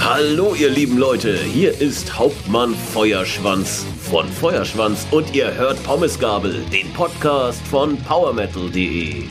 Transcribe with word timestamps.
Hallo 0.00 0.54
ihr 0.54 0.70
lieben 0.70 0.96
Leute, 0.96 1.36
hier 1.36 1.80
ist 1.80 2.18
Hauptmann 2.18 2.74
Feuerschwanz 2.74 3.84
von 4.00 4.26
Feuerschwanz 4.26 5.06
und 5.10 5.34
ihr 5.34 5.54
hört 5.54 5.82
Pommesgabel, 5.84 6.64
den 6.72 6.92
Podcast 6.92 7.60
von 7.66 7.98
powermetal.de. 7.98 9.24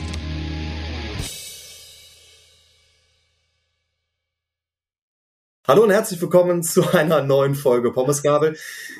Hallo 5.66 5.82
und 5.82 5.90
herzlich 5.90 6.20
willkommen 6.22 6.62
zu 6.62 6.88
einer 6.92 7.22
neuen 7.22 7.54
Folge 7.54 7.92
Pommesgabel. 7.92 8.56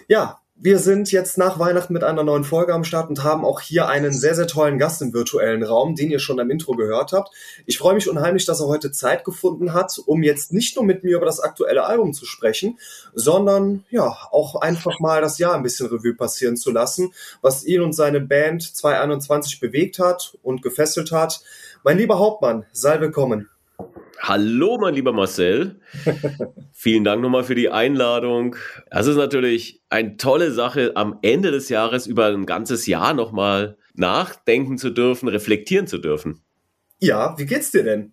Ja, 0.08 0.42
wir 0.60 0.80
sind 0.80 1.12
jetzt 1.12 1.38
nach 1.38 1.60
Weihnachten 1.60 1.92
mit 1.92 2.02
einer 2.02 2.24
neuen 2.24 2.42
Folge 2.42 2.74
am 2.74 2.82
Start 2.82 3.08
und 3.08 3.22
haben 3.22 3.44
auch 3.44 3.60
hier 3.60 3.86
einen 3.86 4.12
sehr, 4.12 4.34
sehr 4.34 4.48
tollen 4.48 4.76
Gast 4.78 5.00
im 5.02 5.12
virtuellen 5.12 5.62
Raum, 5.62 5.94
den 5.94 6.10
ihr 6.10 6.18
schon 6.18 6.40
am 6.40 6.50
Intro 6.50 6.72
gehört 6.72 7.12
habt. 7.12 7.32
Ich 7.64 7.78
freue 7.78 7.94
mich 7.94 8.08
unheimlich, 8.10 8.44
dass 8.44 8.60
er 8.60 8.66
heute 8.66 8.90
Zeit 8.90 9.24
gefunden 9.24 9.72
hat, 9.72 10.00
um 10.06 10.24
jetzt 10.24 10.52
nicht 10.52 10.74
nur 10.74 10.84
mit 10.84 11.04
mir 11.04 11.16
über 11.16 11.26
das 11.26 11.38
aktuelle 11.38 11.86
Album 11.86 12.12
zu 12.12 12.26
sprechen, 12.26 12.78
sondern 13.14 13.84
ja, 13.90 14.08
auch 14.32 14.56
einfach 14.56 14.98
mal 14.98 15.20
das 15.20 15.38
Jahr 15.38 15.54
ein 15.54 15.62
bisschen 15.62 15.86
Revue 15.86 16.14
passieren 16.14 16.56
zu 16.56 16.72
lassen, 16.72 17.12
was 17.40 17.64
ihn 17.64 17.80
und 17.80 17.92
seine 17.92 18.20
Band 18.20 18.62
2021 18.62 19.60
bewegt 19.60 20.00
hat 20.00 20.36
und 20.42 20.62
gefesselt 20.62 21.12
hat. 21.12 21.40
Mein 21.84 21.98
lieber 21.98 22.18
Hauptmann, 22.18 22.66
sei 22.72 23.00
willkommen. 23.00 23.48
Hallo, 24.20 24.78
mein 24.80 24.94
lieber 24.94 25.12
Marcel. 25.12 25.80
Vielen 26.72 27.04
Dank 27.04 27.22
nochmal 27.22 27.44
für 27.44 27.54
die 27.54 27.70
Einladung. 27.70 28.56
Es 28.90 29.06
ist 29.06 29.16
natürlich 29.16 29.82
eine 29.90 30.16
tolle 30.16 30.50
Sache, 30.50 30.92
am 30.96 31.18
Ende 31.22 31.50
des 31.50 31.68
Jahres 31.68 32.06
über 32.06 32.26
ein 32.26 32.44
ganzes 32.44 32.86
Jahr 32.86 33.14
nochmal 33.14 33.78
nachdenken 33.94 34.76
zu 34.76 34.90
dürfen, 34.90 35.28
reflektieren 35.28 35.86
zu 35.86 35.98
dürfen. 35.98 36.42
Ja, 36.98 37.36
wie 37.38 37.46
geht's 37.46 37.70
dir 37.70 37.84
denn? 37.84 38.12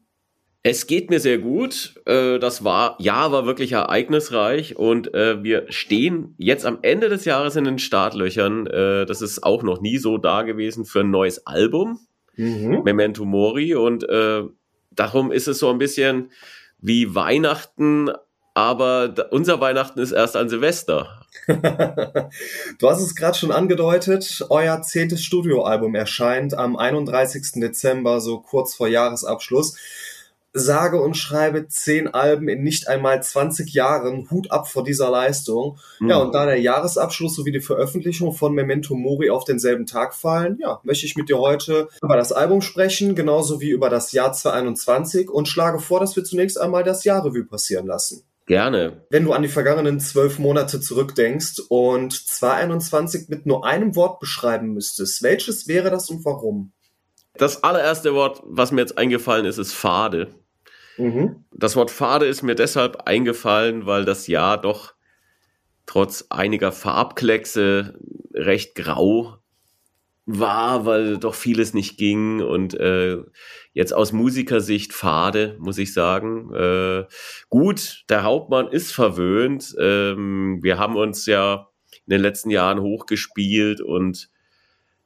Es 0.61 0.87
geht 0.87 1.09
mir 1.09 1.19
sehr 1.19 1.37
gut. 1.37 1.95
Äh, 2.05 2.39
das 2.39 2.63
war, 2.63 2.99
Jahr 2.99 3.31
war 3.31 3.45
wirklich 3.45 3.73
ereignisreich 3.73 4.77
und 4.77 5.13
äh, 5.13 5.43
wir 5.43 5.65
stehen 5.69 6.33
jetzt 6.37 6.65
am 6.65 6.79
Ende 6.81 7.09
des 7.09 7.25
Jahres 7.25 7.55
in 7.55 7.65
den 7.65 7.77
Startlöchern. 7.77 8.67
Äh, 8.67 9.05
das 9.05 9.21
ist 9.21 9.43
auch 9.43 9.63
noch 9.63 9.81
nie 9.81 9.97
so 9.97 10.17
da 10.17 10.43
gewesen 10.43 10.85
für 10.85 11.01
ein 11.01 11.11
neues 11.11 11.45
Album. 11.45 11.99
Mhm. 12.35 12.81
Memento 12.83 13.25
Mori 13.25 13.75
und 13.75 14.05
darum 14.95 15.31
ist 15.31 15.47
es 15.47 15.59
so 15.59 15.69
ein 15.69 15.77
bisschen 15.77 16.31
wie 16.79 17.15
Weihnachten, 17.15 18.09
aber 18.53 19.13
unser 19.31 19.59
Weihnachten 19.59 19.99
ist 19.99 20.11
erst 20.11 20.35
an 20.35 20.49
Silvester. 20.49 21.21
du 21.47 22.89
hast 22.89 23.01
es 23.01 23.15
gerade 23.15 23.37
schon 23.37 23.51
angedeutet, 23.51 24.45
euer 24.49 24.81
zehntes 24.81 25.23
Studioalbum 25.23 25.93
erscheint 25.95 26.53
am 26.53 26.77
31. 26.77 27.61
Dezember, 27.61 28.21
so 28.21 28.39
kurz 28.39 28.75
vor 28.75 28.87
Jahresabschluss 28.87 29.77
sage 30.55 31.01
und 31.01 31.17
schreibe 31.17 31.67
zehn 31.67 32.07
Alben 32.07 32.47
in 32.47 32.63
nicht 32.63 32.87
einmal 32.87 33.21
20 33.21 33.73
Jahren. 33.73 34.29
Hut 34.31 34.51
ab 34.51 34.69
vor 34.69 34.85
dieser 34.85 35.11
Leistung. 35.11 35.77
Mhm. 35.99 36.09
Ja, 36.09 36.17
und 36.17 36.33
da 36.33 36.45
der 36.45 36.59
Jahresabschluss 36.59 37.35
sowie 37.35 37.51
die 37.51 37.59
Veröffentlichung 37.59 38.33
von 38.33 38.53
Memento 38.53 38.95
Mori 38.95 39.29
auf 39.29 39.43
denselben 39.43 39.85
Tag 39.85 40.15
fallen, 40.15 40.57
ja, 40.61 40.79
möchte 40.83 41.05
ich 41.05 41.17
mit 41.17 41.27
dir 41.27 41.39
heute 41.39 41.89
über 42.01 42.15
das 42.15 42.31
Album 42.31 42.61
sprechen, 42.61 43.15
genauso 43.15 43.59
wie 43.59 43.69
über 43.69 43.89
das 43.89 44.13
Jahr 44.13 44.31
2021 44.31 45.29
und 45.29 45.49
schlage 45.49 45.79
vor, 45.79 45.99
dass 45.99 46.15
wir 46.15 46.23
zunächst 46.23 46.59
einmal 46.59 46.83
das 46.83 47.03
Jahrrevue 47.03 47.43
passieren 47.43 47.85
lassen. 47.85 48.23
Gerne. 48.45 49.01
Wenn 49.09 49.25
du 49.25 49.33
an 49.33 49.41
die 49.41 49.49
vergangenen 49.49 49.99
zwölf 49.99 50.39
Monate 50.39 50.79
zurückdenkst 50.79 51.63
und 51.67 52.13
2021 52.13 53.27
mit 53.27 53.45
nur 53.45 53.65
einem 53.65 53.95
Wort 53.95 54.19
beschreiben 54.19 54.73
müsstest, 54.73 55.21
welches 55.21 55.67
wäre 55.67 55.89
das 55.89 56.09
und 56.09 56.23
warum? 56.23 56.71
Das 57.37 57.63
allererste 57.63 58.13
Wort, 58.13 58.41
was 58.45 58.71
mir 58.71 58.81
jetzt 58.81 58.97
eingefallen 58.97 59.45
ist, 59.45 59.57
ist 59.57 59.73
Fade. 59.73 60.33
Mhm. 60.97 61.45
Das 61.51 61.75
Wort 61.75 61.91
Fade 61.91 62.25
ist 62.25 62.41
mir 62.41 62.55
deshalb 62.55 63.03
eingefallen, 63.07 63.85
weil 63.85 64.05
das 64.05 64.27
Jahr 64.27 64.59
doch 64.59 64.93
trotz 65.85 66.25
einiger 66.29 66.71
Farbkleckse 66.71 67.99
recht 68.33 68.75
grau 68.75 69.37
war, 70.25 70.85
weil 70.85 71.17
doch 71.17 71.35
vieles 71.35 71.73
nicht 71.73 71.97
ging 71.97 72.41
und 72.41 72.73
äh, 72.73 73.19
jetzt 73.73 73.93
aus 73.93 74.11
Musikersicht 74.11 74.91
fade, 74.91 75.55
muss 75.59 75.77
ich 75.77 75.93
sagen. 75.93 76.51
Äh, 76.53 77.05
gut, 77.49 78.05
der 78.09 78.23
Hauptmann 78.23 78.67
ist 78.69 78.91
verwöhnt. 78.91 79.75
Ähm, 79.79 80.59
wir 80.63 80.79
haben 80.79 80.95
uns 80.95 81.27
ja 81.27 81.69
in 82.05 82.11
den 82.11 82.21
letzten 82.21 82.49
Jahren 82.49 82.81
hochgespielt 82.81 83.81
und 83.81 84.29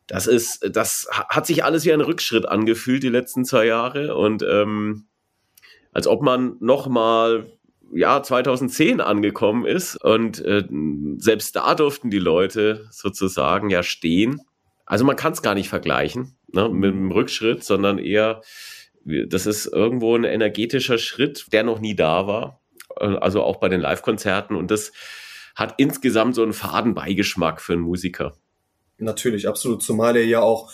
das 0.08 0.26
ist, 0.26 0.68
das 0.72 1.08
hat 1.12 1.46
sich 1.46 1.64
alles 1.64 1.86
wie 1.86 1.94
ein 1.94 2.02
Rückschritt 2.02 2.48
angefühlt 2.48 3.04
die 3.04 3.10
letzten 3.10 3.46
zwei 3.46 3.66
Jahre 3.66 4.16
und 4.16 4.42
ähm, 4.42 5.08
als 5.92 6.08
ob 6.08 6.22
man 6.22 6.58
nochmal 6.60 7.52
ja 7.94 8.22
2010 8.22 9.02
angekommen 9.02 9.66
ist 9.66 9.96
und 9.96 10.44
äh, 10.46 10.64
selbst 11.18 11.56
da 11.56 11.76
durften 11.76 12.10
die 12.10 12.20
Leute 12.20 12.88
sozusagen 12.92 13.70
ja 13.70 13.84
stehen. 13.84 14.42
Also 14.86 15.06
man 15.06 15.16
kann 15.16 15.34
es 15.34 15.42
gar 15.42 15.56
nicht 15.56 15.70
vergleichen 15.70 16.36
ne, 16.52 16.70
mit 16.70 16.92
dem 16.92 17.12
Rückschritt, 17.12 17.64
sondern 17.64 17.98
eher 17.98 18.42
das 19.06 19.46
ist 19.46 19.66
irgendwo 19.66 20.16
ein 20.16 20.24
energetischer 20.24 20.98
Schritt, 20.98 21.48
der 21.52 21.64
noch 21.64 21.80
nie 21.80 21.96
da 21.96 22.28
war. 22.28 22.60
Also 22.96 23.44
auch 23.44 23.58
bei 23.58 23.70
den 23.70 23.80
Live-Konzerten 23.80 24.56
und 24.56 24.72
das 24.72 24.92
hat 25.56 25.76
insgesamt 25.78 26.36
so 26.36 26.44
einen 26.44 26.54
faden 26.54 26.94
Beigeschmack 26.94 27.62
für 27.62 27.74
einen 27.74 27.82
Musiker. 27.82 28.34
Natürlich, 28.98 29.48
absolut. 29.48 29.82
Zumal 29.82 30.16
ihr 30.18 30.26
ja 30.26 30.42
auch 30.42 30.72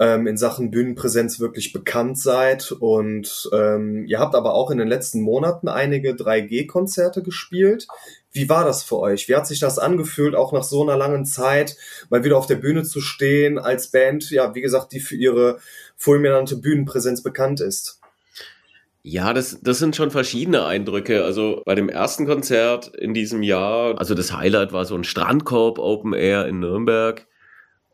ähm, 0.00 0.26
in 0.26 0.38
Sachen 0.38 0.70
Bühnenpräsenz 0.70 1.38
wirklich 1.38 1.72
bekannt 1.72 2.18
seid. 2.18 2.72
Und 2.72 3.48
ähm, 3.52 4.06
ihr 4.06 4.18
habt 4.18 4.34
aber 4.34 4.54
auch 4.54 4.70
in 4.70 4.78
den 4.78 4.88
letzten 4.88 5.20
Monaten 5.20 5.68
einige 5.68 6.12
3G-Konzerte 6.12 7.22
gespielt. 7.22 7.86
Wie 8.32 8.48
war 8.48 8.64
das 8.64 8.82
für 8.82 8.98
euch? 8.98 9.28
Wie 9.28 9.36
hat 9.36 9.46
sich 9.46 9.60
das 9.60 9.78
angefühlt, 9.78 10.34
auch 10.34 10.52
nach 10.52 10.62
so 10.62 10.82
einer 10.82 10.96
langen 10.96 11.26
Zeit 11.26 11.76
mal 12.08 12.24
wieder 12.24 12.38
auf 12.38 12.46
der 12.46 12.56
Bühne 12.56 12.82
zu 12.82 13.00
stehen 13.00 13.58
als 13.58 13.88
Band, 13.88 14.30
ja, 14.30 14.54
wie 14.54 14.62
gesagt, 14.62 14.92
die 14.92 15.00
für 15.00 15.16
ihre 15.16 15.58
fulminante 15.96 16.56
Bühnenpräsenz 16.56 17.22
bekannt 17.22 17.60
ist? 17.60 18.00
Ja, 19.02 19.32
das, 19.32 19.58
das 19.62 19.78
sind 19.78 19.96
schon 19.96 20.10
verschiedene 20.10 20.64
Eindrücke. 20.64 21.24
Also 21.24 21.62
bei 21.66 21.74
dem 21.74 21.88
ersten 21.88 22.26
Konzert 22.26 22.88
in 22.94 23.12
diesem 23.12 23.42
Jahr, 23.42 23.98
also 23.98 24.14
das 24.14 24.34
Highlight 24.34 24.72
war 24.72 24.84
so 24.84 24.94
ein 24.94 25.04
Strandkorb 25.04 25.78
Open 25.78 26.14
Air 26.14 26.46
in 26.46 26.60
Nürnberg. 26.60 27.26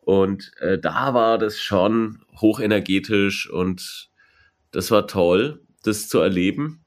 Und 0.07 0.53
äh, 0.61 0.79
da 0.79 1.13
war 1.13 1.37
das 1.37 1.59
schon 1.59 2.23
hochenergetisch 2.39 3.49
und 3.49 4.09
das 4.71 4.89
war 4.89 5.05
toll, 5.05 5.59
das 5.83 6.07
zu 6.07 6.19
erleben. 6.19 6.85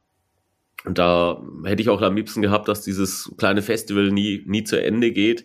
Und 0.86 0.97
da 0.97 1.42
hätte 1.66 1.82
ich 1.82 1.91
auch 1.91 2.00
am 2.00 2.16
liebsten 2.16 2.41
gehabt, 2.41 2.66
dass 2.66 2.80
dieses 2.80 3.30
kleine 3.36 3.60
Festival 3.60 4.10
nie, 4.10 4.42
nie 4.47 4.64
zu 4.64 4.82
Ende 4.82 5.12
geht. 5.12 5.44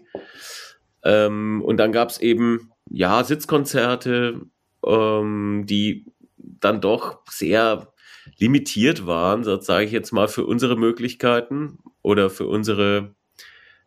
Ähm, 1.04 1.62
und 1.66 1.76
dann 1.76 1.92
gab 1.92 2.12
es 2.12 2.22
eben, 2.22 2.72
ja, 2.90 3.22
Sitzkonzerte, 3.26 4.40
ähm, 4.88 5.66
die 5.66 6.06
dann 6.38 6.80
doch 6.80 7.24
sehr 7.30 7.92
limitiert 8.38 9.06
waren, 9.06 9.44
sage 9.44 9.84
ich 9.84 9.92
jetzt 9.92 10.14
mal, 10.14 10.30
für 10.30 10.46
unsere 10.46 10.78
Möglichkeiten 10.78 11.80
oder 12.02 12.30
für 12.30 12.48
unsere 12.48 13.15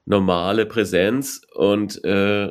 normale 0.09 0.65
Präsenz 0.65 1.43
und 1.55 2.03
äh, 2.03 2.51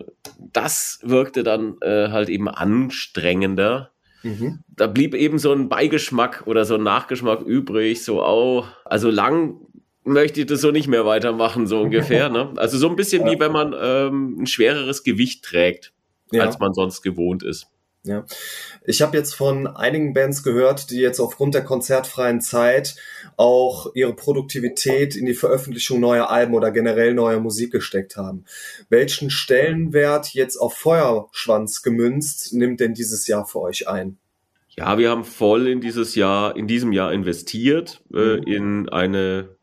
das 0.54 1.00
wirkte 1.02 1.44
dann 1.44 1.78
äh, 1.82 2.10
halt 2.10 2.30
eben 2.30 2.48
anstrengender. 2.48 3.92
Mhm. 4.22 4.60
Da 4.68 4.86
blieb 4.86 5.16
eben 5.16 5.40
so 5.40 5.52
ein 5.52 5.68
Beigeschmack 5.68 6.44
oder 6.46 6.66
so 6.66 6.76
ein 6.76 6.84
Nachgeschmack 6.84 7.42
übrig, 7.42 8.04
so, 8.04 8.24
oh, 8.24 8.64
also 8.86 9.10
lang 9.10 9.60
möchte 10.04 10.42
ich 10.42 10.46
das 10.46 10.62
so 10.62 10.70
nicht 10.70 10.88
mehr 10.88 11.06
weitermachen, 11.06 11.66
so 11.66 11.82
ungefähr. 11.82 12.30
ne? 12.30 12.54
Also 12.58 12.78
so 12.78 12.90
ein 12.90 12.96
bisschen 12.96 13.26
ja. 13.26 13.34
wie 13.34 13.40
wenn 13.40 13.52
man 13.52 13.76
ähm, 13.80 14.42
ein 14.42 14.48
schwereres 14.48 15.04
Gewicht 15.04 15.44
trägt, 15.44 15.94
ja. 16.32 16.44
als 16.44 16.60
man 16.60 16.74
sonst 16.74 17.02
gewohnt 17.02 17.42
ist. 17.42 17.68
Ja. 18.08 18.26
Ich 18.86 19.02
habe 19.02 19.16
jetzt 19.18 19.36
von 19.36 19.68
einigen 19.68 20.14
Bands 20.14 20.44
gehört, 20.44 20.90
die 20.90 21.00
jetzt 21.00 21.20
aufgrund 21.20 21.54
der 21.54 21.64
konzertfreien 21.64 22.42
Zeit 22.42 22.96
auch 23.36 23.92
ihre 23.94 24.16
Produktivität 24.16 25.16
in 25.16 25.26
die 25.26 25.34
Veröffentlichung 25.34 26.00
neuer 26.00 26.30
Alben 26.30 26.56
oder 26.56 26.72
generell 26.72 27.14
neuer 27.14 27.40
Musik 27.40 27.72
gesteckt 27.72 28.18
haben. 28.18 28.46
Welchen 28.90 29.30
Stellenwert 29.30 30.34
jetzt 30.34 30.58
auf 30.58 30.74
Feuerschwanz 30.76 31.84
gemünzt 31.84 32.54
nimmt 32.54 32.80
denn 32.80 32.94
dieses 32.94 33.28
Jahr 33.28 33.46
für 33.46 33.62
euch 33.62 33.88
ein? 33.88 34.18
Ja, 34.70 34.98
wir 34.98 35.10
haben 35.10 35.24
voll 35.24 35.68
in 35.68 35.82
dieses 35.82 36.16
Jahr, 36.16 36.56
in 36.56 36.68
diesem 36.68 36.92
Jahr 36.94 37.12
investiert 37.12 38.02
äh, 38.14 38.38
mhm. 38.38 38.44
in 38.44 38.90
eine 38.90 39.58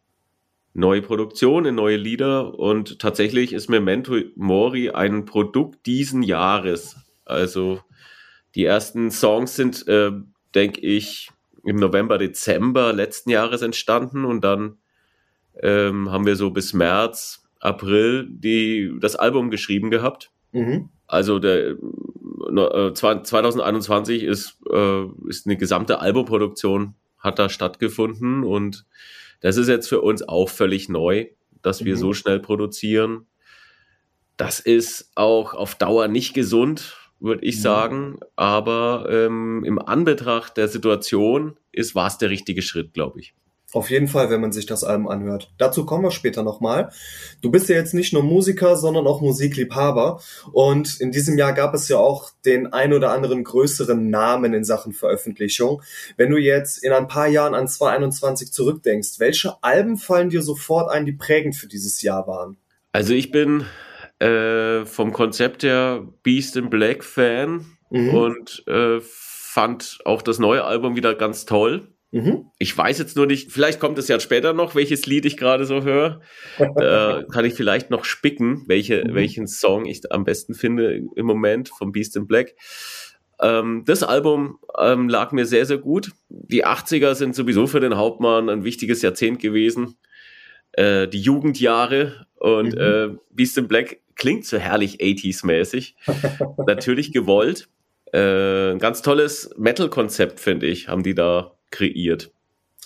neue 0.75 1.03
Produktion, 1.03 1.67
in 1.67 1.77
neue 1.77 1.97
Lieder 1.97 2.59
und 2.59 2.99
tatsächlich 2.99 3.53
ist 3.53 3.71
Memento 3.71 4.17
Mori 4.35 4.91
ein 4.91 5.25
Produkt 5.25 5.87
diesen 5.87 6.23
Jahres. 6.23 6.97
Also 7.25 7.81
die 8.55 8.65
ersten 8.65 9.11
Songs 9.11 9.57
sind, 9.57 9.87
äh, 9.89 10.13
denke 10.55 10.81
ich, 10.81 11.31
im 11.65 11.77
November, 11.77 12.19
Dezember 12.19 12.93
letzten 12.93 13.31
Jahres 13.31 13.63
entstanden 13.63 14.25
und 14.25 14.43
dann 14.43 14.79
ähm, 15.61 16.11
haben 16.11 16.27
wir 16.27 16.37
so 16.37 16.51
bis 16.51 16.75
März, 16.75 17.49
April 17.61 18.27
die, 18.29 18.95
das 19.01 19.17
Album 19.17 19.51
geschrieben 19.51 19.91
gehabt. 19.91 20.31
Mhm. 20.53 20.91
Also 21.07 21.39
der 21.39 21.71
äh, 21.71 22.93
2021 22.93 24.23
ist, 24.23 24.59
äh, 24.71 25.05
ist 25.29 25.47
eine 25.47 25.57
gesamte 25.57 26.01
Albumproduktion 26.01 26.95
hat 27.19 27.39
da 27.39 27.49
stattgefunden 27.49 28.45
und 28.45 28.85
das 29.41 29.57
ist 29.57 29.69
jetzt 29.69 29.89
für 29.89 30.03
uns 30.03 30.27
auch 30.27 30.49
völlig 30.49 30.89
neu, 30.89 31.27
dass 31.63 31.85
wir 31.85 31.95
mhm. 31.95 32.01
so 32.01 32.13
schnell 32.13 32.39
produzieren. 32.39 33.27
Das 34.37 34.61
ist 34.61 35.11
auch 35.15 35.55
auf 35.55 35.75
Dauer 35.75 36.09
nicht 36.09 36.35
gesund, 36.35 36.97
würde 37.21 37.45
ich 37.45 37.61
sagen. 37.61 38.19
Aber 38.37 39.07
ähm, 39.11 39.65
im 39.65 39.79
Anbetracht 39.79 40.57
der 40.57 40.69
Situation 40.69 41.57
ist, 41.73 41.95
war 41.95 42.07
es 42.07 42.19
der 42.19 42.31
richtige 42.31 42.63
Schritt, 42.63 42.93
glaube 42.93 43.21
ich. 43.21 43.35
Auf 43.75 43.91
jeden 43.91 44.07
Fall, 44.07 44.31
wenn 44.31 44.41
man 44.41 44.53
sich 44.53 44.67
das 44.67 44.85
Album 44.85 45.09
anhört. 45.09 45.53
Dazu 45.59 45.85
kommen 45.85 46.05
wir 46.05 46.13
später 46.13 46.45
nochmal. 46.45 46.93
Du 47.41 47.51
bist 47.51 47.69
ja 47.69 47.75
jetzt 47.75 47.93
nicht 47.93 48.13
nur 48.13 48.23
Musiker, 48.23 48.77
sondern 48.77 49.09
auch 49.09 49.21
Musikliebhaber. 49.21 50.23
Und 50.53 51.01
in 51.01 51.11
diesem 51.11 51.37
Jahr 51.37 51.53
gab 51.53 51.75
es 51.75 51.89
ja 51.89 51.97
auch 51.97 52.31
den 52.45 52.73
ein 52.73 52.93
oder 52.93 53.11
anderen 53.11 53.43
größeren 53.43 54.11
Namen 54.11 54.55
in 54.55 54.63
Sachen 54.63 54.93
Veröffentlichung. 54.93 55.83
Wenn 56.17 56.31
du 56.31 56.37
jetzt 56.37 56.85
in 56.85 56.93
ein 56.93 57.09
paar 57.09 57.27
Jahren 57.27 57.57
an 57.57 57.67
2021 57.67 58.53
zurückdenkst, 58.53 59.19
welche 59.19 59.61
Alben 59.61 59.97
fallen 59.97 60.31
dir 60.31 60.43
sofort 60.43 60.89
ein, 60.89 61.05
die 61.05 61.13
prägend 61.13 61.57
für 61.57 61.67
dieses 61.67 62.01
Jahr 62.01 62.29
waren? 62.29 62.57
Also 62.93 63.13
ich 63.13 63.33
bin 63.33 63.65
äh, 64.25 64.87
vom 64.87 65.13
Konzept 65.13 65.63
her 65.63 66.07
Beast 66.23 66.57
in 66.57 66.71
Black 66.71 67.05
Fan 67.05 67.67
mhm. 67.91 68.09
und 68.15 68.65
äh, 68.67 68.99
fand 69.01 69.99
auch 70.05 70.23
das 70.23 70.39
neue 70.39 70.65
Album 70.65 70.97
wieder 70.97 71.15
ganz 71.15 71.45
toll. 71.45 71.89
Mhm. 72.11 72.47
Ich 72.59 72.77
weiß 72.77 72.99
jetzt 72.99 73.17
nur 73.17 73.27
nicht, 73.27 73.53
vielleicht 73.53 73.81
kommt 73.81 73.99
es 73.99 74.09
ja 74.09 74.19
später 74.21 74.53
noch, 74.53 74.75
welches 74.75 75.05
Lied 75.07 75.27
ich 75.27 75.37
gerade 75.37 75.65
so 75.65 75.83
höre. 75.83 76.21
Da 76.59 77.25
kann 77.33 77.45
ich 77.45 77.55
vielleicht 77.55 77.91
noch 77.91 78.05
spicken, 78.05 78.63
welche, 78.67 79.05
mhm. 79.05 79.15
welchen 79.15 79.47
Song 79.47 79.85
ich 79.85 80.11
am 80.11 80.25
besten 80.25 80.55
finde 80.55 81.03
im 81.17 81.27
Moment 81.27 81.69
vom 81.69 81.93
Beast 81.93 82.17
in 82.17 82.27
Black. 82.27 82.55
Ähm, 83.41 83.83
das 83.85 84.03
Album 84.03 84.59
ähm, 84.79 85.09
lag 85.09 85.33
mir 85.33 85.45
sehr, 85.45 85.67
sehr 85.67 85.79
gut. 85.79 86.13
Die 86.29 86.65
80er 86.65 87.15
sind 87.15 87.35
sowieso 87.35 87.67
für 87.67 87.81
den 87.81 87.97
Hauptmann 87.97 88.49
ein 88.49 88.65
wichtiges 88.65 89.03
Jahrzehnt 89.03 89.41
gewesen. 89.41 89.97
Äh, 90.77 91.09
die 91.09 91.21
Jugendjahre 91.21 92.27
und 92.37 92.75
mhm. 92.75 92.81
äh, 92.81 93.19
Beast 93.31 93.59
in 93.59 93.69
Black 93.69 94.01
klingt 94.17 94.47
so 94.47 94.59
herrlich 94.59 95.01
80s-mäßig. 95.01 95.95
Natürlich 96.67 97.13
gewollt. 97.13 97.69
Äh, 98.13 98.73
ein 98.73 98.79
ganz 98.79 99.03
tolles 99.03 99.51
Metal-Konzept, 99.57 100.41
finde 100.41 100.67
ich, 100.67 100.89
haben 100.89 101.03
die 101.03 101.15
da 101.15 101.53
kreiert. 101.71 102.31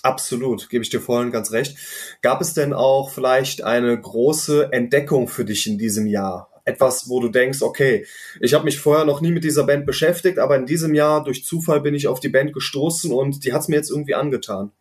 Absolut, 0.01 0.69
gebe 0.69 0.83
ich 0.83 0.89
dir 0.89 1.01
vorhin 1.01 1.31
ganz 1.31 1.51
recht. 1.51 1.77
Gab 2.21 2.41
es 2.41 2.53
denn 2.53 2.73
auch 2.73 3.09
vielleicht 3.09 3.63
eine 3.63 3.99
große 3.99 4.71
Entdeckung 4.71 5.27
für 5.27 5.45
dich 5.45 5.67
in 5.67 5.77
diesem 5.77 6.07
Jahr? 6.07 6.49
Etwas, 6.63 7.09
wo 7.09 7.19
du 7.19 7.29
denkst, 7.29 7.61
okay, 7.61 8.05
ich 8.39 8.53
habe 8.53 8.65
mich 8.65 8.79
vorher 8.79 9.03
noch 9.03 9.21
nie 9.21 9.31
mit 9.31 9.43
dieser 9.43 9.65
Band 9.65 9.85
beschäftigt, 9.85 10.39
aber 10.39 10.55
in 10.55 10.65
diesem 10.65 10.93
Jahr 10.93 11.23
durch 11.23 11.43
Zufall 11.43 11.81
bin 11.81 11.95
ich 11.95 12.07
auf 12.07 12.19
die 12.19 12.29
Band 12.29 12.53
gestoßen 12.53 13.11
und 13.11 13.43
die 13.43 13.53
hat 13.53 13.61
es 13.61 13.67
mir 13.67 13.75
jetzt 13.75 13.89
irgendwie 13.89 14.15
angetan. 14.15 14.71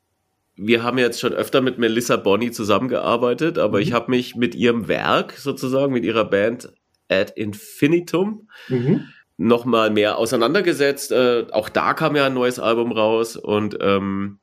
Wir 0.59 0.83
haben 0.83 0.99
jetzt 0.99 1.21
schon 1.21 1.33
öfter 1.33 1.61
mit 1.61 1.79
Melissa 1.79 2.17
Bonny 2.17 2.51
zusammengearbeitet, 2.51 3.59
aber 3.59 3.79
mhm. 3.79 3.83
ich 3.85 3.93
habe 3.93 4.11
mich 4.11 4.37
mit 4.37 4.55
ihrem 4.55 4.89
Werk 4.89 5.33
sozusagen, 5.33 5.93
mit 5.93 6.05
ihrer 6.05 6.25
Band 6.25 6.73
Ad 7.09 7.33
Infinitum, 7.37 8.49
mhm 8.69 9.09
nochmal 9.39 9.91
mehr 9.91 10.19
auseinandergesetzt. 10.19 11.13
Äh, 11.13 11.47
auch 11.53 11.71
da 11.71 11.95
kam 11.95 12.17
ja 12.17 12.27
ein 12.27 12.35
neues 12.35 12.59
Album 12.59 12.93
raus 12.93 13.37
und 13.37 13.79
ähm, 13.81 14.41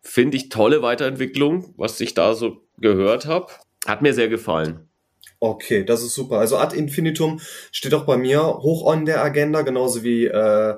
finde 0.00 0.36
ich 0.36 0.48
tolle 0.48 0.82
Weiterentwicklung, 0.82 1.74
was 1.76 2.00
ich 2.00 2.14
da 2.14 2.34
so 2.34 2.64
gehört 2.78 3.26
habe. 3.26 3.52
Hat 3.86 4.02
mir 4.02 4.14
sehr 4.14 4.28
gefallen. 4.28 4.88
Okay, 5.38 5.84
das 5.84 6.02
ist 6.02 6.14
super. 6.14 6.38
Also 6.38 6.56
Ad 6.56 6.76
Infinitum 6.76 7.40
steht 7.72 7.94
auch 7.94 8.04
bei 8.04 8.16
mir 8.16 8.40
hoch 8.40 8.86
on 8.86 9.04
der 9.04 9.22
Agenda, 9.22 9.62
genauso 9.62 10.04
wie 10.04 10.26
äh, 10.26 10.74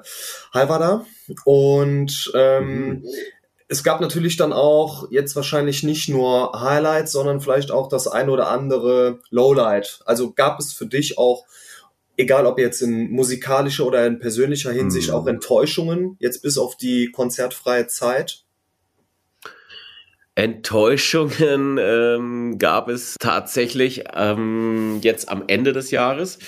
Halvada. 0.52 1.04
Und 1.44 2.32
ähm, 2.34 2.88
mhm. 2.88 3.04
Es 3.68 3.82
gab 3.82 4.00
natürlich 4.00 4.36
dann 4.36 4.52
auch 4.52 5.10
jetzt 5.10 5.34
wahrscheinlich 5.36 5.82
nicht 5.82 6.08
nur 6.08 6.60
Highlights, 6.60 7.12
sondern 7.12 7.40
vielleicht 7.40 7.70
auch 7.70 7.88
das 7.88 8.06
ein 8.06 8.28
oder 8.28 8.48
andere 8.48 9.20
Lowlight. 9.30 10.00
Also 10.04 10.32
gab 10.32 10.60
es 10.60 10.72
für 10.72 10.86
dich 10.86 11.18
auch 11.18 11.44
egal 12.16 12.46
ob 12.46 12.58
jetzt 12.58 12.80
in 12.80 13.10
musikalischer 13.10 13.86
oder 13.86 14.06
in 14.06 14.18
persönlicher 14.18 14.72
Hinsicht, 14.72 15.08
mhm. 15.08 15.14
auch 15.14 15.26
Enttäuschungen, 15.26 16.16
jetzt 16.20 16.42
bis 16.42 16.58
auf 16.58 16.76
die 16.76 17.10
konzertfreie 17.10 17.86
Zeit? 17.86 18.44
Enttäuschungen 20.36 21.78
ähm, 21.80 22.58
gab 22.58 22.88
es 22.88 23.16
tatsächlich 23.20 24.04
ähm, 24.14 24.98
jetzt 25.02 25.28
am 25.28 25.44
Ende 25.46 25.72
des 25.72 25.92
Jahres 25.92 26.38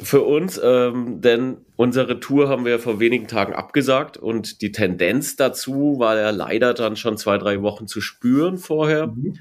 für 0.00 0.22
uns, 0.22 0.60
ähm, 0.62 1.20
denn 1.20 1.58
unsere 1.76 2.20
Tour 2.20 2.48
haben 2.48 2.64
wir 2.64 2.78
vor 2.78 3.00
wenigen 3.00 3.26
Tagen 3.26 3.52
abgesagt 3.52 4.16
und 4.16 4.62
die 4.62 4.70
Tendenz 4.70 5.36
dazu 5.36 5.96
war 5.98 6.16
ja 6.16 6.30
leider 6.30 6.72
dann 6.72 6.96
schon 6.96 7.16
zwei, 7.16 7.36
drei 7.36 7.62
Wochen 7.62 7.88
zu 7.88 8.00
spüren 8.00 8.58
vorher. 8.58 9.08
Mhm. 9.08 9.38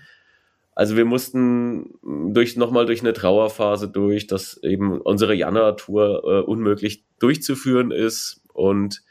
Also 0.73 0.95
wir 0.95 1.05
mussten 1.05 1.95
durch 2.03 2.55
nochmal 2.55 2.85
durch 2.85 3.01
eine 3.01 3.13
Trauerphase 3.13 3.87
durch, 3.87 4.27
dass 4.27 4.61
eben 4.61 5.01
unsere 5.01 5.33
Januar-Tour 5.33 6.23
äh, 6.23 6.41
unmöglich 6.41 7.03
durchzuführen 7.19 7.89
ist. 7.89 8.43
Und 8.53 9.01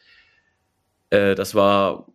äh, 1.10 1.34
das 1.34 1.56
war 1.56 2.06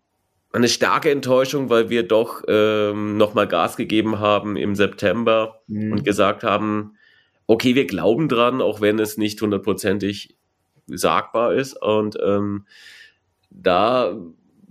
eine 0.53 0.69
starke 0.69 1.11
Enttäuschung, 1.11 1.69
weil 1.69 1.89
wir 1.89 2.03
doch 2.03 2.43
ähm, 2.47 3.17
nochmal 3.17 3.47
Gas 3.47 3.75
gegeben 3.75 4.19
haben 4.19 4.55
im 4.55 4.75
September 4.75 5.61
mhm. 5.67 5.93
und 5.93 6.05
gesagt 6.05 6.43
haben, 6.43 6.95
okay, 7.47 7.75
wir 7.75 7.85
glauben 7.85 8.29
dran, 8.29 8.61
auch 8.61 8.81
wenn 8.81 8.99
es 8.99 9.17
nicht 9.17 9.41
hundertprozentig 9.41 10.35
sagbar 10.87 11.53
ist. 11.53 11.81
Und 11.81 12.17
ähm, 12.23 12.65
da 13.49 14.15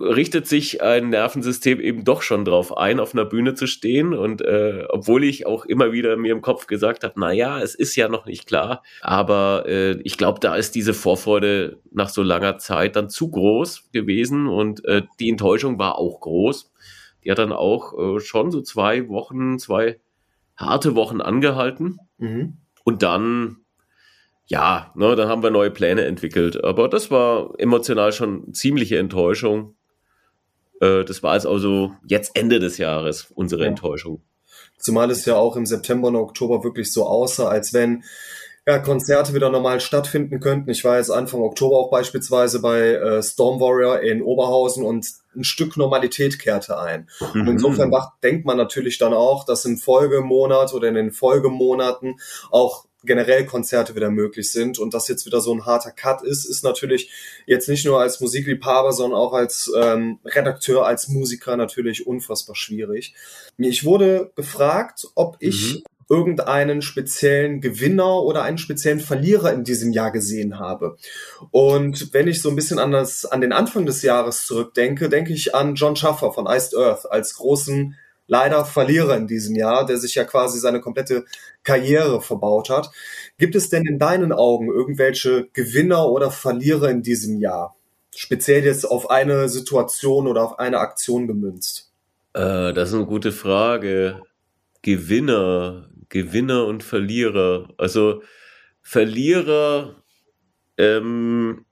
richtet 0.00 0.46
sich 0.46 0.82
ein 0.82 1.10
Nervensystem 1.10 1.78
eben 1.78 2.04
doch 2.04 2.22
schon 2.22 2.44
drauf 2.44 2.76
ein, 2.76 3.00
auf 3.00 3.12
einer 3.12 3.26
Bühne 3.26 3.54
zu 3.54 3.66
stehen. 3.66 4.14
Und 4.14 4.40
äh, 4.40 4.84
obwohl 4.88 5.24
ich 5.24 5.46
auch 5.46 5.66
immer 5.66 5.92
wieder 5.92 6.16
mir 6.16 6.32
im 6.32 6.40
Kopf 6.40 6.66
gesagt 6.66 7.04
habe, 7.04 7.14
na 7.16 7.32
ja, 7.32 7.60
es 7.60 7.74
ist 7.74 7.96
ja 7.96 8.08
noch 8.08 8.24
nicht 8.24 8.46
klar, 8.46 8.82
aber 9.02 9.64
äh, 9.66 10.00
ich 10.02 10.16
glaube, 10.16 10.40
da 10.40 10.56
ist 10.56 10.74
diese 10.74 10.94
Vorfreude 10.94 11.78
nach 11.92 12.08
so 12.08 12.22
langer 12.22 12.58
Zeit 12.58 12.96
dann 12.96 13.10
zu 13.10 13.30
groß 13.30 13.90
gewesen 13.92 14.46
und 14.46 14.84
äh, 14.86 15.02
die 15.18 15.28
Enttäuschung 15.28 15.78
war 15.78 15.98
auch 15.98 16.20
groß. 16.20 16.72
Die 17.24 17.30
hat 17.30 17.38
dann 17.38 17.52
auch 17.52 18.16
äh, 18.16 18.20
schon 18.20 18.50
so 18.50 18.62
zwei 18.62 19.08
Wochen, 19.08 19.58
zwei 19.58 20.00
harte 20.56 20.94
Wochen 20.94 21.20
angehalten. 21.20 21.98
Mhm. 22.20 22.58
Und 22.84 23.02
dann 23.02 23.56
ja, 24.50 24.90
ne, 24.96 25.14
dann 25.14 25.28
haben 25.28 25.44
wir 25.44 25.50
neue 25.50 25.70
Pläne 25.70 26.04
entwickelt. 26.04 26.62
Aber 26.64 26.88
das 26.88 27.10
war 27.12 27.54
emotional 27.58 28.12
schon 28.12 28.52
ziemliche 28.52 28.98
Enttäuschung. 28.98 29.76
Äh, 30.80 31.04
das 31.04 31.22
war 31.22 31.30
also 31.32 31.94
jetzt 32.04 32.32
Ende 32.34 32.58
des 32.58 32.76
Jahres 32.76 33.30
unsere 33.32 33.62
ja. 33.62 33.68
Enttäuschung. 33.68 34.22
Zumal 34.76 35.10
es 35.12 35.24
ja 35.24 35.36
auch 35.36 35.54
im 35.54 35.66
September 35.66 36.08
und 36.08 36.16
Oktober 36.16 36.64
wirklich 36.64 36.92
so 36.92 37.06
aussah, 37.06 37.48
als 37.48 37.72
wenn 37.72 38.02
ja, 38.70 38.78
Konzerte 38.78 39.34
wieder 39.34 39.50
normal 39.50 39.80
stattfinden 39.80 40.40
könnten. 40.40 40.70
Ich 40.70 40.84
war 40.84 40.98
jetzt 40.98 41.10
Anfang 41.10 41.40
Oktober 41.40 41.78
auch 41.78 41.90
beispielsweise 41.90 42.60
bei 42.60 42.92
äh, 42.92 43.22
Storm 43.22 43.60
Warrior 43.60 44.00
in 44.00 44.22
Oberhausen 44.22 44.84
und 44.84 45.06
ein 45.34 45.44
Stück 45.44 45.76
Normalität 45.76 46.38
kehrte 46.38 46.78
ein. 46.78 47.08
Mhm. 47.34 47.40
Und 47.40 47.48
insofern 47.48 47.90
macht, 47.90 48.12
denkt 48.22 48.46
man 48.46 48.56
natürlich 48.56 48.98
dann 48.98 49.12
auch, 49.12 49.44
dass 49.44 49.64
im 49.64 49.76
Folgemonat 49.76 50.72
oder 50.74 50.88
in 50.88 50.94
den 50.94 51.12
Folgemonaten 51.12 52.20
auch 52.50 52.86
generell 53.02 53.46
Konzerte 53.46 53.94
wieder 53.94 54.10
möglich 54.10 54.52
sind 54.52 54.78
und 54.78 54.92
das 54.94 55.08
jetzt 55.08 55.26
wieder 55.26 55.40
so 55.40 55.52
ein 55.52 55.64
harter 55.64 55.90
Cut 55.90 56.22
ist, 56.22 56.44
ist 56.44 56.62
natürlich 56.62 57.10
jetzt 57.46 57.68
nicht 57.68 57.86
nur 57.86 58.00
als 58.00 58.20
Musikliebhaber, 58.20 58.92
sondern 58.92 59.18
auch 59.18 59.32
als 59.32 59.72
ähm, 59.76 60.18
Redakteur, 60.24 60.86
als 60.86 61.08
Musiker 61.08 61.56
natürlich 61.56 62.06
unfassbar 62.06 62.56
schwierig. 62.56 63.14
Ich 63.56 63.84
wurde 63.84 64.32
gefragt, 64.36 65.06
ob 65.14 65.36
ich 65.40 65.76
mhm. 65.76 65.82
Irgendeinen 66.10 66.82
speziellen 66.82 67.60
Gewinner 67.60 68.22
oder 68.22 68.42
einen 68.42 68.58
speziellen 68.58 68.98
Verlierer 68.98 69.52
in 69.52 69.62
diesem 69.62 69.92
Jahr 69.92 70.10
gesehen 70.10 70.58
habe. 70.58 70.96
Und 71.52 72.12
wenn 72.12 72.26
ich 72.26 72.42
so 72.42 72.50
ein 72.50 72.56
bisschen 72.56 72.80
an, 72.80 72.90
das, 72.90 73.24
an 73.24 73.40
den 73.40 73.52
Anfang 73.52 73.86
des 73.86 74.02
Jahres 74.02 74.44
zurückdenke, 74.44 75.08
denke 75.08 75.32
ich 75.32 75.54
an 75.54 75.76
John 75.76 75.94
Schaffer 75.94 76.32
von 76.32 76.46
Iced 76.46 76.76
Earth 76.76 77.10
als 77.10 77.36
großen 77.36 77.96
leider 78.26 78.64
Verlierer 78.64 79.16
in 79.16 79.26
diesem 79.26 79.56
Jahr, 79.56 79.86
der 79.86 79.98
sich 79.98 80.14
ja 80.14 80.24
quasi 80.24 80.58
seine 80.58 80.80
komplette 80.80 81.24
Karriere 81.64 82.20
verbaut 82.20 82.70
hat. 82.70 82.90
Gibt 83.38 83.54
es 83.54 83.70
denn 83.70 83.84
in 83.86 83.98
deinen 83.98 84.32
Augen 84.32 84.68
irgendwelche 84.68 85.48
Gewinner 85.52 86.08
oder 86.08 86.30
Verlierer 86.30 86.90
in 86.90 87.02
diesem 87.02 87.38
Jahr? 87.38 87.76
Speziell 88.14 88.64
jetzt 88.64 88.84
auf 88.84 89.10
eine 89.10 89.48
Situation 89.48 90.26
oder 90.26 90.44
auf 90.44 90.58
eine 90.58 90.78
Aktion 90.78 91.26
gemünzt? 91.26 91.92
Äh, 92.32 92.72
das 92.72 92.90
ist 92.90 92.94
eine 92.94 93.06
gute 93.06 93.32
Frage. 93.32 94.22
Gewinner, 94.82 95.89
Gewinner 96.10 96.66
und 96.66 96.82
Verlierer. 96.82 97.68
Also 97.78 98.22
Verlierer 98.82 100.02
ähm, 100.76 101.64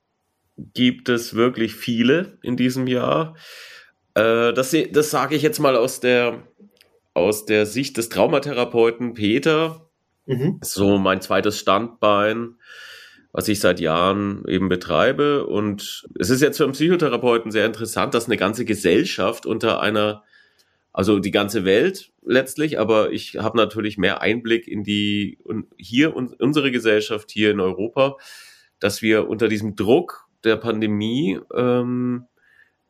gibt 0.56 1.10
es 1.10 1.34
wirklich 1.34 1.74
viele 1.74 2.38
in 2.42 2.56
diesem 2.56 2.86
Jahr. 2.86 3.36
Äh, 4.14 4.52
das, 4.54 4.74
das 4.92 5.10
sage 5.10 5.36
ich 5.36 5.42
jetzt 5.42 5.58
mal 5.60 5.76
aus 5.76 6.00
der, 6.00 6.42
aus 7.14 7.44
der 7.44 7.66
Sicht 7.66 7.98
des 7.98 8.08
Traumatherapeuten 8.08 9.12
Peter. 9.12 9.90
Mhm. 10.26 10.60
So 10.62 10.98
mein 10.98 11.20
zweites 11.20 11.58
Standbein. 11.58 12.56
was 13.32 13.48
ich 13.48 13.60
seit 13.60 13.78
Jahren 13.78 14.42
eben 14.48 14.68
betreibe. 14.68 15.46
Und 15.46 16.08
es 16.18 16.30
ist 16.30 16.40
jetzt 16.40 16.56
für 16.56 16.64
einen 16.64 16.72
Psychotherapeuten 16.72 17.50
sehr 17.50 17.66
interessant, 17.66 18.14
dass 18.14 18.26
eine 18.26 18.36
ganze 18.36 18.64
Gesellschaft 18.64 19.46
unter 19.46 19.80
einer, 19.80 20.24
also 20.98 21.20
die 21.20 21.30
ganze 21.30 21.64
Welt 21.64 22.10
letztlich, 22.26 22.80
aber 22.80 23.12
ich 23.12 23.36
habe 23.36 23.56
natürlich 23.56 23.98
mehr 23.98 24.20
Einblick 24.20 24.66
in 24.66 24.82
die, 24.82 25.38
hier 25.76 26.16
unsere 26.16 26.72
Gesellschaft 26.72 27.30
hier 27.30 27.52
in 27.52 27.60
Europa, 27.60 28.16
dass 28.80 29.00
wir 29.00 29.28
unter 29.28 29.46
diesem 29.46 29.76
Druck 29.76 30.26
der 30.42 30.56
Pandemie, 30.56 31.38
ähm, 31.54 32.26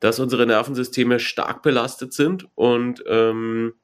dass 0.01 0.21
unsere 0.21 0.47
Nervensysteme 0.47 1.21
stark 1.21 1.61
belastet 1.61 2.15
sind 2.15 2.49
und 2.55 3.05
ähm, 3.07 3.75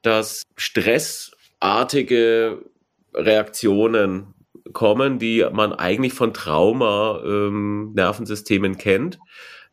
dass 0.00 0.44
stressartige 0.56 2.64
Reaktionen 3.12 4.32
kommen, 4.72 5.18
die 5.18 5.46
man 5.52 5.74
eigentlich 5.74 6.14
von 6.14 6.32
Trauma-Nervensystemen 6.32 8.72
ähm, 8.72 8.78
kennt. 8.78 9.18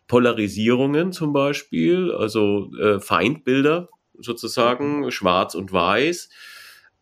Polarisierungen 0.10 1.14
zum 1.14 1.32
Beispiel, 1.32 2.12
also 2.12 2.72
äh, 2.78 3.00
Feindbilder 3.00 3.88
sozusagen, 4.18 5.06
mhm. 5.06 5.12
schwarz 5.12 5.56
und 5.56 5.72
weiß. 5.72 6.30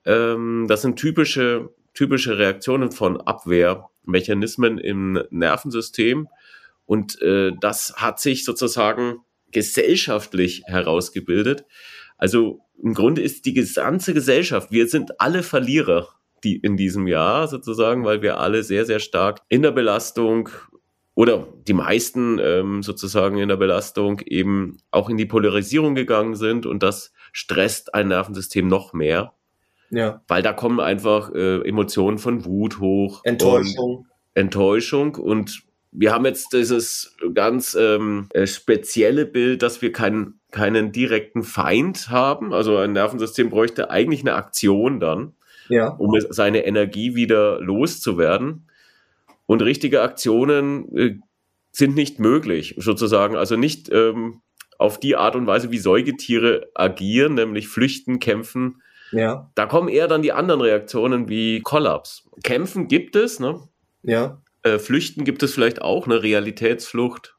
Ähm, 0.06 0.66
das 0.68 0.84
sind 0.84 0.98
typische, 0.98 1.70
typische 1.96 2.38
Reaktionen 2.38 2.92
von 2.92 3.20
Abwehrmechanismen 3.20 4.78
im 4.78 5.24
Nervensystem. 5.32 6.28
Und 6.86 7.20
äh, 7.22 7.54
das 7.60 7.96
hat 7.96 8.20
sich 8.20 8.46
sozusagen 8.46 9.22
gesellschaftlich 9.52 10.64
herausgebildet. 10.66 11.66
Also 12.18 12.60
im 12.84 12.94
Grunde 12.94 13.22
ist 13.22 13.46
die 13.46 13.54
gesamte 13.54 14.14
Gesellschaft, 14.14 14.72
wir 14.72 14.88
sind 14.88 15.20
alle 15.20 15.42
Verlierer 15.44 16.10
die 16.44 16.58
in 16.58 16.78
diesem 16.78 17.08
Jahr 17.08 17.48
sozusagen, 17.48 18.06
weil 18.06 18.22
wir 18.22 18.40
alle 18.40 18.64
sehr, 18.64 18.86
sehr 18.86 19.00
stark 19.00 19.42
in 19.50 19.62
der 19.62 19.72
Belastung 19.72 20.50
oder 21.18 21.48
die 21.68 21.74
meisten 21.74 22.38
ähm, 22.40 22.84
sozusagen 22.84 23.40
in 23.40 23.50
der 23.50 23.58
Belastung 23.58 24.20
eben 24.20 24.78
auch 24.92 25.10
in 25.10 25.18
die 25.18 25.26
Polarisierung 25.26 25.96
gegangen 25.96 26.36
sind 26.36 26.68
und 26.68 26.84
das 26.84 27.12
stresst 27.32 27.96
ein 27.96 28.10
Nervensystem 28.10 28.68
noch 28.68 28.94
mehr. 28.94 29.34
Ja. 29.90 30.22
Weil 30.28 30.44
da 30.44 30.54
kommen 30.54 30.80
einfach 30.80 31.34
äh, 31.34 31.68
Emotionen 31.68 32.20
von 32.20 32.46
Wut 32.46 32.80
hoch. 32.80 33.22
Enttäuschung. 33.24 33.96
Und 33.96 34.06
Enttäuschung 34.36 35.16
und 35.16 35.64
wir 35.92 36.14
haben 36.14 36.26
jetzt 36.26 36.54
dieses 36.54 37.18
ganz 37.34 37.74
ähm, 37.74 38.28
äh, 38.36 38.46
spezielle 38.46 39.26
Bild, 39.26 39.64
dass 39.64 39.82
wir 39.82 39.92
keinen 39.92 40.40
keinen 40.52 40.92
direkten 40.92 41.42
Feind 41.42 42.12
haben. 42.12 42.54
Also 42.54 42.78
ein 42.78 42.92
Nervensystem 42.92 43.50
bräuchte 43.50 43.90
eigentlich 43.90 44.22
eine 44.22 44.36
Aktion 44.36 45.00
dann 45.00 45.34
ja. 45.68 45.88
um 45.88 46.14
seine 46.30 46.64
Energie 46.68 47.16
wieder 47.16 47.60
loszuwerden. 47.60 48.68
Und 49.48 49.64
richtige 49.64 50.02
Aktionen 50.04 50.96
äh, 50.96 51.16
sind 51.72 51.96
nicht 51.96 52.20
möglich, 52.20 52.76
sozusagen. 52.78 53.36
Also 53.36 53.56
nicht 53.56 53.90
ähm, 53.92 54.42
auf 54.78 55.00
die 55.00 55.16
Art 55.16 55.36
und 55.36 55.48
Weise, 55.48 55.72
wie 55.72 55.80
Säugetiere 55.80 56.70
agieren, 56.76 57.34
nämlich 57.34 57.68
flüchten, 57.68 58.20
kämpfen. 58.20 58.82
Ja. 59.12 59.50
Da 59.56 59.66
kommen 59.66 59.88
eher 59.88 60.08
dann 60.08 60.22
die 60.22 60.34
anderen 60.34 60.62
Reaktionen 60.62 61.30
wie 61.30 61.62
Kollaps. 61.62 62.30
Kämpfen 62.44 62.88
gibt 62.88 63.16
es, 63.16 63.40
ne? 63.40 63.60
Ja. 64.04 64.42
Äh, 64.64 64.80
flüchten 64.80 65.24
gibt 65.24 65.42
es 65.44 65.54
vielleicht 65.54 65.82
auch, 65.82 66.06
eine 66.06 66.22
Realitätsflucht. 66.22 67.36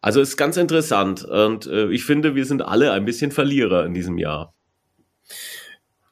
Also 0.00 0.20
ist 0.20 0.36
ganz 0.36 0.56
interessant 0.56 1.24
und 1.24 1.66
äh, 1.66 1.90
ich 1.90 2.04
finde, 2.04 2.34
wir 2.34 2.46
sind 2.46 2.62
alle 2.62 2.92
ein 2.92 3.04
bisschen 3.04 3.30
Verlierer 3.30 3.84
in 3.84 3.94
diesem 3.94 4.16
Jahr 4.16 4.54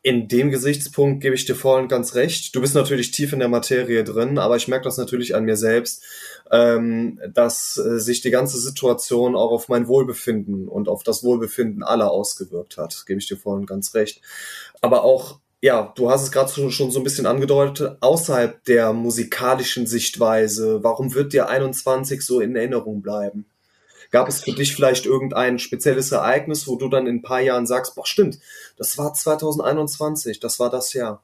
in 0.09 0.27
dem 0.27 0.51
Gesichtspunkt 0.51 1.21
gebe 1.21 1.35
ich 1.35 1.45
dir 1.45 1.55
voll 1.55 1.83
und 1.83 1.89
ganz 1.89 2.15
recht. 2.15 2.55
Du 2.55 2.63
bist 2.63 2.75
natürlich 2.75 3.11
tief 3.11 3.35
in 3.35 3.41
der 3.41 3.49
Materie 3.49 4.05
drin, 4.05 4.39
aber 4.39 4.57
ich 4.57 4.67
merke 4.67 4.85
das 4.85 4.97
natürlich 4.97 5.35
an 5.35 5.45
mir 5.45 5.57
selbst, 5.57 6.03
ähm, 6.51 7.21
dass 7.35 7.77
äh, 7.77 7.99
sich 8.01 8.23
die 8.23 8.31
ganze 8.31 8.59
Situation 8.59 9.37
auch 9.37 9.51
auf 9.51 9.69
mein 9.69 9.87
Wohlbefinden 9.87 10.67
und 10.67 10.89
auf 10.89 11.03
das 11.03 11.25
Wohlbefinden 11.25 11.83
aller 11.83 12.11
ausgewirkt 12.11 12.79
hat. 12.79 13.05
Gebe 13.07 13.21
ich 13.21 13.29
dir 13.29 13.37
voll 13.37 13.59
und 13.59 13.67
ganz 13.67 13.93
recht. 13.95 14.23
Aber 14.81 15.05
auch 15.05 15.41
ja, 15.61 15.93
du 15.95 16.11
hast 16.11 16.23
es 16.23 16.33
gerade 16.33 16.51
schon 16.71 16.91
so 16.91 17.01
ein 17.01 17.05
bisschen 17.05 17.27
angedeutet, 17.27 17.99
außerhalb 18.01 18.65
der 18.65 18.95
musikalischen 18.95 19.87
Sichtweise, 19.87 20.83
warum 20.85 21.13
wird 21.15 21.35
dir 21.35 21.49
21 21.51 22.23
so 22.23 22.41
in 22.41 22.57
Erinnerung 22.57 23.03
bleiben? 23.03 23.45
Gab 24.11 24.29
es 24.29 24.43
für 24.43 24.53
dich 24.53 24.75
vielleicht 24.75 25.05
irgendein 25.05 25.59
spezielles 25.59 26.13
Ereignis, 26.13 26.67
wo 26.67 26.77
du 26.77 26.89
dann 26.89 27.07
in 27.07 27.17
ein 27.17 27.23
paar 27.23 27.41
Jahren 27.41 27.67
sagst, 27.67 27.95
boah, 27.95 28.07
stimmt, 28.07 28.39
das 28.77 28.97
war 28.97 29.13
2021, 29.13 30.41
das 30.41 30.59
war 30.59 30.71
das 30.71 30.95
Jahr? 30.95 31.23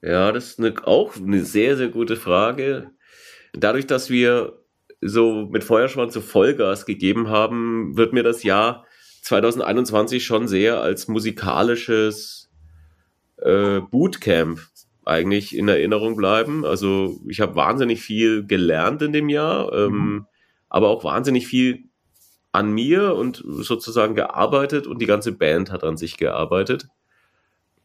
Ja, 0.00 0.32
das 0.32 0.46
ist 0.46 0.58
eine, 0.58 0.74
auch 0.86 1.16
eine 1.16 1.44
sehr, 1.44 1.76
sehr 1.76 1.88
gute 1.88 2.16
Frage. 2.16 2.90
Dadurch, 3.52 3.86
dass 3.86 4.08
wir 4.08 4.60
so 5.02 5.46
mit 5.50 5.62
Feuerschwanz 5.62 6.14
so 6.14 6.22
Vollgas 6.22 6.86
gegeben 6.86 7.28
haben, 7.28 7.96
wird 7.96 8.14
mir 8.14 8.22
das 8.22 8.42
Jahr 8.42 8.86
2021 9.22 10.24
schon 10.24 10.48
sehr 10.48 10.80
als 10.80 11.06
musikalisches 11.06 12.48
äh, 13.38 13.80
Bootcamp 13.80 14.60
eigentlich 15.04 15.54
in 15.54 15.68
Erinnerung 15.68 16.16
bleiben. 16.16 16.64
Also 16.64 17.20
ich 17.28 17.40
habe 17.40 17.56
wahnsinnig 17.56 18.00
viel 18.00 18.46
gelernt 18.46 19.02
in 19.02 19.12
dem 19.12 19.28
Jahr. 19.28 19.72
Ähm, 19.72 19.92
mhm 19.92 20.26
aber 20.76 20.90
auch 20.90 21.04
wahnsinnig 21.04 21.46
viel 21.46 21.84
an 22.52 22.70
mir 22.70 23.14
und 23.14 23.42
sozusagen 23.46 24.14
gearbeitet 24.14 24.86
und 24.86 25.00
die 25.00 25.06
ganze 25.06 25.32
Band 25.32 25.72
hat 25.72 25.84
an 25.84 25.96
sich 25.96 26.18
gearbeitet. 26.18 26.88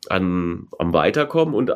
An, 0.10 0.68
am 0.78 0.92
Weiterkommen 0.92 1.56
und 1.56 1.72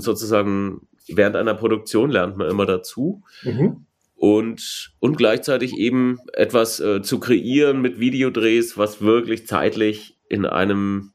sozusagen 0.00 0.88
während 1.06 1.36
einer 1.36 1.54
Produktion 1.54 2.10
lernt 2.10 2.36
man 2.36 2.50
immer 2.50 2.66
dazu. 2.66 3.22
Mhm. 3.44 3.86
Und, 4.16 4.92
und 4.98 5.16
gleichzeitig 5.16 5.76
eben 5.76 6.18
etwas 6.32 6.80
äh, 6.80 7.00
zu 7.00 7.20
kreieren 7.20 7.80
mit 7.80 8.00
Videodrehs, 8.00 8.76
was 8.76 9.00
wirklich 9.00 9.46
zeitlich 9.46 10.18
in 10.28 10.46
einem, 10.46 11.12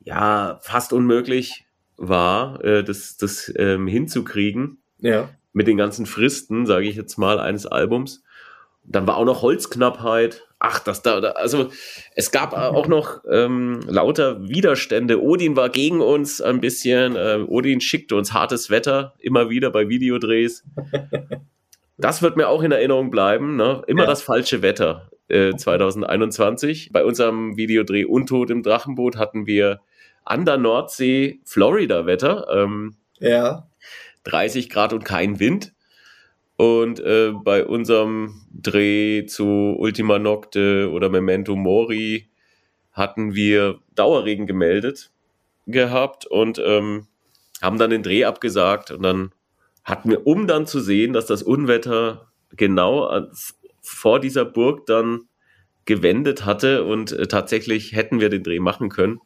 ja, 0.00 0.58
fast 0.60 0.92
unmöglich 0.92 1.66
war, 1.96 2.64
äh, 2.64 2.82
das, 2.82 3.16
das 3.16 3.52
ähm, 3.56 3.86
hinzukriegen. 3.86 4.78
Ja. 4.98 5.28
Mit 5.52 5.68
den 5.68 5.76
ganzen 5.76 6.04
Fristen, 6.04 6.66
sage 6.66 6.88
ich 6.88 6.96
jetzt 6.96 7.16
mal, 7.16 7.38
eines 7.38 7.64
Albums. 7.64 8.24
Dann 8.88 9.06
war 9.06 9.16
auch 9.16 9.24
noch 9.24 9.42
Holzknappheit. 9.42 10.44
Ach, 10.58 10.78
das 10.78 11.02
da, 11.02 11.18
also 11.18 11.70
es 12.14 12.30
gab 12.30 12.54
auch 12.54 12.88
noch 12.88 13.22
ähm, 13.30 13.80
lauter 13.86 14.48
Widerstände. 14.48 15.22
Odin 15.22 15.56
war 15.56 15.68
gegen 15.68 16.00
uns 16.00 16.40
ein 16.40 16.60
bisschen. 16.60 17.14
Äh, 17.14 17.44
Odin 17.46 17.80
schickte 17.80 18.16
uns 18.16 18.32
hartes 18.32 18.70
Wetter 18.70 19.14
immer 19.18 19.50
wieder 19.50 19.70
bei 19.70 19.88
Videodrehs. 19.88 20.64
Das 21.98 22.22
wird 22.22 22.36
mir 22.36 22.48
auch 22.48 22.62
in 22.62 22.72
Erinnerung 22.72 23.10
bleiben. 23.10 23.56
Ne? 23.56 23.82
Immer 23.86 24.02
ja. 24.02 24.06
das 24.06 24.22
falsche 24.22 24.62
Wetter. 24.62 25.10
Äh, 25.28 25.56
2021. 25.56 26.90
Bei 26.92 27.04
unserem 27.04 27.56
Videodreh 27.56 28.04
Untot 28.04 28.50
im 28.50 28.62
Drachenboot 28.62 29.16
hatten 29.16 29.46
wir 29.46 29.80
an 30.24 30.44
der 30.44 30.58
Nordsee 30.58 31.40
Florida-Wetter. 31.44 32.46
Ähm, 32.52 32.96
ja. 33.18 33.66
30 34.24 34.70
Grad 34.70 34.92
und 34.92 35.04
kein 35.04 35.40
Wind. 35.40 35.72
Und 36.56 37.00
äh, 37.00 37.32
bei 37.32 37.66
unserem 37.66 38.46
Dreh 38.50 39.26
zu 39.26 39.76
Ultima 39.78 40.18
Nocte 40.18 40.90
oder 40.90 41.10
Memento 41.10 41.54
Mori 41.54 42.30
hatten 42.92 43.34
wir 43.34 43.80
Dauerregen 43.94 44.46
gemeldet 44.46 45.10
gehabt 45.66 46.24
und 46.26 46.58
ähm, 46.64 47.08
haben 47.60 47.78
dann 47.78 47.90
den 47.90 48.02
Dreh 48.02 48.24
abgesagt 48.24 48.90
und 48.90 49.02
dann 49.02 49.32
hatten 49.84 50.10
wir, 50.10 50.26
um 50.26 50.46
dann 50.46 50.66
zu 50.66 50.80
sehen, 50.80 51.12
dass 51.12 51.26
das 51.26 51.42
Unwetter 51.42 52.32
genau 52.50 53.26
vor 53.82 54.20
dieser 54.20 54.44
Burg 54.44 54.86
dann 54.86 55.28
gewendet 55.84 56.44
hatte 56.44 56.84
und 56.84 57.12
äh, 57.12 57.28
tatsächlich 57.28 57.92
hätten 57.92 58.20
wir 58.20 58.28
den 58.28 58.42
Dreh 58.42 58.60
machen 58.60 58.88
können. 58.88 59.20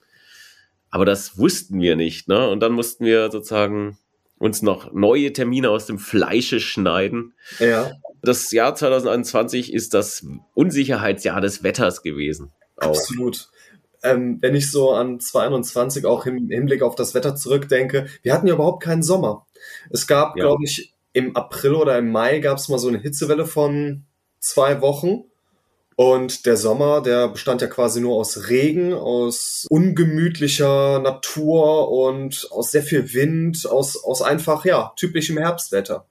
Aber 0.90 1.04
das 1.04 1.38
wussten 1.38 1.80
wir 1.80 1.96
nicht, 1.96 2.28
ne? 2.28 2.48
Und 2.48 2.60
dann 2.60 2.72
mussten 2.72 3.04
wir 3.04 3.30
sozusagen 3.30 3.98
uns 4.40 4.62
noch 4.62 4.92
neue 4.92 5.32
Termine 5.32 5.70
aus 5.70 5.86
dem 5.86 5.98
Fleische 5.98 6.60
schneiden. 6.60 7.34
Ja. 7.58 7.92
Das 8.22 8.50
Jahr 8.50 8.74
2021 8.74 9.72
ist 9.72 9.94
das 9.94 10.26
Unsicherheitsjahr 10.54 11.40
des 11.40 11.62
Wetters 11.62 12.02
gewesen. 12.02 12.50
Auch. 12.76 12.88
Absolut. 12.88 13.50
Ähm, 14.02 14.38
wenn 14.40 14.54
ich 14.54 14.70
so 14.70 14.92
an 14.92 15.20
2021 15.20 16.06
auch 16.06 16.24
im 16.24 16.48
Hinblick 16.48 16.82
auf 16.82 16.94
das 16.94 17.14
Wetter 17.14 17.36
zurückdenke, 17.36 18.06
wir 18.22 18.32
hatten 18.32 18.46
ja 18.46 18.54
überhaupt 18.54 18.82
keinen 18.82 19.02
Sommer. 19.02 19.46
Es 19.90 20.06
gab, 20.06 20.36
ja. 20.36 20.44
glaube 20.44 20.64
ich, 20.64 20.94
im 21.12 21.36
April 21.36 21.74
oder 21.74 21.98
im 21.98 22.10
Mai 22.10 22.38
gab 22.38 22.56
es 22.56 22.70
mal 22.70 22.78
so 22.78 22.88
eine 22.88 22.98
Hitzewelle 22.98 23.44
von 23.44 24.04
zwei 24.38 24.80
Wochen. 24.80 25.24
Und 26.00 26.46
der 26.46 26.56
Sommer, 26.56 27.02
der 27.02 27.28
bestand 27.28 27.60
ja 27.60 27.66
quasi 27.66 28.00
nur 28.00 28.16
aus 28.16 28.48
Regen, 28.48 28.94
aus 28.94 29.66
ungemütlicher 29.68 30.98
Natur 30.98 31.90
und 31.90 32.48
aus 32.52 32.70
sehr 32.70 32.82
viel 32.82 33.12
Wind, 33.12 33.66
aus, 33.68 34.02
aus 34.02 34.22
einfach, 34.22 34.64
ja, 34.64 34.94
typischem 34.96 35.36
Herbstwetter. 35.36 36.06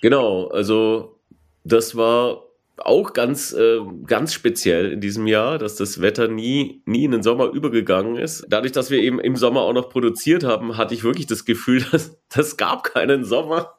Genau, 0.00 0.46
also 0.46 1.18
das 1.62 1.94
war 1.94 2.44
auch 2.78 3.12
ganz, 3.12 3.52
äh, 3.52 3.80
ganz 4.06 4.32
speziell 4.32 4.92
in 4.92 5.02
diesem 5.02 5.26
Jahr, 5.26 5.58
dass 5.58 5.76
das 5.76 6.00
Wetter 6.00 6.26
nie, 6.26 6.80
nie 6.86 7.04
in 7.04 7.10
den 7.10 7.22
Sommer 7.22 7.50
übergegangen 7.50 8.16
ist. 8.16 8.46
Dadurch, 8.48 8.72
dass 8.72 8.88
wir 8.88 9.00
eben 9.00 9.20
im 9.20 9.36
Sommer 9.36 9.60
auch 9.60 9.74
noch 9.74 9.90
produziert 9.90 10.42
haben, 10.42 10.78
hatte 10.78 10.94
ich 10.94 11.04
wirklich 11.04 11.26
das 11.26 11.44
Gefühl, 11.44 11.84
dass 11.92 12.16
das 12.34 12.56
gab 12.56 12.82
keinen 12.82 13.24
Sommer. 13.26 13.74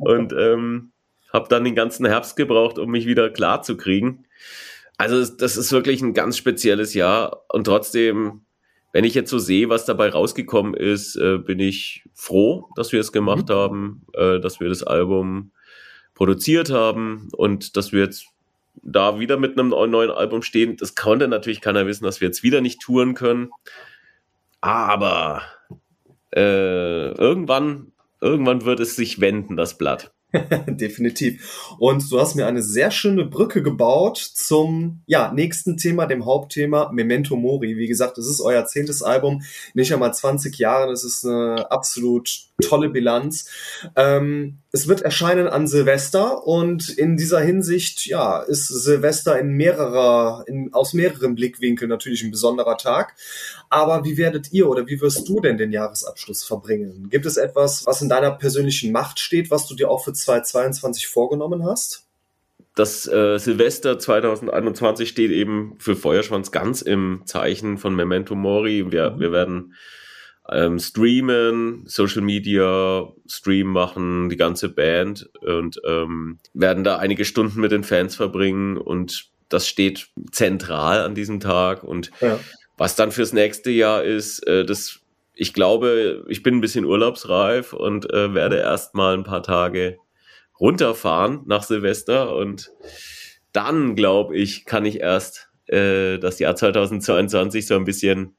Und 0.00 0.32
ähm, 0.32 0.92
habe 1.32 1.48
dann 1.48 1.64
den 1.64 1.74
ganzen 1.74 2.06
Herbst 2.06 2.36
gebraucht, 2.36 2.78
um 2.78 2.90
mich 2.90 3.06
wieder 3.06 3.30
klar 3.30 3.62
zu 3.62 3.76
kriegen. 3.76 4.24
Also 4.96 5.24
das 5.32 5.56
ist 5.56 5.72
wirklich 5.72 6.02
ein 6.02 6.14
ganz 6.14 6.36
spezielles 6.36 6.94
Jahr 6.94 7.44
und 7.48 7.64
trotzdem, 7.64 8.42
wenn 8.92 9.04
ich 9.04 9.14
jetzt 9.14 9.30
so 9.30 9.38
sehe, 9.38 9.68
was 9.68 9.84
dabei 9.84 10.08
rausgekommen 10.08 10.74
ist, 10.74 11.16
äh, 11.16 11.38
bin 11.38 11.60
ich 11.60 12.04
froh, 12.14 12.68
dass 12.74 12.92
wir 12.92 13.00
es 13.00 13.12
gemacht 13.12 13.48
mhm. 13.48 13.52
haben, 13.52 14.02
äh, 14.14 14.40
dass 14.40 14.58
wir 14.58 14.68
das 14.68 14.82
Album 14.82 15.52
produziert 16.14 16.70
haben 16.70 17.28
und 17.36 17.76
dass 17.76 17.92
wir 17.92 18.00
jetzt 18.00 18.26
da 18.82 19.20
wieder 19.20 19.36
mit 19.36 19.58
einem 19.58 19.68
neuen 19.68 20.10
Album 20.10 20.42
stehen. 20.42 20.76
Das 20.76 20.94
konnte 20.94 21.28
natürlich 21.28 21.60
keiner 21.60 21.86
wissen, 21.86 22.04
dass 22.04 22.20
wir 22.20 22.28
jetzt 22.28 22.42
wieder 22.42 22.60
nicht 22.60 22.80
touren 22.80 23.14
können. 23.14 23.50
Aber 24.60 25.42
äh, 26.34 27.12
irgendwann, 27.12 27.92
irgendwann 28.20 28.64
wird 28.64 28.80
es 28.80 28.96
sich 28.96 29.20
wenden, 29.20 29.56
das 29.56 29.78
Blatt. 29.78 30.12
Definitiv. 30.66 31.74
Und 31.78 32.10
du 32.12 32.20
hast 32.20 32.34
mir 32.34 32.46
eine 32.46 32.62
sehr 32.62 32.90
schöne 32.90 33.24
Brücke 33.24 33.62
gebaut 33.62 34.18
zum 34.18 35.02
ja, 35.06 35.32
nächsten 35.32 35.78
Thema, 35.78 36.06
dem 36.06 36.26
Hauptthema 36.26 36.90
Memento 36.92 37.34
Mori. 37.34 37.78
Wie 37.78 37.86
gesagt, 37.86 38.18
es 38.18 38.26
ist 38.26 38.40
euer 38.40 38.66
zehntes 38.66 39.02
Album, 39.02 39.42
nicht 39.72 39.92
einmal 39.92 40.12
20 40.12 40.58
Jahre. 40.58 40.90
Das 40.90 41.02
ist 41.02 41.24
eine 41.24 41.70
absolut 41.70 42.48
tolle 42.60 42.90
Bilanz. 42.90 43.48
Ähm, 43.96 44.58
es 44.78 44.86
wird 44.86 45.02
erscheinen 45.02 45.48
an 45.48 45.66
Silvester 45.66 46.46
und 46.46 46.88
in 46.88 47.16
dieser 47.16 47.40
Hinsicht, 47.40 48.06
ja, 48.06 48.40
ist 48.42 48.68
Silvester 48.68 49.36
in 49.36 49.48
mehrerer, 49.48 50.44
in, 50.46 50.72
aus 50.72 50.94
mehreren 50.94 51.34
Blickwinkeln 51.34 51.88
natürlich 51.88 52.22
ein 52.22 52.30
besonderer 52.30 52.78
Tag. 52.78 53.16
Aber 53.70 54.04
wie 54.04 54.16
werdet 54.16 54.52
ihr 54.52 54.68
oder 54.68 54.86
wie 54.86 55.00
wirst 55.00 55.28
du 55.28 55.40
denn 55.40 55.58
den 55.58 55.72
Jahresabschluss 55.72 56.44
verbringen? 56.44 57.08
Gibt 57.10 57.26
es 57.26 57.36
etwas, 57.36 57.86
was 57.86 58.02
in 58.02 58.08
deiner 58.08 58.30
persönlichen 58.30 58.92
Macht 58.92 59.18
steht, 59.18 59.50
was 59.50 59.66
du 59.66 59.74
dir 59.74 59.90
auch 59.90 60.04
für 60.04 60.12
2022 60.12 61.08
vorgenommen 61.08 61.64
hast? 61.64 62.04
Das 62.76 63.08
äh, 63.08 63.38
Silvester 63.38 63.98
2021 63.98 65.08
steht 65.08 65.32
eben 65.32 65.74
für 65.80 65.96
Feuerschwanz 65.96 66.52
ganz 66.52 66.82
im 66.82 67.22
Zeichen 67.24 67.78
von 67.78 67.96
Memento 67.96 68.36
Mori. 68.36 68.92
Wir, 68.92 69.10
mhm. 69.10 69.18
wir 69.18 69.32
werden 69.32 69.74
ähm, 70.50 70.78
streamen, 70.78 71.84
Social 71.86 72.22
Media 72.22 73.08
Stream 73.26 73.68
machen, 73.68 74.28
die 74.28 74.36
ganze 74.36 74.68
Band 74.68 75.28
und 75.40 75.80
ähm, 75.86 76.38
werden 76.54 76.84
da 76.84 76.96
einige 76.96 77.24
Stunden 77.24 77.60
mit 77.60 77.72
den 77.72 77.84
Fans 77.84 78.16
verbringen 78.16 78.76
und 78.78 79.30
das 79.48 79.68
steht 79.68 80.08
zentral 80.30 81.02
an 81.02 81.14
diesem 81.14 81.40
Tag 81.40 81.84
und 81.84 82.10
ja. 82.20 82.38
was 82.76 82.96
dann 82.96 83.12
fürs 83.12 83.32
nächste 83.32 83.70
Jahr 83.70 84.04
ist, 84.04 84.46
äh, 84.46 84.64
das 84.64 85.00
ich 85.40 85.54
glaube, 85.54 86.24
ich 86.28 86.42
bin 86.42 86.56
ein 86.56 86.60
bisschen 86.60 86.84
urlaubsreif 86.84 87.72
und 87.72 88.12
äh, 88.12 88.34
werde 88.34 88.56
erstmal 88.56 89.14
ein 89.14 89.22
paar 89.22 89.44
Tage 89.44 89.98
runterfahren 90.58 91.42
nach 91.46 91.62
Silvester 91.62 92.34
und 92.34 92.72
dann 93.52 93.94
glaube 93.94 94.36
ich, 94.36 94.64
kann 94.64 94.84
ich 94.84 95.00
erst 95.00 95.48
äh, 95.66 96.18
das 96.18 96.40
Jahr 96.40 96.56
2022 96.56 97.66
so 97.66 97.76
ein 97.76 97.84
bisschen 97.84 98.34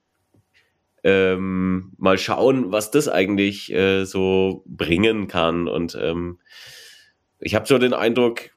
ähm, 1.03 1.93
mal 1.97 2.17
schauen, 2.17 2.71
was 2.71 2.91
das 2.91 3.07
eigentlich 3.07 3.71
äh, 3.71 4.05
so 4.05 4.63
bringen 4.65 5.27
kann. 5.27 5.67
Und 5.67 5.97
ähm, 5.99 6.39
ich 7.39 7.55
habe 7.55 7.67
so 7.67 7.77
den 7.77 7.93
Eindruck, 7.93 8.51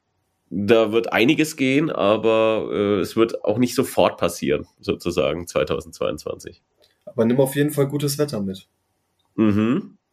da 0.49 0.91
wird 0.91 1.11
einiges 1.11 1.55
gehen, 1.55 1.89
aber 1.89 2.69
äh, 2.71 2.99
es 2.99 3.15
wird 3.15 3.43
auch 3.43 3.57
nicht 3.57 3.75
sofort 3.75 4.17
passieren, 4.17 4.67
sozusagen 4.79 5.47
2022. 5.47 6.61
Aber 7.05 7.25
nimm 7.25 7.39
auf 7.39 7.55
jeden 7.55 7.71
Fall 7.71 7.87
gutes 7.87 8.17
Wetter 8.17 8.41
mit. 8.41 8.67
Mhm. 9.35 9.97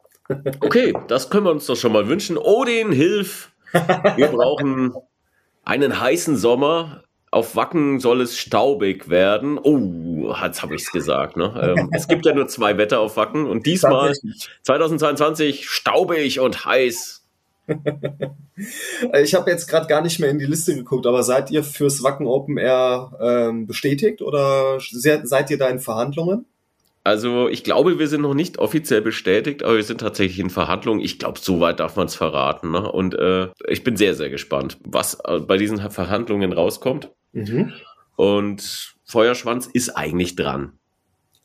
Okay, 0.60 0.94
das 1.08 1.28
können 1.28 1.44
wir 1.44 1.50
uns 1.50 1.66
doch 1.66 1.74
schon 1.74 1.92
mal 1.92 2.06
wünschen. 2.06 2.38
Odin, 2.38 2.92
hilf! 2.92 3.50
Wir 4.14 4.28
brauchen 4.28 4.94
einen 5.64 6.00
heißen 6.00 6.36
Sommer 6.36 7.02
auf 7.30 7.54
Wacken 7.54 8.00
soll 8.00 8.20
es 8.20 8.36
staubig 8.36 9.08
werden. 9.08 9.58
Oh, 9.58 10.34
jetzt 10.42 10.62
habe 10.62 10.74
ich 10.74 10.82
es 10.82 10.90
gesagt. 10.90 11.36
Ne? 11.36 11.74
Ähm, 11.78 11.90
es 11.92 12.08
gibt 12.08 12.26
ja 12.26 12.34
nur 12.34 12.48
zwei 12.48 12.76
Wetter 12.76 13.00
auf 13.00 13.16
Wacken 13.16 13.46
und 13.46 13.66
diesmal 13.66 14.14
2022 14.62 15.68
staubig 15.68 16.40
und 16.40 16.64
heiß. 16.64 17.24
ich 19.22 19.34
habe 19.34 19.50
jetzt 19.50 19.68
gerade 19.68 19.86
gar 19.86 20.02
nicht 20.02 20.18
mehr 20.18 20.30
in 20.30 20.40
die 20.40 20.46
Liste 20.46 20.74
geguckt, 20.74 21.06
aber 21.06 21.22
seid 21.22 21.52
ihr 21.52 21.62
fürs 21.62 22.02
Wacken 22.02 22.26
Open 22.26 22.58
Air 22.58 23.12
ähm, 23.20 23.66
bestätigt 23.68 24.22
oder 24.22 24.78
seid 24.80 25.50
ihr 25.50 25.58
da 25.58 25.68
in 25.68 25.78
Verhandlungen? 25.78 26.46
Also 27.02 27.48
ich 27.48 27.64
glaube, 27.64 27.98
wir 27.98 28.08
sind 28.08 28.22
noch 28.22 28.34
nicht 28.34 28.58
offiziell 28.58 29.00
bestätigt, 29.00 29.62
aber 29.62 29.76
wir 29.76 29.82
sind 29.84 30.00
tatsächlich 30.00 30.38
in 30.38 30.50
Verhandlungen. 30.50 31.00
Ich 31.00 31.18
glaube, 31.18 31.38
so 31.38 31.60
weit 31.60 31.80
darf 31.80 31.96
man 31.96 32.06
es 32.06 32.14
verraten. 32.14 32.72
Ne? 32.72 32.90
Und 32.90 33.14
äh, 33.14 33.48
ich 33.68 33.84
bin 33.84 33.96
sehr, 33.96 34.14
sehr 34.14 34.28
gespannt, 34.28 34.78
was 34.84 35.18
äh, 35.24 35.38
bei 35.38 35.56
diesen 35.56 35.78
Verhandlungen 35.90 36.52
rauskommt. 36.52 37.10
Mhm. 37.32 37.72
Und 38.16 38.94
Feuerschwanz 39.04 39.68
ist 39.72 39.90
eigentlich 39.90 40.36
dran. 40.36 40.78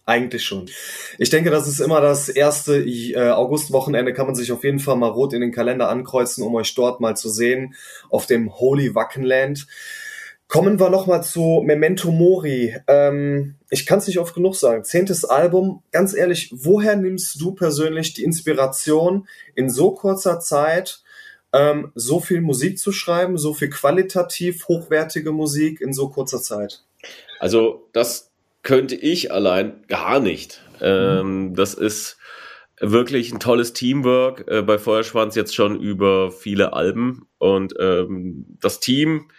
Eigentlich 0.07 0.43
schon. 0.43 0.69
Ich 1.17 1.31
denke, 1.31 1.49
das 1.49 1.67
ist 1.67 1.79
immer 1.79 1.99
das 1.99 2.29
erste 2.29 2.77
äh, 2.77 3.31
Augustwochenende, 3.31 4.13
kann 4.13 4.27
man 4.27 4.35
sich 4.35 4.51
auf 4.51 4.63
jeden 4.63 4.79
Fall 4.79 4.97
mal 4.97 5.09
rot 5.09 5.33
in 5.33 5.41
den 5.41 5.51
Kalender 5.51 5.89
ankreuzen, 5.89 6.43
um 6.43 6.53
euch 6.53 6.75
dort 6.75 7.01
mal 7.01 7.17
zu 7.17 7.29
sehen, 7.29 7.73
auf 8.11 8.27
dem 8.27 8.53
Holy 8.53 8.93
Wackenland. 8.93 9.65
Kommen 10.47 10.79
wir 10.79 10.91
nochmal 10.91 11.23
zu 11.23 11.63
Memento 11.65 12.11
Mori. 12.11 12.75
Ähm, 12.87 13.55
ich 13.71 13.87
kann 13.87 13.97
es 13.97 14.05
nicht 14.05 14.19
oft 14.19 14.35
genug 14.35 14.55
sagen. 14.55 14.83
Zehntes 14.83 15.25
Album. 15.25 15.81
Ganz 15.91 16.13
ehrlich, 16.13 16.51
woher 16.53 16.95
nimmst 16.95 17.41
du 17.41 17.55
persönlich 17.55 18.13
die 18.13 18.23
Inspiration, 18.23 19.27
in 19.55 19.71
so 19.71 19.91
kurzer 19.91 20.39
Zeit 20.39 21.01
ähm, 21.53 21.91
so 21.95 22.19
viel 22.19 22.41
Musik 22.41 22.79
zu 22.79 22.91
schreiben, 22.91 23.37
so 23.37 23.53
viel 23.53 23.69
qualitativ 23.69 24.67
hochwertige 24.67 25.31
Musik 25.31 25.81
in 25.81 25.93
so 25.93 26.09
kurzer 26.09 26.41
Zeit? 26.41 26.83
Also 27.39 27.87
das 27.93 28.31
könnte 28.63 28.95
ich 28.95 29.31
allein 29.31 29.83
gar 29.87 30.19
nicht. 30.19 30.63
Ähm. 30.81 31.53
Das 31.55 31.73
ist 31.73 32.17
wirklich 32.79 33.31
ein 33.31 33.39
tolles 33.39 33.73
Teamwork 33.73 34.45
äh, 34.47 34.61
bei 34.61 34.77
Feuerschwanz 34.77 35.35
jetzt 35.35 35.55
schon 35.55 35.79
über 35.79 36.31
viele 36.31 36.73
Alben 36.73 37.27
und 37.37 37.73
ähm, 37.79 38.45
das 38.59 38.79
Team, 38.79 39.29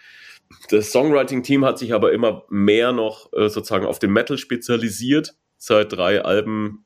das 0.69 0.91
Songwriting-Team 0.91 1.63
hat 1.63 1.77
sich 1.77 1.93
aber 1.93 2.13
immer 2.13 2.45
mehr 2.49 2.93
noch 2.93 3.31
äh, 3.33 3.49
sozusagen 3.49 3.85
auf 3.85 3.99
den 3.99 4.11
Metal 4.11 4.37
spezialisiert. 4.37 5.35
Seit 5.57 5.91
drei 5.93 6.23
Alben 6.23 6.85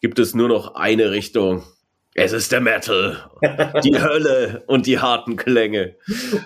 gibt 0.00 0.18
es 0.18 0.34
nur 0.34 0.48
noch 0.48 0.74
eine 0.74 1.10
Richtung 1.10 1.64
es 2.14 2.32
ist 2.32 2.52
der 2.52 2.60
Metal, 2.60 3.30
die 3.84 3.94
Hölle 4.02 4.62
und 4.66 4.86
die 4.86 4.98
harten 4.98 5.36
Klänge. 5.36 5.94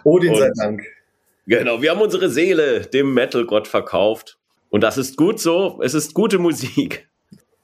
Odin 0.05 0.35
sei 0.35 0.51
Dank. 0.57 0.83
Genau, 1.47 1.83
wir 1.83 1.91
haben 1.91 2.01
unsere 2.01 2.29
Seele 2.31 2.83
dem 2.83 3.15
Metal-Gott 3.15 3.69
verkauft. 3.69 4.39
Und 4.71 4.83
das 4.83 4.99
ist 4.99 5.17
gut 5.17 5.41
so. 5.41 5.81
Es 5.83 5.95
ist 5.95 6.15
gute 6.15 6.39
Musik. 6.39 7.09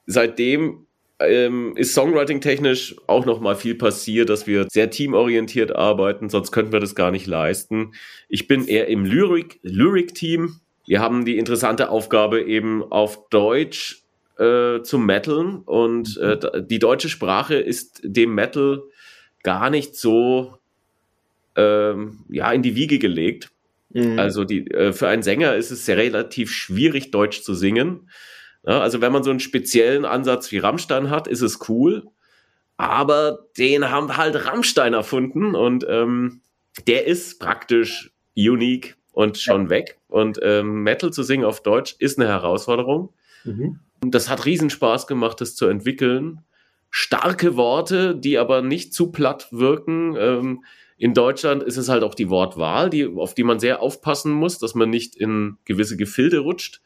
Seitdem 0.06 0.86
ähm, 1.18 1.74
ist 1.76 1.94
Songwriting-technisch 1.94 2.96
auch 3.06 3.26
noch 3.26 3.40
mal 3.40 3.56
viel 3.56 3.74
passiert, 3.74 4.28
dass 4.28 4.46
wir 4.46 4.66
sehr 4.70 4.90
teamorientiert 4.90 5.74
arbeiten, 5.74 6.30
sonst 6.30 6.52
könnten 6.52 6.72
wir 6.72 6.80
das 6.80 6.94
gar 6.94 7.10
nicht 7.10 7.26
leisten. 7.26 7.92
Ich 8.28 8.48
bin 8.48 8.66
eher 8.66 8.88
im 8.88 9.04
Lyric-Team. 9.04 9.60
Lyric 9.62 10.60
wir 10.86 11.00
haben 11.00 11.24
die 11.24 11.38
interessante 11.38 11.90
Aufgabe, 11.90 12.42
eben 12.42 12.82
auf 12.90 13.28
Deutsch 13.28 13.99
äh, 14.40 14.82
zum 14.82 15.04
Metal 15.04 15.60
und 15.66 16.16
äh, 16.16 16.36
mhm. 16.36 16.68
die 16.68 16.78
deutsche 16.78 17.08
Sprache 17.08 17.56
ist 17.56 18.00
dem 18.02 18.34
Metal 18.34 18.82
gar 19.42 19.70
nicht 19.70 19.96
so 19.96 20.58
ähm, 21.56 22.24
ja 22.30 22.50
in 22.52 22.62
die 22.62 22.74
Wiege 22.74 22.98
gelegt. 22.98 23.50
Mhm. 23.90 24.18
Also 24.18 24.44
die, 24.44 24.70
äh, 24.70 24.92
für 24.92 25.08
einen 25.08 25.22
Sänger 25.22 25.56
ist 25.56 25.70
es 25.70 25.84
sehr 25.84 25.96
relativ 25.96 26.52
schwierig, 26.52 27.10
Deutsch 27.10 27.42
zu 27.42 27.54
singen. 27.54 28.08
Ja, 28.66 28.80
also 28.80 29.00
wenn 29.00 29.12
man 29.12 29.22
so 29.22 29.30
einen 29.30 29.40
speziellen 29.40 30.04
Ansatz 30.04 30.50
wie 30.52 30.58
Rammstein 30.58 31.10
hat, 31.10 31.28
ist 31.28 31.42
es 31.42 31.68
cool. 31.68 32.06
Aber 32.76 33.46
den 33.58 33.90
haben 33.90 34.16
halt 34.16 34.46
Rammstein 34.46 34.94
erfunden 34.94 35.54
und 35.54 35.84
ähm, 35.86 36.40
der 36.86 37.06
ist 37.06 37.40
praktisch 37.40 38.10
unique 38.34 38.96
und 39.12 39.36
schon 39.36 39.64
ja. 39.64 39.70
weg. 39.70 39.98
Und 40.08 40.38
ähm, 40.42 40.82
Metal 40.82 41.12
zu 41.12 41.22
singen 41.22 41.44
auf 41.44 41.62
Deutsch 41.62 41.96
ist 41.98 42.18
eine 42.18 42.28
Herausforderung. 42.28 43.12
Mhm. 43.44 43.80
Das 44.00 44.28
hat 44.28 44.46
Riesenspaß 44.46 45.06
gemacht, 45.06 45.40
das 45.40 45.54
zu 45.54 45.66
entwickeln. 45.66 46.40
Starke 46.90 47.56
Worte, 47.56 48.16
die 48.16 48.38
aber 48.38 48.62
nicht 48.62 48.94
zu 48.94 49.12
platt 49.12 49.48
wirken. 49.52 50.16
Ähm, 50.18 50.64
in 50.96 51.14
Deutschland 51.14 51.62
ist 51.62 51.76
es 51.76 51.88
halt 51.88 52.02
auch 52.02 52.14
die 52.14 52.30
Wortwahl, 52.30 52.90
die, 52.90 53.06
auf 53.06 53.34
die 53.34 53.44
man 53.44 53.60
sehr 53.60 53.80
aufpassen 53.80 54.32
muss, 54.32 54.58
dass 54.58 54.74
man 54.74 54.90
nicht 54.90 55.16
in 55.16 55.56
gewisse 55.64 55.96
Gefilde 55.96 56.40
rutscht. 56.40 56.80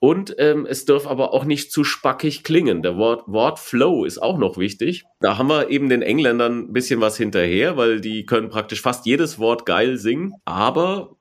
Und 0.00 0.34
ähm, 0.38 0.66
es 0.66 0.84
darf 0.84 1.06
aber 1.06 1.32
auch 1.32 1.44
nicht 1.44 1.70
zu 1.70 1.84
spackig 1.84 2.42
klingen. 2.42 2.82
Der 2.82 2.96
Wort, 2.96 3.22
Wort 3.28 3.60
Flow 3.60 4.04
ist 4.04 4.20
auch 4.20 4.36
noch 4.36 4.58
wichtig. 4.58 5.04
Da 5.20 5.38
haben 5.38 5.48
wir 5.48 5.70
eben 5.70 5.88
den 5.88 6.02
Engländern 6.02 6.58
ein 6.58 6.72
bisschen 6.72 7.00
was 7.00 7.16
hinterher, 7.16 7.76
weil 7.76 8.00
die 8.00 8.26
können 8.26 8.48
praktisch 8.48 8.82
fast 8.82 9.06
jedes 9.06 9.38
Wort 9.38 9.64
geil 9.64 9.98
singen. 9.98 10.32
Aber 10.44 11.14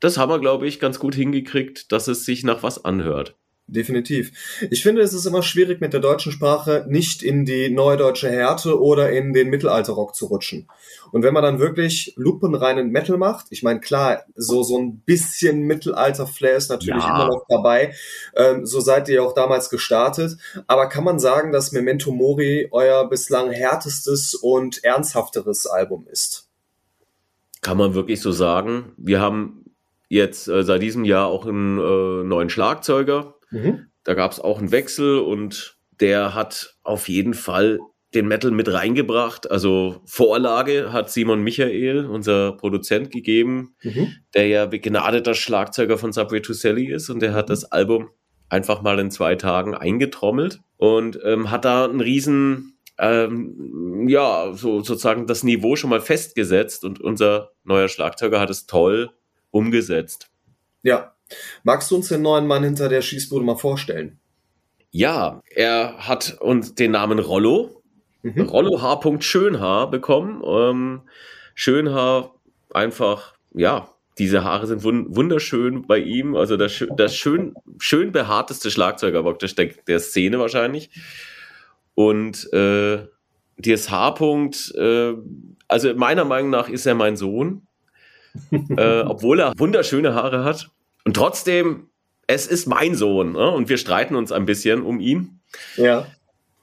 das 0.00 0.16
haben 0.16 0.32
wir, 0.32 0.38
glaube 0.38 0.66
ich, 0.66 0.80
ganz 0.80 0.98
gut 0.98 1.14
hingekriegt, 1.14 1.92
dass 1.92 2.08
es 2.08 2.24
sich 2.24 2.42
nach 2.42 2.62
was 2.62 2.82
anhört. 2.82 3.36
Definitiv. 3.72 4.32
Ich 4.70 4.82
finde, 4.82 5.00
es 5.00 5.14
ist 5.14 5.24
immer 5.24 5.42
schwierig 5.42 5.80
mit 5.80 5.94
der 5.94 6.00
deutschen 6.00 6.30
Sprache 6.30 6.84
nicht 6.88 7.22
in 7.22 7.46
die 7.46 7.70
neudeutsche 7.70 8.30
Härte 8.30 8.78
oder 8.78 9.10
in 9.10 9.32
den 9.32 9.48
Mittelalterrock 9.48 10.14
zu 10.14 10.26
rutschen. 10.26 10.68
Und 11.10 11.22
wenn 11.22 11.32
man 11.32 11.42
dann 11.42 11.58
wirklich 11.58 12.12
lupenreinen 12.16 12.90
Metal 12.90 13.16
macht, 13.16 13.46
ich 13.48 13.62
meine, 13.62 13.80
klar, 13.80 14.24
so, 14.34 14.62
so 14.62 14.78
ein 14.78 14.98
bisschen 15.00 15.62
Mittelalter-Flair 15.62 16.56
ist 16.56 16.68
natürlich 16.68 17.02
ja. 17.02 17.14
immer 17.14 17.28
noch 17.28 17.46
dabei. 17.48 17.94
Ähm, 18.36 18.66
so 18.66 18.80
seid 18.80 19.08
ihr 19.08 19.24
auch 19.24 19.32
damals 19.32 19.70
gestartet. 19.70 20.36
Aber 20.66 20.90
kann 20.90 21.04
man 21.04 21.18
sagen, 21.18 21.50
dass 21.50 21.72
Memento 21.72 22.12
Mori 22.12 22.68
euer 22.72 23.08
bislang 23.08 23.50
härtestes 23.52 24.34
und 24.34 24.84
ernsthafteres 24.84 25.66
Album 25.66 26.06
ist? 26.10 26.50
Kann 27.62 27.78
man 27.78 27.94
wirklich 27.94 28.20
so 28.20 28.32
sagen. 28.32 28.92
Wir 28.98 29.20
haben 29.20 29.64
jetzt 30.10 30.46
äh, 30.46 30.62
seit 30.62 30.82
diesem 30.82 31.04
Jahr 31.04 31.28
auch 31.28 31.46
einen 31.46 31.78
äh, 31.78 32.24
neuen 32.24 32.50
Schlagzeuger. 32.50 33.34
Mhm. 33.52 33.86
Da 34.04 34.14
gab 34.14 34.32
es 34.32 34.40
auch 34.40 34.58
einen 34.58 34.72
Wechsel 34.72 35.20
und 35.20 35.78
der 36.00 36.34
hat 36.34 36.74
auf 36.82 37.08
jeden 37.08 37.34
Fall 37.34 37.78
den 38.14 38.26
Metal 38.28 38.50
mit 38.50 38.70
reingebracht. 38.70 39.50
Also 39.50 40.02
Vorlage 40.04 40.92
hat 40.92 41.10
Simon 41.10 41.42
Michael, 41.42 42.06
unser 42.06 42.52
Produzent, 42.52 43.10
gegeben, 43.10 43.74
mhm. 43.82 44.14
der 44.34 44.48
ja 44.48 44.66
begnadeter 44.66 45.34
Schlagzeuger 45.34 45.96
von 45.98 46.12
Subway 46.12 46.40
to 46.40 46.52
Sally 46.52 46.92
ist 46.92 47.08
und 47.08 47.20
der 47.20 47.34
hat 47.34 47.48
mhm. 47.48 47.52
das 47.52 47.64
Album 47.70 48.10
einfach 48.48 48.82
mal 48.82 48.98
in 48.98 49.10
zwei 49.10 49.34
Tagen 49.34 49.74
eingetrommelt 49.74 50.60
und 50.76 51.18
ähm, 51.24 51.50
hat 51.50 51.64
da 51.64 51.84
einen 51.84 52.00
riesen, 52.00 52.76
ähm, 52.98 54.06
ja, 54.08 54.52
so 54.52 54.82
sozusagen 54.82 55.26
das 55.26 55.42
Niveau 55.42 55.76
schon 55.76 55.88
mal 55.88 56.02
festgesetzt 56.02 56.84
und 56.84 57.00
unser 57.00 57.52
neuer 57.64 57.88
Schlagzeuger 57.88 58.40
hat 58.40 58.50
es 58.50 58.66
toll 58.66 59.10
umgesetzt. 59.50 60.28
Ja. 60.82 61.14
Magst 61.62 61.90
du 61.90 61.96
uns 61.96 62.08
den 62.08 62.22
neuen 62.22 62.46
Mann 62.46 62.64
hinter 62.64 62.88
der 62.88 63.02
Schießbude 63.02 63.44
mal 63.44 63.56
vorstellen? 63.56 64.18
Ja, 64.90 65.42
er 65.54 65.96
hat 65.98 66.36
uns 66.40 66.74
den 66.74 66.90
Namen 66.90 67.18
Rollo, 67.18 67.82
mhm. 68.22 68.42
Rollo 68.42 68.82
H. 68.82 69.00
Schönhaar 69.20 69.90
bekommen. 69.90 70.42
Ähm, 70.44 71.00
Schönhaar 71.54 72.34
einfach, 72.72 73.34
ja, 73.54 73.88
diese 74.18 74.44
Haare 74.44 74.66
sind 74.66 74.84
wunderschön 74.84 75.86
bei 75.86 75.98
ihm. 75.98 76.36
Also 76.36 76.56
das, 76.58 76.84
das 76.96 77.16
schön, 77.16 77.54
schön 77.78 78.12
behaarteste 78.12 78.70
Schlagzeuger 78.70 79.22
praktisch 79.22 79.54
der, 79.54 79.70
der 79.86 80.00
Szene 80.00 80.38
wahrscheinlich. 80.38 80.90
Und 81.94 82.52
äh, 82.52 83.06
dieses 83.56 83.90
Haarpunkt, 83.90 84.74
äh, 84.76 85.14
also 85.68 85.94
meiner 85.94 86.26
Meinung 86.26 86.50
nach 86.50 86.68
ist 86.68 86.84
er 86.84 86.94
mein 86.94 87.16
Sohn 87.16 87.66
äh, 88.76 89.00
obwohl 89.02 89.40
er 89.40 89.52
wunderschöne 89.58 90.14
Haare 90.14 90.44
hat. 90.44 90.70
Und 91.04 91.14
trotzdem, 91.14 91.88
es 92.26 92.46
ist 92.46 92.66
mein 92.66 92.94
Sohn 92.94 93.32
ne? 93.32 93.50
und 93.50 93.68
wir 93.68 93.78
streiten 93.78 94.14
uns 94.14 94.32
ein 94.32 94.46
bisschen 94.46 94.82
um 94.82 95.00
ihn. 95.00 95.40
Ja. 95.76 96.06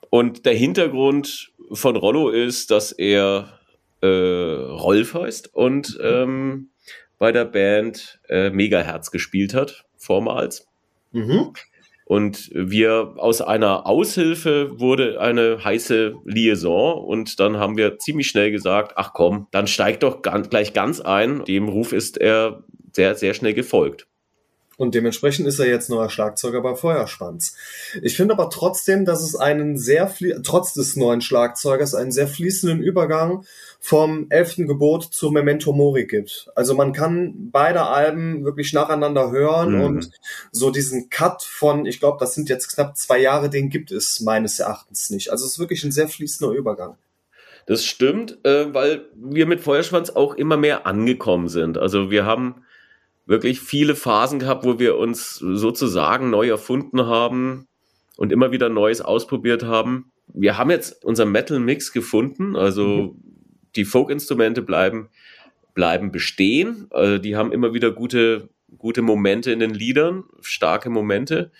Und 0.09 0.45
der 0.45 0.53
Hintergrund 0.53 1.51
von 1.71 1.95
Rollo 1.95 2.29
ist, 2.29 2.71
dass 2.71 2.91
er 2.91 3.59
äh, 4.01 4.07
Rolf 4.07 5.13
heißt 5.13 5.53
und 5.53 5.99
ähm, 6.01 6.69
bei 7.17 7.31
der 7.31 7.45
Band 7.45 8.19
äh, 8.29 8.49
Megaherz 8.49 9.11
gespielt 9.11 9.53
hat, 9.53 9.85
vormals. 9.97 10.67
Mhm. 11.11 11.53
Und 12.05 12.49
wir 12.55 13.13
aus 13.17 13.41
einer 13.41 13.85
Aushilfe 13.85 14.79
wurde 14.79 15.21
eine 15.21 15.63
heiße 15.63 16.15
Liaison 16.25 17.05
und 17.05 17.39
dann 17.39 17.57
haben 17.57 17.77
wir 17.77 17.99
ziemlich 17.99 18.27
schnell 18.27 18.49
gesagt, 18.49 18.93
ach 18.95 19.13
komm, 19.13 19.47
dann 19.51 19.67
steigt 19.67 20.01
doch 20.01 20.23
ganz, 20.23 20.49
gleich 20.49 20.73
ganz 20.73 21.01
ein. 21.01 21.45
Dem 21.45 21.67
Ruf 21.67 21.93
ist 21.93 22.17
er 22.17 22.63
sehr, 22.95 23.13
sehr 23.13 23.35
schnell 23.35 23.53
gefolgt. 23.53 24.08
Und 24.79 24.95
dementsprechend 24.95 25.45
ist 25.45 25.59
er 25.59 25.67
jetzt 25.67 25.89
neuer 25.89 26.09
Schlagzeuger 26.09 26.61
bei 26.61 26.73
Feuerschwanz. 26.73 27.53
Ich 28.01 28.15
finde 28.15 28.33
aber 28.33 28.49
trotzdem, 28.49 29.03
dass 29.03 29.21
es 29.21 29.35
einen 29.35 29.77
sehr, 29.77 30.09
trotz 30.41 30.73
des 30.73 30.95
neuen 30.95 31.19
Schlagzeugers, 31.19 31.95
einen 31.95 32.13
sehr 32.13 32.29
fließenden 32.29 32.81
Übergang 32.81 33.43
vom 33.81 34.27
elften 34.29 34.67
Gebot 34.67 35.03
zu 35.03 35.31
Memento 35.31 35.73
Mori 35.73 36.05
gibt. 36.05 36.49
Also 36.55 36.75
man 36.75 36.93
kann 36.93 37.49
beide 37.51 37.87
Alben 37.87 38.45
wirklich 38.45 38.71
nacheinander 38.71 39.31
hören 39.31 39.79
mhm. 39.79 39.81
und 39.81 40.11
so 40.53 40.71
diesen 40.71 41.09
Cut 41.09 41.43
von, 41.43 41.85
ich 41.85 41.99
glaube, 41.99 42.15
das 42.17 42.33
sind 42.33 42.47
jetzt 42.47 42.73
knapp 42.73 42.95
zwei 42.95 43.19
Jahre, 43.19 43.49
den 43.49 43.69
gibt 43.69 43.91
es 43.91 44.21
meines 44.21 44.59
Erachtens 44.59 45.09
nicht. 45.09 45.29
Also 45.29 45.45
es 45.45 45.51
ist 45.51 45.59
wirklich 45.59 45.83
ein 45.83 45.91
sehr 45.91 46.07
fließender 46.07 46.53
Übergang. 46.53 46.95
Das 47.65 47.83
stimmt, 47.83 48.37
äh, 48.45 48.73
weil 48.73 49.09
wir 49.13 49.45
mit 49.45 49.59
Feuerschwanz 49.59 50.09
auch 50.11 50.35
immer 50.35 50.55
mehr 50.55 50.87
angekommen 50.87 51.49
sind. 51.49 51.77
Also 51.77 52.09
wir 52.09 52.25
haben 52.25 52.63
wirklich 53.29 53.61
viele 53.61 53.95
Phasen 53.95 54.39
gehabt, 54.39 54.65
wo 54.65 54.79
wir 54.79 54.97
uns 54.97 55.35
sozusagen 55.35 56.31
neu 56.31 56.49
erfunden 56.49 57.05
haben 57.05 57.67
und 58.17 58.31
immer 58.31 58.51
wieder 58.51 58.69
Neues 58.69 59.01
ausprobiert 59.01 59.63
haben. 59.63 60.11
Wir 60.33 60.57
haben 60.57 60.71
jetzt 60.71 61.05
unseren 61.05 61.31
Metal-Mix 61.31 61.93
gefunden, 61.93 62.55
also 62.55 62.87
mhm. 62.87 63.21
die 63.75 63.85
Folk-Instrumente 63.85 64.63
bleiben, 64.63 65.09
bleiben 65.75 66.11
bestehen. 66.11 66.87
Also 66.89 67.19
die 67.19 67.35
haben 67.35 67.51
immer 67.51 67.71
wieder 67.71 67.91
gute, 67.91 68.49
gute 68.79 69.03
Momente 69.03 69.51
in 69.51 69.59
den 69.59 69.75
Liedern, 69.75 70.23
starke 70.41 70.89
Momente. 70.89 71.51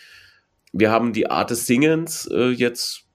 Wir 0.74 0.90
haben 0.90 1.14
die 1.14 1.30
Art 1.30 1.52
des 1.52 1.68
Singens 1.68 2.26
äh, 2.32 2.50
jetzt 2.50 3.06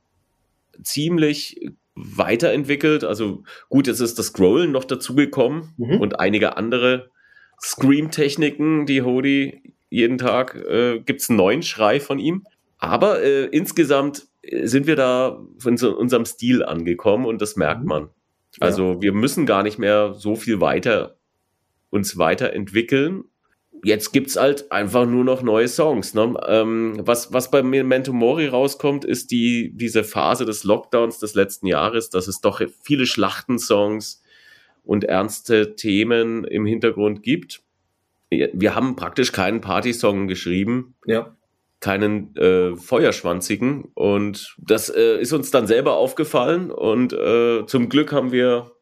ziemlich 0.81 1.61
weiterentwickelt. 1.97 3.03
Also 3.03 3.43
gut, 3.69 3.88
jetzt 3.88 4.01
ist 4.01 4.17
das 4.17 4.27
Scrollen 4.27 4.71
noch 4.71 4.85
dazugekommen 4.85 5.75
mhm. 5.77 6.01
und 6.01 6.21
einige 6.21 6.57
andere 6.57 7.11
Scream-Techniken, 7.64 8.87
die 8.87 9.03
Hody 9.03 9.62
jeden 9.88 10.18
Tag 10.18 10.57
äh, 10.57 11.00
gibt 11.00 11.20
es 11.20 11.31
einen 11.31 11.38
neuen 11.38 11.62
Schrei 11.62 12.00
von 12.00 12.18
ihm. 12.18 12.44
Aber 12.79 13.22
äh, 13.22 13.46
insgesamt 13.46 14.27
äh, 14.42 14.66
sind 14.66 14.87
wir 14.87 14.96
da 14.96 15.40
von 15.59 15.77
so 15.77 15.96
unserem 15.96 16.27
Stil 16.27 16.64
angekommen 16.64 17.24
und 17.24 17.40
das 17.40 17.57
merkt 17.57 17.83
mhm. 17.83 17.88
man. 17.88 18.09
Also 18.61 18.94
ja. 18.94 19.03
wir 19.03 19.12
müssen 19.12 19.46
gar 19.46 19.62
nicht 19.62 19.79
mehr 19.79 20.14
so 20.14 20.37
viel 20.37 20.61
weiter 20.61 21.16
uns 21.90 22.18
weiterentwickeln. 22.18 23.24
Jetzt 23.85 24.12
gibt 24.12 24.29
es 24.29 24.37
halt 24.37 24.72
einfach 24.72 25.07
nur 25.07 25.24
noch 25.24 25.42
neue 25.42 25.68
Songs. 25.68 26.14
Ne? 26.14 26.35
Ähm, 26.46 26.96
was, 27.00 27.33
was 27.33 27.50
bei 27.50 27.62
Memento 27.62 28.12
Mori 28.12 28.46
rauskommt, 28.46 29.05
ist 29.05 29.31
die, 29.31 29.72
diese 29.74 30.03
Phase 30.03 30.44
des 30.44 30.64
Lockdowns 30.64 31.18
des 31.18 31.35
letzten 31.35 31.66
Jahres, 31.66 32.11
dass 32.11 32.27
es 32.27 32.40
doch 32.40 32.61
viele 32.83 33.07
Schlachtensongs 33.07 34.24
und 34.85 35.05
ernste 35.05 35.75
Themen 35.75 36.44
im 36.44 36.66
Hintergrund 36.66 37.23
gibt. 37.23 37.62
Wir 38.31 38.75
haben 38.75 38.97
praktisch 38.97 39.33
keinen 39.33 39.61
Partysong 39.61 40.29
geschrieben. 40.29 40.94
Ja. 41.07 41.37
Keinen 41.81 42.35
äh, 42.37 42.77
Feuerschwanzigen. 42.77 43.85
Und 43.94 44.57
das 44.59 44.88
äh, 44.88 45.20
ist 45.20 45.33
uns 45.33 45.51
dann 45.51 45.66
selber 45.66 45.97
aufgefallen. 45.97 46.70
Und 46.70 47.12
äh, 47.12 47.66
zum 47.66 47.88
Glück 47.88 48.12
haben 48.12 48.33
wir 48.33 48.73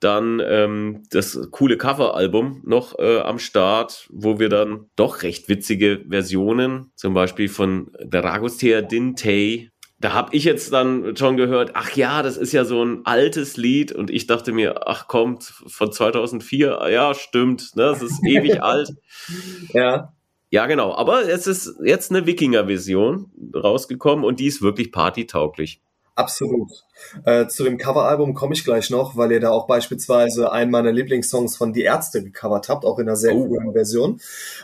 dann 0.00 0.42
ähm, 0.44 1.02
das 1.10 1.48
coole 1.50 1.78
Coveralbum 1.78 2.60
noch 2.64 2.98
äh, 2.98 3.20
am 3.20 3.38
Start, 3.38 4.06
wo 4.12 4.38
wir 4.38 4.50
dann 4.50 4.90
doch 4.96 5.22
recht 5.22 5.48
witzige 5.48 6.04
Versionen, 6.08 6.92
zum 6.94 7.14
Beispiel 7.14 7.48
von 7.48 7.90
Dragostea 8.04 8.82
Dintei, 8.82 9.70
da 10.04 10.12
habe 10.12 10.36
ich 10.36 10.44
jetzt 10.44 10.70
dann 10.70 11.16
schon 11.16 11.38
gehört, 11.38 11.70
ach 11.72 11.92
ja, 11.96 12.22
das 12.22 12.36
ist 12.36 12.52
ja 12.52 12.66
so 12.66 12.84
ein 12.84 13.06
altes 13.06 13.56
Lied 13.56 13.90
und 13.90 14.10
ich 14.10 14.26
dachte 14.26 14.52
mir, 14.52 14.86
ach 14.86 15.08
kommt, 15.08 15.44
von 15.44 15.92
2004, 15.92 16.90
ja, 16.90 17.14
stimmt, 17.14 17.74
ne, 17.74 17.84
das 17.84 18.02
ist 18.02 18.22
ewig 18.22 18.62
alt. 18.62 18.90
Ja. 19.72 20.12
Ja, 20.50 20.66
genau, 20.66 20.94
aber 20.94 21.26
es 21.26 21.46
ist 21.46 21.76
jetzt 21.82 22.10
eine 22.10 22.26
Wikinger-Version 22.26 23.32
rausgekommen 23.56 24.26
und 24.26 24.40
die 24.40 24.46
ist 24.46 24.60
wirklich 24.60 24.92
partytauglich. 24.92 25.80
Absolut. 26.16 26.70
Äh, 27.24 27.46
zu 27.46 27.64
dem 27.64 27.78
Coveralbum 27.78 28.34
komme 28.34 28.54
ich 28.54 28.64
gleich 28.64 28.90
noch, 28.90 29.16
weil 29.16 29.32
ihr 29.32 29.40
da 29.40 29.50
auch 29.50 29.66
beispielsweise 29.66 30.52
einen 30.52 30.70
meiner 30.70 30.92
Lieblingssongs 30.92 31.56
von 31.56 31.72
Die 31.72 31.82
Ärzte 31.82 32.22
gecovert 32.22 32.68
habt, 32.68 32.84
auch 32.84 32.98
in 32.98 33.08
einer 33.08 33.16
sehr 33.16 33.34
oh. 33.34 33.46
coolen 33.46 33.72
Version. 33.72 34.20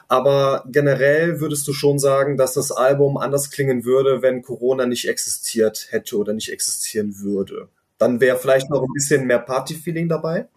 Aber 0.08 0.64
generell 0.70 1.40
würdest 1.40 1.66
du 1.68 1.72
schon 1.72 1.98
sagen, 1.98 2.36
dass 2.36 2.54
das 2.54 2.72
Album 2.72 3.16
anders 3.16 3.50
klingen 3.50 3.84
würde, 3.84 4.22
wenn 4.22 4.42
Corona 4.42 4.86
nicht 4.86 5.08
existiert 5.08 5.88
hätte 5.90 6.16
oder 6.16 6.32
nicht 6.32 6.50
existieren 6.50 7.20
würde. 7.20 7.68
Dann 7.98 8.20
wäre 8.20 8.38
vielleicht 8.38 8.70
noch 8.70 8.82
ein 8.82 8.92
bisschen 8.94 9.26
mehr 9.26 9.38
Party-Feeling 9.38 10.08
dabei? 10.08 10.48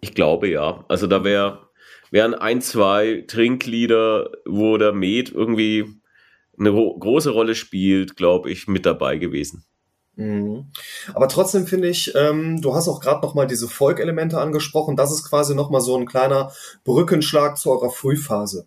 Ich 0.00 0.14
glaube 0.14 0.48
ja. 0.48 0.84
Also 0.88 1.06
da 1.06 1.24
wäre 1.24 1.66
wären 2.10 2.34
ein, 2.34 2.60
zwei 2.60 3.24
Trinklieder, 3.26 4.30
wo 4.44 4.76
der 4.76 4.92
Med 4.92 5.32
irgendwie 5.32 5.86
eine 6.58 6.70
große 6.70 7.30
Rolle 7.30 7.54
spielt, 7.54 8.16
glaube 8.16 8.50
ich, 8.50 8.68
mit 8.68 8.86
dabei 8.86 9.18
gewesen. 9.18 9.64
Mhm. 10.16 10.66
Aber 11.14 11.28
trotzdem 11.28 11.66
finde 11.66 11.88
ich, 11.88 12.14
ähm, 12.14 12.60
du 12.62 12.74
hast 12.74 12.88
auch 12.88 13.00
gerade 13.00 13.20
noch 13.24 13.34
mal 13.34 13.46
diese 13.46 13.68
Folk-Elemente 13.68 14.38
angesprochen. 14.38 14.96
Das 14.96 15.12
ist 15.12 15.28
quasi 15.28 15.54
noch 15.54 15.70
mal 15.70 15.80
so 15.80 15.96
ein 15.96 16.06
kleiner 16.06 16.52
Brückenschlag 16.84 17.58
zu 17.58 17.70
eurer 17.70 17.90
Frühphase. 17.90 18.66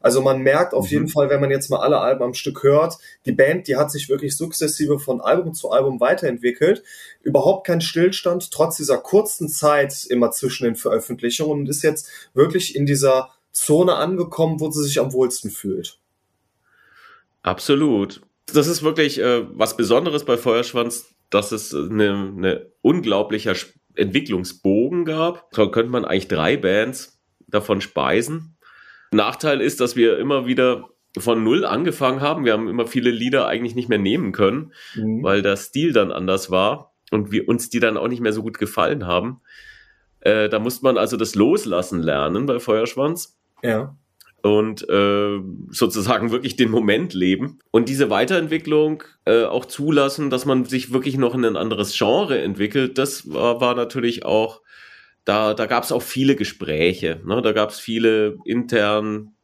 Also 0.00 0.22
man 0.22 0.40
merkt 0.40 0.72
auf 0.72 0.86
mhm. 0.86 0.90
jeden 0.90 1.08
Fall, 1.08 1.30
wenn 1.30 1.40
man 1.40 1.50
jetzt 1.50 1.68
mal 1.68 1.80
alle 1.80 1.98
Alben 1.98 2.22
am 2.22 2.34
Stück 2.34 2.62
hört, 2.62 2.96
die 3.26 3.32
Band, 3.32 3.68
die 3.68 3.76
hat 3.76 3.90
sich 3.90 4.08
wirklich 4.08 4.36
sukzessive 4.36 4.98
von 4.98 5.20
Album 5.20 5.52
zu 5.52 5.70
Album 5.70 6.00
weiterentwickelt. 6.00 6.82
Überhaupt 7.22 7.66
kein 7.66 7.80
Stillstand, 7.80 8.50
trotz 8.50 8.76
dieser 8.76 8.98
kurzen 8.98 9.48
Zeit 9.48 10.04
immer 10.08 10.30
zwischen 10.30 10.64
den 10.64 10.76
Veröffentlichungen 10.76 11.60
und 11.60 11.68
ist 11.68 11.82
jetzt 11.82 12.08
wirklich 12.34 12.76
in 12.76 12.86
dieser 12.86 13.30
Zone 13.52 13.96
angekommen, 13.96 14.60
wo 14.60 14.70
sie 14.70 14.84
sich 14.84 15.00
am 15.00 15.12
wohlsten 15.12 15.50
fühlt. 15.50 15.98
Absolut. 17.42 18.20
Das 18.52 18.66
ist 18.66 18.82
wirklich 18.82 19.20
äh, 19.20 19.44
was 19.50 19.76
Besonderes 19.76 20.24
bei 20.24 20.36
Feuerschwanz, 20.36 21.14
dass 21.30 21.52
es 21.52 21.74
eine, 21.74 22.32
eine 22.36 22.66
unglaublicher 22.82 23.54
Entwicklungsbogen 23.94 25.04
gab. 25.04 25.48
So 25.52 25.70
könnte 25.70 25.90
man 25.90 26.04
eigentlich 26.04 26.28
drei 26.28 26.56
Bands 26.56 27.20
davon 27.48 27.80
speisen. 27.80 28.56
Nachteil 29.10 29.60
ist, 29.60 29.80
dass 29.80 29.96
wir 29.96 30.18
immer 30.18 30.46
wieder 30.46 30.90
von 31.18 31.42
Null 31.42 31.64
angefangen 31.64 32.20
haben. 32.20 32.44
Wir 32.44 32.52
haben 32.52 32.68
immer 32.68 32.86
viele 32.86 33.10
Lieder 33.10 33.46
eigentlich 33.46 33.74
nicht 33.74 33.88
mehr 33.88 33.98
nehmen 33.98 34.32
können, 34.32 34.72
mhm. 34.94 35.22
weil 35.22 35.42
der 35.42 35.56
Stil 35.56 35.92
dann 35.92 36.12
anders 36.12 36.50
war 36.50 36.94
und 37.10 37.32
wir 37.32 37.48
uns 37.48 37.70
die 37.70 37.80
dann 37.80 37.96
auch 37.96 38.08
nicht 38.08 38.20
mehr 38.20 38.32
so 38.32 38.42
gut 38.42 38.58
gefallen 38.58 39.06
haben. 39.06 39.40
Äh, 40.20 40.48
da 40.48 40.58
musste 40.58 40.84
man 40.84 40.98
also 40.98 41.16
das 41.16 41.34
Loslassen 41.34 42.02
lernen 42.02 42.46
bei 42.46 42.58
Feuerschwanz. 42.58 43.38
Ja. 43.62 43.96
Und 44.46 44.88
äh, 44.88 45.40
sozusagen 45.70 46.30
wirklich 46.30 46.56
den 46.56 46.70
Moment 46.70 47.14
leben 47.14 47.58
und 47.70 47.88
diese 47.88 48.10
Weiterentwicklung 48.10 49.02
äh, 49.24 49.44
auch 49.44 49.64
zulassen, 49.64 50.30
dass 50.30 50.46
man 50.46 50.64
sich 50.64 50.92
wirklich 50.92 51.16
noch 51.18 51.34
in 51.34 51.44
ein 51.44 51.56
anderes 51.56 51.96
Genre 51.96 52.38
entwickelt. 52.38 52.98
Das 52.98 53.32
war, 53.32 53.60
war 53.60 53.74
natürlich 53.74 54.24
auch 54.24 54.62
da, 55.26 55.54
da 55.54 55.66
gab 55.66 55.82
es 55.82 55.92
auch 55.92 56.02
viele 56.02 56.36
Gespräche. 56.36 57.20
Ne? 57.26 57.42
Da 57.42 57.52
gab 57.52 57.70
es 57.70 57.80
viele 57.80 58.38
intern, 58.44 59.34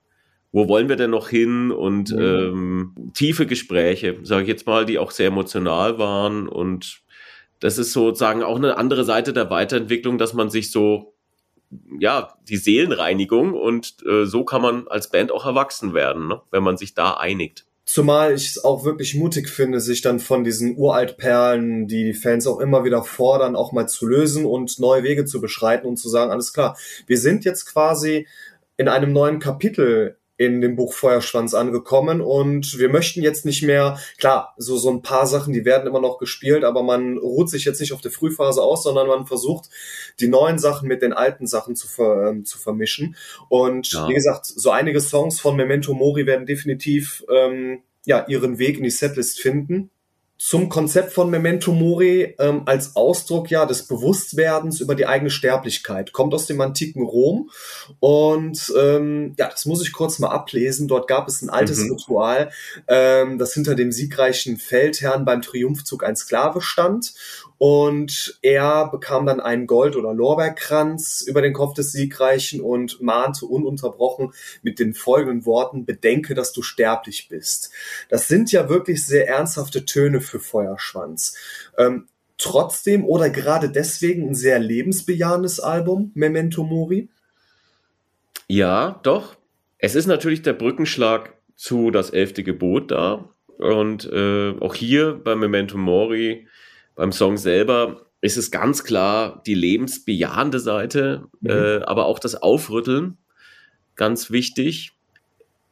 wo 0.53 0.69
wollen 0.69 0.89
wir 0.89 0.97
denn 0.97 1.11
noch 1.11 1.29
hin? 1.29 1.73
Und 1.73 2.13
mhm. 2.13 2.23
ähm, 2.23 2.95
tiefe 3.15 3.47
Gespräche, 3.47 4.19
sage 4.23 4.43
ich 4.43 4.49
jetzt 4.49 4.67
mal, 4.67 4.87
die 4.87 4.99
auch 4.99 5.11
sehr 5.11 5.27
emotional 5.27 5.99
waren. 5.99 6.47
Und 6.47 7.03
das 7.59 7.79
ist 7.79 7.93
sozusagen 7.93 8.43
auch 8.43 8.57
eine 8.57 8.77
andere 8.77 9.05
Seite 9.05 9.33
der 9.33 9.51
Weiterentwicklung, 9.51 10.19
dass 10.19 10.35
man 10.35 10.51
sich 10.51 10.71
so, 10.71 11.12
ja, 11.99 12.35
die 12.49 12.57
Seelenreinigung 12.57 13.55
und 13.55 13.97
äh, 14.07 14.27
so 14.27 14.45
kann 14.45 14.63
man 14.63 14.89
als 14.89 15.11
Band 15.11 15.33
auch 15.33 15.47
erwachsen 15.47 15.95
werden, 15.95 16.29
ne? 16.29 16.41
wenn 16.51 16.63
man 16.63 16.77
sich 16.77 16.95
da 16.95 17.15
einigt. 17.15 17.67
Zumal 17.85 18.33
ich 18.35 18.47
es 18.47 18.65
auch 18.65 18.85
wirklich 18.85 19.17
mutig 19.17 19.49
finde, 19.49 19.81
sich 19.81 20.03
dann 20.03 20.21
von 20.21 20.45
diesen 20.45 20.77
Uraltperlen, 20.77 21.89
die 21.89 22.05
die 22.05 22.15
Fans 22.15 22.47
auch 22.47 22.61
immer 22.61 22.85
wieder 22.85 23.03
fordern, 23.03 23.57
auch 23.57 23.73
mal 23.73 23.89
zu 23.89 24.07
lösen 24.07 24.47
und 24.47 24.79
neue 24.79 25.03
Wege 25.03 25.25
zu 25.25 25.41
beschreiten 25.41 25.87
und 25.87 25.97
zu 25.97 26.09
sagen, 26.09 26.31
alles 26.31 26.53
klar, 26.53 26.77
wir 27.07 27.19
sind 27.19 27.45
jetzt 27.45 27.67
quasi 27.67 28.29
in 28.77 28.89
einem 28.89 29.13
neuen 29.13 29.41
Kapitel 29.41 30.17
in 30.45 30.61
dem 30.61 30.77
Buch 30.77 30.95
Feuerschwanz 30.95 31.55
angekommen 31.55 32.21
und 32.21 32.79
wir 32.79 32.89
möchten 32.89 33.23
jetzt 33.23 33.47
nicht 33.47 33.63
mehr, 33.63 33.99
klar, 34.19 34.55
so, 34.57 34.77
so 34.77 34.91
ein 34.91 35.03
paar 35.03 35.27
Sachen, 35.27 35.53
die 35.53 35.65
werden 35.65 35.87
immer 35.87 36.01
noch 36.01 36.19
gespielt, 36.19 36.65
aber 36.65 36.83
man 36.83 37.19
ruht 37.19 37.49
sich 37.49 37.65
jetzt 37.65 37.81
nicht 37.81 37.93
auf 37.93 38.01
der 38.01 38.11
Frühphase 38.11 38.63
aus, 38.63 38.83
sondern 38.83 39.07
man 39.07 39.27
versucht, 39.27 39.71
die 40.21 40.29
neuen 40.29 40.59
Sachen 40.59 40.89
mit 40.89 41.03
den 41.03 41.13
alten 41.13 41.47
Sachen 41.47 41.77
zu, 41.77 41.87
ver, 41.87 42.29
ähm, 42.29 42.45
zu 42.45 42.59
vermischen. 42.59 43.17
Und 43.49 43.93
ja. 43.93 44.09
wie 44.09 44.15
gesagt, 44.15 44.47
so 44.47 44.71
einige 44.71 45.01
Songs 45.01 45.41
von 45.41 45.57
Memento 45.57 45.95
Mori 45.95 46.27
werden 46.27 46.47
definitiv 46.47 47.25
ähm, 47.31 47.83
ja, 48.05 48.27
ihren 48.27 48.59
Weg 48.59 48.79
in 48.79 48.85
die 48.85 48.91
Setlist 48.91 49.41
finden 49.41 49.92
zum 50.45 50.69
Konzept 50.69 51.13
von 51.13 51.31
Memento 51.31 51.71
Mori 51.71 52.35
ähm, 52.41 52.63
als 52.67 52.97
Ausdruck 52.97 53.49
ja 53.53 53.65
des 53.65 53.87
Bewusstwerdens 53.87 54.81
über 54.81 54.97
die 54.97 55.07
eigene 55.07 55.31
Sterblichkeit. 55.31 56.13
Kommt 56.13 56.35
aus 56.35 56.47
dem 56.47 56.61
antiken 56.61 57.05
Rom 57.05 57.49
und 58.01 58.73
ähm, 58.77 59.35
ja, 59.39 59.49
das 59.49 59.67
muss 59.67 59.87
ich 59.87 59.93
kurz 59.93 60.19
mal 60.19 60.31
ablesen. 60.31 60.89
Dort 60.89 61.07
gab 61.07 61.29
es 61.29 61.43
ein 61.43 61.49
altes 61.49 61.85
mhm. 61.85 61.93
Ritual, 61.93 62.51
ähm, 62.89 63.39
das 63.39 63.55
hinter 63.55 63.77
dem 63.77 63.93
siegreichen 63.93 64.57
Feldherrn 64.57 65.25
beim 65.25 65.43
Triumphzug 65.43 66.03
ein 66.03 66.17
Sklave 66.17 66.61
stand 66.61 67.15
und 67.65 68.41
er 68.43 68.91
bekam 68.91 69.25
dann 69.25 69.39
einen 69.39 69.69
Gold- 69.69 69.95
oder 69.95 70.13
Lorbeerkranz 70.13 71.25
über 71.29 71.43
den 71.43 71.53
Kopf 71.53 71.75
des 71.75 71.93
Siegreichen 71.93 72.61
und 72.61 73.01
mahnte 73.01 73.47
ununterbrochen 73.47 74.33
mit 74.63 74.81
den 74.81 74.95
folgenden 74.95 75.47
Worten, 75.47 75.87
bedenke, 75.87 76.35
dass 76.35 76.53
du 76.53 76.63
sterblich 76.63 77.29
bist. 77.29 77.71
Das 78.09 78.27
sind 78.27 78.51
ja 78.51 78.69
wirklich 78.69 79.07
sehr 79.07 79.29
ernsthafte 79.29 79.85
Töne 79.85 80.21
für 80.21 80.41
Feuerschwanz. 80.41 81.37
Ähm, 81.79 82.09
trotzdem 82.37 83.05
oder 83.05 83.31
gerade 83.31 83.71
deswegen 83.71 84.31
ein 84.31 84.35
sehr 84.35 84.59
lebensbejahendes 84.59 85.61
Album, 85.61 86.11
Memento 86.15 86.65
Mori? 86.65 87.11
Ja, 88.49 88.99
doch. 89.05 89.37
Es 89.79 89.95
ist 89.95 90.07
natürlich 90.07 90.43
der 90.43 90.55
Brückenschlag 90.55 91.35
zu 91.55 91.93
das 91.93 92.11
elfte 92.11 92.43
Gebot 92.43 92.91
da. 92.91 93.29
Und 93.59 94.05
äh, 94.13 94.59
auch 94.59 94.75
hier 94.75 95.13
bei 95.13 95.37
Memento 95.37 95.79
Mori 95.79 96.49
beim 96.95 97.13
Song 97.13 97.37
selber 97.37 98.07
ist 98.21 98.37
es 98.37 98.51
ganz 98.51 98.85
klar 98.85 99.43
die 99.47 99.55
lebensbejahende 99.55 100.61
Seite, 100.61 101.25
mhm. 101.41 101.51
äh, 101.51 101.77
aber 101.83 102.07
auch 102.07 102.19
das 102.19 102.37
Aufrütteln, 102.37 103.19
ganz 103.97 104.31
wichtig. 104.31 104.93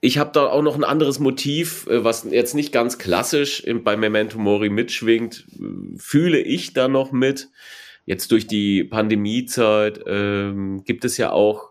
Ich 0.01 0.19
habe 0.19 0.31
da 0.33 0.47
auch 0.47 0.63
noch 0.63 0.75
ein 0.75 0.85
anderes 0.85 1.21
Motiv, 1.21 1.87
äh, 1.87 2.03
was 2.05 2.25
jetzt 2.25 2.55
nicht 2.55 2.73
ganz 2.73 2.99
klassisch 2.99 3.61
im, 3.61 3.85
bei 3.85 3.97
Memento 3.97 4.39
Mori 4.39 4.69
mitschwingt, 4.69 5.47
fühle 5.97 6.41
ich 6.41 6.73
da 6.73 6.89
noch 6.89 7.13
mit. 7.13 7.49
Jetzt 8.05 8.33
durch 8.33 8.49
die 8.49 8.83
Pandemiezeit 8.83 10.01
ähm, 10.07 10.83
gibt 10.85 11.05
es 11.05 11.17
ja 11.17 11.31
auch 11.31 11.71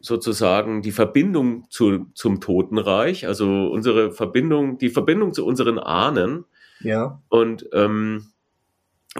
sozusagen 0.00 0.82
die 0.82 0.92
Verbindung 0.92 1.64
zu, 1.70 2.06
zum 2.12 2.40
Totenreich, 2.40 3.26
also 3.26 3.68
unsere 3.70 4.10
Verbindung, 4.10 4.76
die 4.76 4.90
Verbindung 4.90 5.32
zu 5.32 5.46
unseren 5.46 5.78
Ahnen. 5.78 6.44
Ja. 6.80 7.22
Und 7.28 7.68
ähm, 7.72 8.31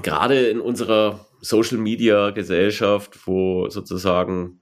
gerade 0.00 0.46
in 0.48 0.60
unserer 0.60 1.26
Social 1.40 1.78
Media 1.78 2.30
Gesellschaft, 2.30 3.26
wo 3.26 3.68
sozusagen 3.68 4.60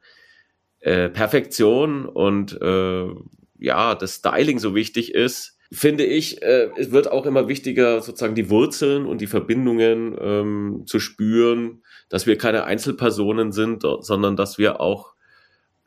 äh, 0.81 1.09
Perfektion 1.09 2.07
und 2.07 2.61
äh, 2.61 3.07
ja, 3.59 3.95
das 3.95 4.17
Styling 4.17 4.59
so 4.59 4.75
wichtig 4.75 5.15
ist, 5.15 5.59
finde 5.71 6.05
ich, 6.05 6.43
äh, 6.43 6.71
es 6.77 6.91
wird 6.91 7.13
auch 7.13 7.27
immer 7.27 7.49
wichtiger, 7.49 8.01
sozusagen 8.01 8.35
die 8.35 8.51
Wurzeln 8.51 9.07
und 9.07 9.21
die 9.21 9.27
Verbindungen 9.27 10.17
ähm, 10.21 10.83
zu 10.87 10.99
spüren, 10.99 11.83
dass 12.09 12.27
wir 12.27 12.39
keine 12.39 12.65
Einzelpersonen 12.65 13.53
sind, 13.53 13.85
sondern 14.01 14.37
dass 14.37 14.59
wir 14.59 14.81
auch 14.81 15.15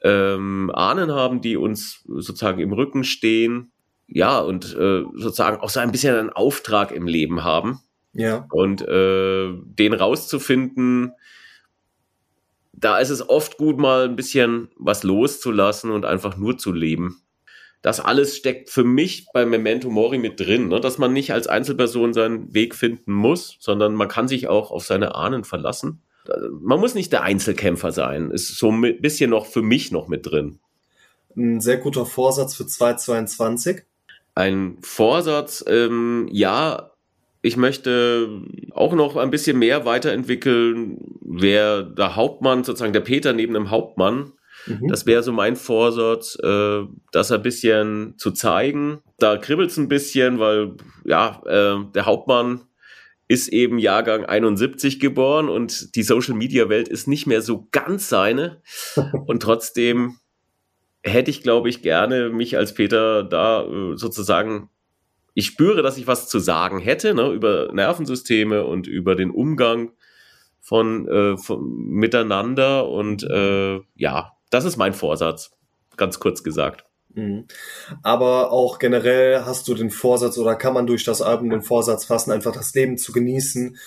ähm, 0.04 0.72
Ahnen 0.74 1.12
haben, 1.12 1.42
die 1.42 1.58
uns 1.58 2.04
sozusagen 2.06 2.60
im 2.60 2.72
Rücken 2.72 3.04
stehen, 3.04 3.72
ja, 4.08 4.40
und 4.40 4.76
äh, 4.76 5.04
sozusagen 5.16 5.58
auch 5.58 5.70
so 5.70 5.80
ein 5.80 5.92
bisschen 5.92 6.16
einen 6.16 6.30
Auftrag 6.30 6.92
im 6.92 7.08
Leben 7.08 7.44
haben. 7.44 7.80
Ja. 8.14 8.48
Und 8.52 8.82
äh, 8.82 9.54
den 9.54 9.94
rauszufinden, 9.94 11.14
da 12.74 13.00
ist 13.00 13.10
es 13.10 13.28
oft 13.28 13.58
gut, 13.58 13.78
mal 13.78 14.06
ein 14.06 14.16
bisschen 14.16 14.70
was 14.78 15.04
loszulassen 15.04 15.92
und 15.92 16.06
einfach 16.06 16.38
nur 16.38 16.58
zu 16.58 16.72
leben. 16.72 17.22
Das 17.82 18.00
alles 18.00 18.38
steckt 18.38 18.70
für 18.70 18.86
mich 18.86 19.28
bei 19.34 19.46
Memento 19.46 19.90
Mori 19.90 20.18
mit 20.18 20.40
drin, 20.40 20.70
ne? 20.70 20.80
dass 20.80 20.98
man 20.98 21.12
nicht 21.12 21.34
als 21.34 21.48
Einzelperson 21.48 22.14
seinen 22.14 22.54
Weg 22.54 22.76
finden 22.76 23.12
muss, 23.12 23.58
sondern 23.60 23.94
man 23.94 24.08
kann 24.08 24.28
sich 24.30 24.48
auch 24.48 24.72
auf 24.72 24.86
seine 24.86 25.16
Ahnen 25.16 25.44
verlassen. 25.44 26.02
Man 26.62 26.80
muss 26.80 26.96
nicht 26.96 27.12
der 27.12 27.24
Einzelkämpfer 27.24 27.92
sein, 27.92 28.32
ist 28.32 28.58
so 28.58 28.72
ein 28.72 29.02
bisschen 29.02 29.32
noch 29.32 29.46
für 29.46 29.62
mich 29.62 29.92
noch 29.92 30.08
mit 30.08 30.26
drin. 30.26 30.60
Ein 31.36 31.60
sehr 31.60 31.78
guter 31.78 32.06
Vorsatz 32.06 32.56
für 32.56 32.66
2022. 32.66 33.84
Ein 34.34 34.78
Vorsatz, 34.82 35.64
ähm, 35.68 36.30
ja, 36.32 36.93
ich 37.46 37.58
möchte 37.58 38.42
auch 38.72 38.94
noch 38.94 39.18
ein 39.18 39.30
bisschen 39.30 39.60
mehr 39.60 39.86
weiterentwickeln, 39.86 40.98
wer 41.22 41.84
der 41.84 42.16
Hauptmann, 42.16 42.64
sozusagen 42.64 42.94
der 42.94 43.02
Peter 43.02 43.34
neben 43.34 43.54
dem 43.54 43.70
Hauptmann. 43.70 44.32
Mhm. 44.66 44.88
Das 44.88 45.06
wäre 45.06 45.24
so 45.24 45.34
mein 45.34 45.58
Vorsatz, 45.58 46.38
äh, 46.42 46.84
das 47.12 47.34
ein 47.34 47.42
bisschen 47.42 48.14
zu 48.18 48.32
zeigen. 48.32 49.00
Da 49.20 49.36
kribbelt 49.36 49.72
es 49.72 49.78
ein 49.78 49.90
bisschen, 49.90 50.40
weil 50.40 50.76
ja, 51.04 51.42
äh, 51.46 51.84
der 51.94 52.06
Hauptmann 52.06 52.62
ist 53.28 53.50
eben 53.50 53.78
Jahrgang 53.78 54.26
71 54.26 55.02
geboren 55.02 55.50
und 55.50 55.96
die 55.96 56.04
Social 56.04 56.36
Media 56.36 56.70
Welt 56.70 56.88
ist 56.88 57.10
nicht 57.10 57.28
mehr 57.28 57.42
so 57.42 57.68
ganz 57.72 58.08
seine. 58.08 58.62
und 59.26 59.44
trotzdem 59.44 60.16
hätte 61.04 61.30
ich, 61.30 61.44
glaube 61.44 61.68
ich, 61.68 61.82
gerne 61.82 62.30
mich 62.30 62.56
als 62.56 62.74
Peter 62.74 63.24
da 63.24 63.66
äh, 63.66 63.98
sozusagen 63.98 64.70
ich 65.34 65.48
spüre, 65.48 65.82
dass 65.82 65.98
ich 65.98 66.08
was 66.08 66.28
zu 66.28 66.40
sagen 66.40 66.80
hätte, 66.80 67.14
ne, 67.14 67.30
über 67.30 67.72
Nervensysteme 67.74 68.66
und 68.66 68.88
über 68.88 69.16
den 69.16 69.32
Umgang 69.32 69.92
von, 70.60 71.08
äh, 71.08 71.38
von 71.38 71.88
miteinander. 71.88 72.88
Und 72.90 73.24
äh, 73.24 73.80
ja, 73.96 74.34
das 74.50 74.66
ist 74.66 74.78
mein 74.78 74.94
Vorsatz, 74.94 75.52
ganz 75.98 76.20
kurz 76.20 76.44
gesagt. 76.44 76.86
Mhm. 77.16 77.46
Aber 78.02 78.52
auch 78.52 78.80
generell 78.80 79.44
hast 79.46 79.68
du 79.68 79.74
den 79.74 79.92
Vorsatz 79.92 80.38
oder 80.38 80.56
kann 80.56 80.74
man 80.74 80.88
durch 80.88 81.04
das 81.04 81.22
Album 81.22 81.50
den 81.50 81.62
Vorsatz 81.62 82.06
fassen, 82.06 82.32
einfach 82.32 82.54
das 82.54 82.74
Leben 82.74 82.98
zu 82.98 83.12
genießen, 83.12 83.78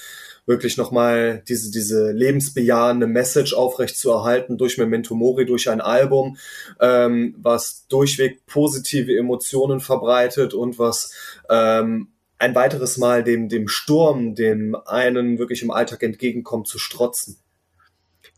wirklich 0.46 0.76
nochmal 0.76 1.42
diese, 1.48 1.70
diese 1.70 2.12
lebensbejahende 2.12 3.06
Message 3.06 3.52
aufrecht 3.52 3.98
zu 3.98 4.10
erhalten 4.10 4.56
durch 4.56 4.78
Memento 4.78 5.14
Mori, 5.14 5.44
durch 5.44 5.68
ein 5.68 5.80
Album, 5.80 6.38
ähm, 6.80 7.34
was 7.38 7.86
durchweg 7.88 8.46
positive 8.46 9.16
Emotionen 9.16 9.80
verbreitet 9.80 10.54
und 10.54 10.78
was 10.78 11.12
ähm, 11.50 12.08
ein 12.38 12.54
weiteres 12.54 12.96
Mal 12.96 13.24
dem, 13.24 13.48
dem 13.48 13.68
Sturm, 13.68 14.34
dem 14.34 14.76
einen 14.86 15.38
wirklich 15.38 15.62
im 15.62 15.70
Alltag 15.70 16.02
entgegenkommt, 16.02 16.68
zu 16.68 16.78
strotzen. 16.78 17.38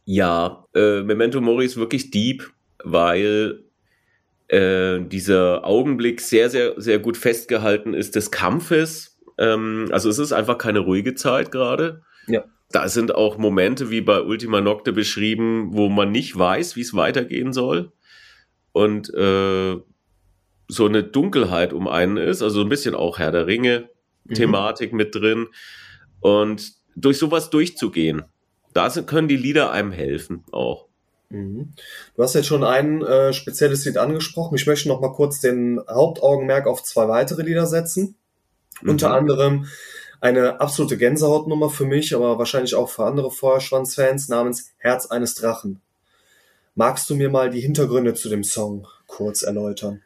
Ja, 0.05 0.65
äh, 0.75 1.03
Memento 1.03 1.41
Mori 1.41 1.67
ist 1.67 1.77
wirklich 1.77 2.11
deep, 2.11 2.51
weil 2.83 3.65
äh, 4.49 5.01
dieser 5.01 5.65
Augenblick 5.65 6.21
sehr, 6.21 6.49
sehr, 6.49 6.81
sehr 6.81 6.99
gut 6.99 7.17
festgehalten 7.17 7.93
ist 7.93 8.17
des 8.17 8.31
Kampfes. 8.31 9.18
Ähm, 9.39 9.89
also 9.91 10.09
es 10.09 10.19
ist 10.19 10.33
einfach 10.33 10.59
keine 10.59 10.81
ruhige 10.81 11.15
Zeit 11.15 11.51
gerade. 11.51 12.03
Ja. 12.27 12.45
Da 12.71 12.89
sind 12.89 13.15
auch 13.15 13.39
Momente 13.39 13.91
wie 13.91 14.01
bei 14.01 14.21
Ultima 14.21 14.61
Nocte 14.61 14.93
beschrieben, 14.93 15.71
wo 15.73 15.89
man 15.89 16.11
nicht 16.13 16.39
weiß, 16.39 16.77
wie 16.77 16.83
es 16.83 16.95
weitergehen 16.95 17.53
soll. 17.53 17.93
Und 18.73 19.13
äh, 19.15 19.77
so 20.69 20.87
eine 20.87 21.03
Dunkelheit 21.03 21.73
um 21.73 21.89
einen 21.89 22.19
ist, 22.19 22.43
also 22.43 22.61
ein 22.61 22.69
bisschen 22.69 22.95
auch 22.95 23.19
Herr 23.19 23.33
der 23.33 23.47
Ringe-Thematik 23.47 24.93
mhm. 24.93 24.97
mit 24.97 25.15
drin. 25.15 25.47
Und 26.21 26.73
durch 26.95 27.19
sowas 27.19 27.49
durchzugehen, 27.49 28.25
da 28.75 28.91
können 28.91 29.29
die 29.29 29.37
Lieder 29.37 29.73
einem 29.73 29.93
helfen 29.93 30.45
auch. 30.53 30.89
Mhm. 31.31 31.73
Du 32.15 32.23
hast 32.23 32.35
jetzt 32.35 32.47
schon 32.47 32.65
ein 32.65 33.03
äh, 33.03 33.33
spezielles 33.33 33.85
Lied 33.87 33.97
angesprochen. 33.97 34.57
Ich 34.57 34.67
möchte 34.67 34.89
noch 34.89 35.01
mal 35.01 35.13
kurz 35.13 35.41
den 35.41 35.81
Hauptaugenmerk 35.89 36.67
auf 36.67 36.83
zwei 36.83 37.09
weitere 37.09 37.43
Lieder 37.43 37.67
setzen. 37.67 38.18
Mhm. 38.83 38.91
Unter 38.91 39.15
anderem 39.15 39.67
eine 40.21 40.61
absolute 40.61 40.97
Gänsehautnummer 40.97 41.71
für 41.71 41.87
mich, 41.87 42.15
aber 42.15 42.39
wahrscheinlich 42.39 42.75
auch 42.75 42.89
für 42.89 43.05
andere 43.05 43.31
Feuerschwanz-Fans 43.31 44.29
namens 44.29 44.73
Herz 44.79 45.07
eines 45.07 45.35
Drachen. 45.35 45.81
Magst 46.75 47.09
du 47.11 47.17
mir 47.17 47.31
mal 47.31 47.51
die 47.51 47.61
Hintergründe 47.61 48.15
zu 48.15 48.29
dem 48.29 48.45
Song 48.45 48.87
kurz 49.07 49.43
erläutern? 49.43 50.03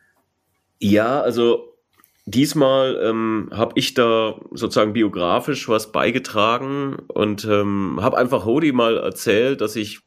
Ja, 0.79 1.21
also 1.21 1.77
diesmal 2.25 3.01
ähm, 3.03 3.51
habe 3.53 3.73
ich 3.77 3.95
da 3.95 4.41
sozusagen 4.53 4.93
biografisch 4.93 5.69
was 5.69 5.93
beigetragen 5.93 6.97
und 7.09 7.45
ähm, 7.45 7.99
habe 8.01 8.19
einfach 8.19 8.45
Hodi 8.45 8.73
mal 8.73 8.97
erzählt, 8.97 9.61
dass 9.61 9.77
ich 9.77 10.01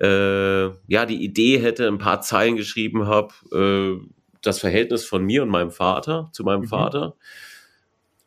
äh, 0.00 0.66
ja 0.66 1.06
die 1.06 1.22
Idee 1.22 1.58
hätte, 1.58 1.86
ein 1.86 1.98
paar 1.98 2.20
Zeilen 2.20 2.56
geschrieben 2.56 3.06
habe, 3.06 3.34
äh, 3.52 4.08
das 4.42 4.60
Verhältnis 4.60 5.04
von 5.04 5.24
mir 5.24 5.42
und 5.42 5.48
meinem 5.48 5.70
Vater 5.70 6.30
zu 6.32 6.44
meinem 6.44 6.62
mhm. 6.62 6.68
Vater. 6.68 7.16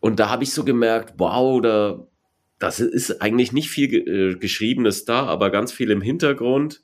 Und 0.01 0.19
da 0.19 0.29
habe 0.29 0.43
ich 0.43 0.53
so 0.53 0.65
gemerkt, 0.65 1.13
wow, 1.17 1.61
da 1.61 2.05
das 2.61 2.79
ist 2.79 3.23
eigentlich 3.23 3.53
nicht 3.53 3.69
viel 3.69 3.91
äh, 3.93 4.35
Geschriebenes 4.35 5.05
da, 5.05 5.25
aber 5.25 5.49
ganz 5.49 5.71
viel 5.71 5.89
im 5.89 6.01
Hintergrund. 6.01 6.83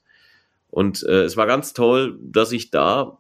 Und 0.70 1.04
äh, 1.04 1.24
es 1.24 1.38
war 1.38 1.46
ganz 1.46 1.74
toll, 1.74 2.18
dass 2.20 2.52
ich 2.52 2.72
da 2.72 3.20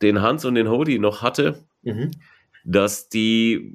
den 0.00 0.22
Hans 0.22 0.46
und 0.46 0.54
den 0.54 0.70
Hodi 0.70 0.98
noch 0.98 1.20
hatte, 1.20 1.64
mhm. 1.82 2.10
dass 2.64 3.10
die 3.10 3.74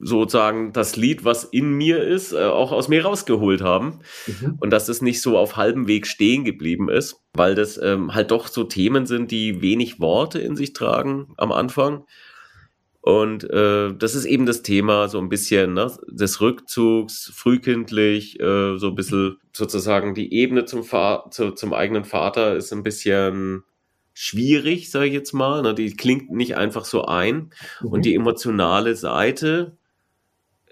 sozusagen 0.00 0.72
das 0.72 0.96
Lied, 0.96 1.24
was 1.24 1.44
in 1.44 1.72
mir 1.72 2.02
ist, 2.02 2.32
äh, 2.32 2.44
auch 2.44 2.72
aus 2.72 2.88
mir 2.88 3.04
rausgeholt 3.04 3.62
haben. 3.62 4.00
Mhm. 4.26 4.56
Und 4.58 4.70
dass 4.70 4.86
das 4.86 5.00
nicht 5.00 5.22
so 5.22 5.38
auf 5.38 5.56
halbem 5.56 5.86
Weg 5.86 6.08
stehen 6.08 6.44
geblieben 6.44 6.90
ist, 6.90 7.22
weil 7.32 7.54
das 7.54 7.80
ähm, 7.80 8.12
halt 8.12 8.32
doch 8.32 8.48
so 8.48 8.64
Themen 8.64 9.06
sind, 9.06 9.30
die 9.30 9.62
wenig 9.62 10.00
Worte 10.00 10.40
in 10.40 10.56
sich 10.56 10.72
tragen 10.72 11.32
am 11.36 11.52
Anfang. 11.52 12.04
Und 13.06 13.48
äh, 13.50 13.94
das 13.94 14.16
ist 14.16 14.24
eben 14.24 14.46
das 14.46 14.62
Thema 14.62 15.08
so 15.08 15.20
ein 15.20 15.28
bisschen 15.28 15.74
ne, 15.74 15.96
des 16.08 16.40
Rückzugs, 16.40 17.30
frühkindlich, 17.32 18.40
äh, 18.40 18.76
so 18.78 18.88
ein 18.88 18.96
bisschen 18.96 19.36
sozusagen 19.52 20.12
die 20.12 20.34
Ebene 20.34 20.64
zum, 20.64 20.82
Fa 20.82 21.24
zu, 21.30 21.52
zum 21.52 21.72
eigenen 21.72 22.04
Vater 22.04 22.56
ist 22.56 22.72
ein 22.72 22.82
bisschen 22.82 23.62
schwierig, 24.12 24.90
sage 24.90 25.06
ich 25.06 25.12
jetzt 25.12 25.34
mal. 25.34 25.62
Ne? 25.62 25.72
Die 25.72 25.94
klingt 25.94 26.32
nicht 26.32 26.56
einfach 26.56 26.84
so 26.84 27.04
ein. 27.04 27.52
Mhm. 27.80 27.88
Und 27.88 28.04
die 28.04 28.16
emotionale 28.16 28.96
Seite 28.96 29.76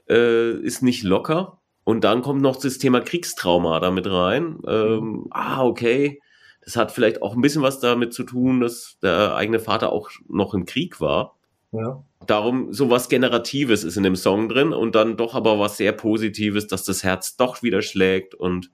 äh, 0.09 0.59
ist 0.59 0.83
nicht 0.83 1.05
locker. 1.05 1.61
Und 1.85 2.03
dann 2.03 2.23
kommt 2.23 2.43
noch 2.43 2.57
das 2.57 2.79
Thema 2.79 3.01
Kriegstrauma 3.01 3.79
damit 3.79 4.11
rein. 4.11 4.59
Ähm, 4.67 5.29
ah, 5.31 5.63
okay. 5.63 6.21
Das 6.65 6.75
hat 6.75 6.91
vielleicht 6.91 7.23
auch 7.23 7.37
ein 7.37 7.43
bisschen 7.43 7.63
was 7.63 7.79
damit 7.79 8.13
zu 8.13 8.25
tun, 8.25 8.59
dass 8.59 8.99
der 9.05 9.37
eigene 9.37 9.61
Vater 9.61 9.93
auch 9.93 10.11
noch 10.27 10.53
im 10.53 10.65
Krieg 10.65 11.01
war. 11.01 11.37
Ja. 11.71 12.05
Darum 12.27 12.73
so 12.73 12.91
was 12.91 13.09
Generatives 13.09 13.85
ist 13.85 13.97
in 13.97 14.03
dem 14.03 14.17
Song 14.17 14.49
drin 14.49 14.73
und 14.73 14.95
dann 14.95 15.17
doch 15.17 15.35
aber 15.35 15.59
was 15.59 15.77
sehr 15.77 15.93
Positives, 15.93 16.67
dass 16.67 16.85
das 16.85 17.03
Herz 17.03 17.37
doch 17.37 17.63
wieder 17.63 17.83
schlägt 17.83 18.35
und 18.35 18.71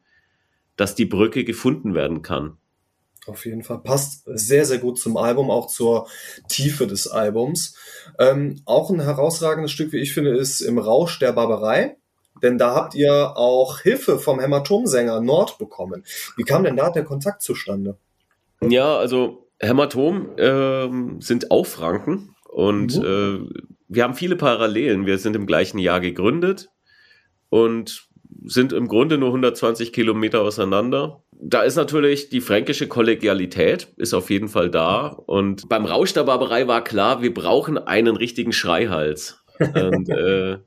dass 0.77 0.95
die 0.95 1.07
Brücke 1.07 1.45
gefunden 1.45 1.95
werden 1.95 2.23
kann. 2.23 2.57
Auf 3.27 3.45
jeden 3.45 3.63
Fall. 3.63 3.79
Passt 3.79 4.23
sehr, 4.27 4.65
sehr 4.65 4.79
gut 4.79 4.99
zum 4.99 5.17
Album, 5.17 5.51
auch 5.51 5.67
zur 5.67 6.09
Tiefe 6.49 6.87
des 6.87 7.07
Albums. 7.07 7.77
Ähm, 8.19 8.61
auch 8.65 8.91
ein 8.91 9.01
herausragendes 9.01 9.71
Stück, 9.71 9.93
wie 9.93 9.99
ich 9.99 10.15
finde, 10.15 10.37
ist 10.37 10.61
Im 10.61 10.79
Rausch 10.79 11.19
der 11.19 11.33
Barbarei. 11.33 11.97
Denn 12.43 12.57
da 12.57 12.75
habt 12.75 12.95
ihr 12.95 13.37
auch 13.37 13.81
Hilfe 13.81 14.19
vom 14.19 14.41
Hämatomsänger 14.41 15.21
Nord 15.21 15.59
bekommen. 15.59 16.05
Wie 16.37 16.45
kam 16.45 16.65
denn 16.65 16.77
da 16.77 16.91
der 16.91 17.05
Kontakt 17.05 17.43
zustande? 17.43 17.99
Ja, 18.63 18.97
also 18.97 19.49
Hämatom 19.59 20.39
äh, 20.39 20.89
sind 21.21 21.51
auch 21.51 21.67
Franken 21.67 22.35
und 22.51 22.99
mhm. 22.99 23.05
äh, 23.05 23.61
wir 23.89 24.05
haben 24.05 24.15
viele 24.15 24.37
Parallelen. 24.37 25.07
Wir 25.07 25.19
sind 25.19 25.35
im 25.37 25.47
gleichen 25.47 25.79
Jahr 25.79 26.01
gegründet 26.01 26.69
und 27.49 28.09
sind 28.45 28.73
im 28.73 28.89
Grunde 28.89 29.19
nur 29.19 29.29
120 29.29 29.93
Kilometer 29.93 30.43
auseinander 30.43 31.23
da 31.43 31.63
ist 31.63 31.77
natürlich 31.77 32.29
die 32.29 32.41
fränkische 32.41 32.87
Kollegialität 32.87 33.89
ist 33.97 34.15
auf 34.15 34.31
jeden 34.31 34.49
Fall 34.49 34.71
da. 34.71 35.07
Und 35.07 35.69
beim 35.69 35.87
Rausch 35.87 36.13
der 36.13 36.25
Barbarei 36.25 36.69
war 36.69 36.85
klar, 36.85 37.23
wir 37.23 37.33
brauchen 37.33 37.79
einen 37.79 38.17
richtigen 38.17 38.53
Schreihals. 38.53 39.43
Und 39.59 40.09
äh, 40.11 40.59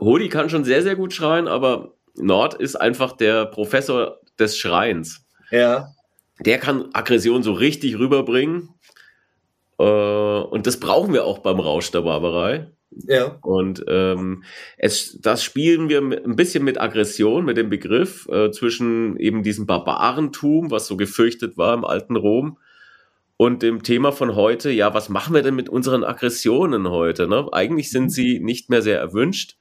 Hodi 0.00 0.28
kann 0.28 0.50
schon 0.50 0.64
sehr, 0.64 0.82
sehr 0.82 0.96
gut 0.96 1.12
schreien, 1.12 1.48
aber 1.48 1.94
Nord 2.14 2.54
ist 2.54 2.76
einfach 2.76 3.12
der 3.12 3.46
Professor 3.46 4.20
des 4.38 4.58
Schreins. 4.58 5.24
Ja. 5.50 5.88
Der 6.40 6.58
kann 6.58 6.90
Aggression 6.92 7.42
so 7.42 7.52
richtig 7.52 7.98
rüberbringen. 7.98 8.68
Äh, 9.78 9.84
und 9.84 10.66
das 10.66 10.78
brauchen 10.78 11.12
wir 11.12 11.24
auch 11.24 11.38
beim 11.38 11.60
Rausch 11.60 11.90
der 11.90 12.02
Barbarei. 12.02 12.70
Ja. 13.08 13.38
Und 13.42 13.84
ähm, 13.88 14.44
es, 14.76 15.18
das 15.20 15.42
spielen 15.42 15.88
wir 15.88 15.98
ein 15.98 16.36
bisschen 16.36 16.64
mit 16.64 16.80
Aggression, 16.80 17.44
mit 17.44 17.56
dem 17.56 17.70
Begriff 17.70 18.28
äh, 18.28 18.50
zwischen 18.50 19.16
eben 19.16 19.42
diesem 19.42 19.66
Barbarentum, 19.66 20.70
was 20.70 20.86
so 20.86 20.96
gefürchtet 20.96 21.56
war 21.56 21.74
im 21.74 21.84
alten 21.84 22.16
Rom, 22.16 22.58
und 23.38 23.62
dem 23.62 23.82
Thema 23.82 24.12
von 24.12 24.36
heute, 24.36 24.70
ja, 24.70 24.94
was 24.94 25.08
machen 25.08 25.34
wir 25.34 25.42
denn 25.42 25.56
mit 25.56 25.68
unseren 25.68 26.04
Aggressionen 26.04 26.88
heute? 26.90 27.26
Ne? 27.26 27.48
Eigentlich 27.50 27.90
sind 27.90 28.10
sie 28.10 28.38
nicht 28.38 28.70
mehr 28.70 28.82
sehr 28.82 29.00
erwünscht. 29.00 29.56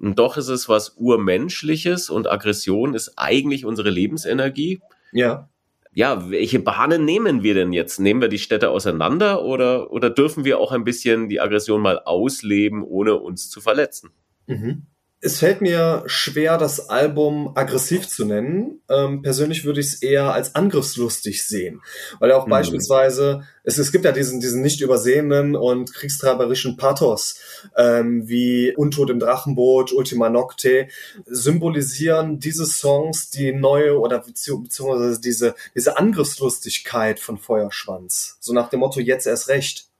Und 0.00 0.18
doch 0.18 0.36
ist 0.36 0.48
es 0.48 0.68
was 0.68 0.96
Urmenschliches 0.96 2.10
und 2.10 2.28
Aggression 2.28 2.94
ist 2.94 3.12
eigentlich 3.16 3.64
unsere 3.64 3.90
Lebensenergie. 3.90 4.80
Ja 5.12 5.48
ja, 5.94 6.30
welche 6.30 6.58
Bahnen 6.58 7.04
nehmen 7.04 7.42
wir 7.42 7.54
denn 7.54 7.72
jetzt? 7.72 8.00
Nehmen 8.00 8.20
wir 8.20 8.28
die 8.28 8.38
Städte 8.38 8.70
auseinander 8.70 9.44
oder, 9.44 9.90
oder 9.92 10.08
dürfen 10.10 10.44
wir 10.44 10.58
auch 10.58 10.72
ein 10.72 10.84
bisschen 10.84 11.28
die 11.28 11.40
Aggression 11.40 11.82
mal 11.82 11.98
ausleben, 11.98 12.82
ohne 12.82 13.16
uns 13.16 13.50
zu 13.50 13.60
verletzen? 13.60 14.10
Mhm. 14.46 14.86
Es 15.24 15.38
fällt 15.38 15.60
mir 15.60 16.02
schwer, 16.06 16.58
das 16.58 16.88
Album 16.90 17.52
aggressiv 17.54 18.08
zu 18.08 18.24
nennen. 18.24 18.82
Ähm, 18.88 19.22
persönlich 19.22 19.64
würde 19.64 19.78
ich 19.78 19.86
es 19.86 20.02
eher 20.02 20.34
als 20.34 20.56
angriffslustig 20.56 21.44
sehen, 21.44 21.80
weil 22.18 22.32
auch 22.32 22.46
mhm. 22.46 22.50
beispielsweise 22.50 23.44
es, 23.62 23.78
es 23.78 23.92
gibt 23.92 24.04
ja 24.04 24.10
diesen 24.10 24.40
diesen 24.40 24.62
nicht 24.62 24.80
übersehenen 24.80 25.54
und 25.54 25.94
kriegstreiberischen 25.94 26.76
Pathos 26.76 27.36
ähm, 27.76 28.26
wie 28.26 28.74
Untot 28.74 29.10
im 29.10 29.20
Drachenboot, 29.20 29.92
Ultima 29.92 30.28
Nocte 30.28 30.88
symbolisieren 31.26 32.40
diese 32.40 32.66
Songs 32.66 33.30
die 33.30 33.52
neue 33.52 34.00
oder 34.00 34.18
beziehungsweise 34.18 35.20
diese 35.20 35.54
diese 35.76 35.98
Angriffslustigkeit 35.98 37.20
von 37.20 37.38
Feuerschwanz. 37.38 38.38
So 38.40 38.52
nach 38.52 38.70
dem 38.70 38.80
Motto 38.80 38.98
jetzt 38.98 39.28
erst 39.28 39.46
recht. 39.46 39.91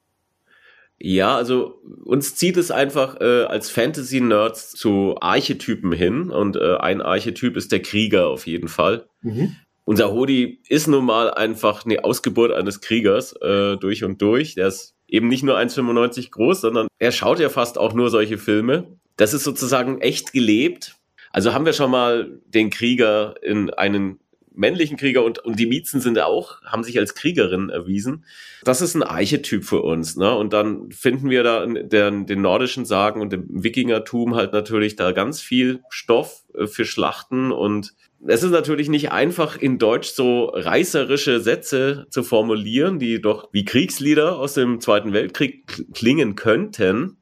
Ja, 1.05 1.37
also 1.37 1.81
uns 2.05 2.37
zieht 2.37 2.57
es 2.57 2.71
einfach 2.71 3.21
äh, 3.21 3.43
als 3.43 3.71
Fantasy-Nerds 3.71 4.71
zu 4.71 5.17
Archetypen 5.21 5.91
hin 5.91 6.31
und 6.31 6.55
äh, 6.55 6.77
ein 6.77 7.03
Archetyp 7.03 7.57
ist 7.57 7.73
der 7.73 7.83
Krieger 7.83 8.29
auf 8.29 8.47
jeden 8.47 8.69
Fall. 8.69 9.09
Mhm. 9.21 9.57
Unser 9.85 10.13
Hodi 10.13 10.61
ist 10.69 10.87
nun 10.87 11.05
mal 11.05 11.35
einfach 11.35 11.85
eine 11.85 12.05
Ausgeburt 12.05 12.53
eines 12.53 12.81
Kriegers 12.81 13.33
äh, 13.43 13.77
durch 13.79 14.05
und 14.05 14.23
durch. 14.23 14.55
Der 14.55 14.69
ist 14.69 14.95
eben 15.09 15.27
nicht 15.27 15.43
nur 15.43 15.59
1,95 15.59 16.31
groß, 16.31 16.61
sondern 16.61 16.87
er 17.01 17.11
schaut 17.11 17.41
ja 17.41 17.49
fast 17.49 17.79
auch 17.79 17.95
nur 17.95 18.09
solche 18.09 18.39
Filme. 18.39 18.87
Das 19.17 19.35
ist 19.35 19.43
sozusagen 19.43 20.01
echt 20.01 20.33
gelebt. 20.33 20.95
Also 21.33 21.53
haben 21.53 21.67
wir 21.67 21.73
schon 21.73 21.91
mal 21.91 22.41
den 22.47 22.71
Krieger 22.71 23.35
in 23.43 23.71
einen 23.71 24.21
männlichen 24.55 24.97
Krieger 24.97 25.25
und, 25.25 25.39
und 25.39 25.59
die 25.59 25.67
Miezen 25.67 26.01
sind 26.01 26.19
auch, 26.19 26.63
haben 26.63 26.85
sich 26.85 26.99
als 26.99 27.15
Kriegerinnen 27.15 27.71
erwiesen. 27.71 28.25
Das 28.65 28.81
ist 28.81 28.95
ein 28.95 29.03
Archetyp 29.03 29.65
für 29.65 29.83
uns. 29.83 30.17
Ne? 30.17 30.35
Und 30.35 30.53
dann 30.53 30.91
finden 30.91 31.31
wir 31.31 31.43
da 31.43 31.65
in 31.65 31.89
den, 31.89 32.27
den 32.27 32.43
nordischen 32.43 32.85
Sagen 32.85 33.21
und 33.21 33.33
dem 33.33 33.47
Wikingertum 33.49 34.35
halt 34.35 34.53
natürlich 34.53 34.97
da 34.97 35.13
ganz 35.13 35.41
viel 35.41 35.81
Stoff 35.89 36.45
äh, 36.55 36.67
für 36.67 36.85
Schlachten 36.85 37.53
und 37.53 37.95
es 38.27 38.43
ist 38.43 38.51
natürlich 38.51 38.89
nicht 38.89 39.11
einfach, 39.11 39.61
in 39.61 39.79
Deutsch 39.79 40.11
so 40.11 40.45
reißerische 40.45 41.41
Sätze 41.41 42.07
zu 42.11 42.23
formulieren, 42.23 42.99
die 42.99 43.21
doch 43.21 43.49
wie 43.53 43.65
Kriegslieder 43.65 44.39
aus 44.39 44.55
dem 44.55 44.81
Zweiten 44.81 45.13
Weltkrieg 45.13 45.93
klingen 45.93 46.37
könnten. 46.37 47.17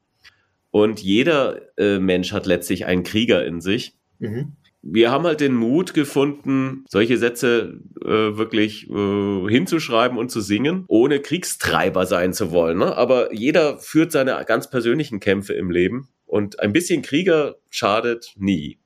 Und 0.70 1.00
jeder 1.00 1.76
äh, 1.78 1.98
Mensch 1.98 2.32
hat 2.32 2.46
letztlich 2.46 2.86
einen 2.86 3.02
Krieger 3.02 3.44
in 3.44 3.60
sich. 3.60 3.94
Mhm. 4.18 4.56
Wir 4.82 5.10
haben 5.10 5.24
halt 5.24 5.40
den 5.40 5.54
Mut 5.54 5.92
gefunden, 5.94 6.84
solche 6.88 7.18
Sätze 7.18 7.80
äh, 8.02 8.36
wirklich 8.36 8.88
äh, 8.88 9.48
hinzuschreiben 9.48 10.16
und 10.16 10.30
zu 10.30 10.40
singen, 10.40 10.84
ohne 10.88 11.20
Kriegstreiber 11.20 12.06
sein 12.06 12.32
zu 12.32 12.50
wollen. 12.50 12.78
Ne? 12.78 12.96
Aber 12.96 13.32
jeder 13.34 13.78
führt 13.78 14.10
seine 14.10 14.42
ganz 14.46 14.70
persönlichen 14.70 15.20
Kämpfe 15.20 15.52
im 15.52 15.70
Leben 15.70 16.08
und 16.24 16.60
ein 16.60 16.72
bisschen 16.72 17.02
Krieger 17.02 17.56
schadet 17.68 18.32
nie 18.36 18.79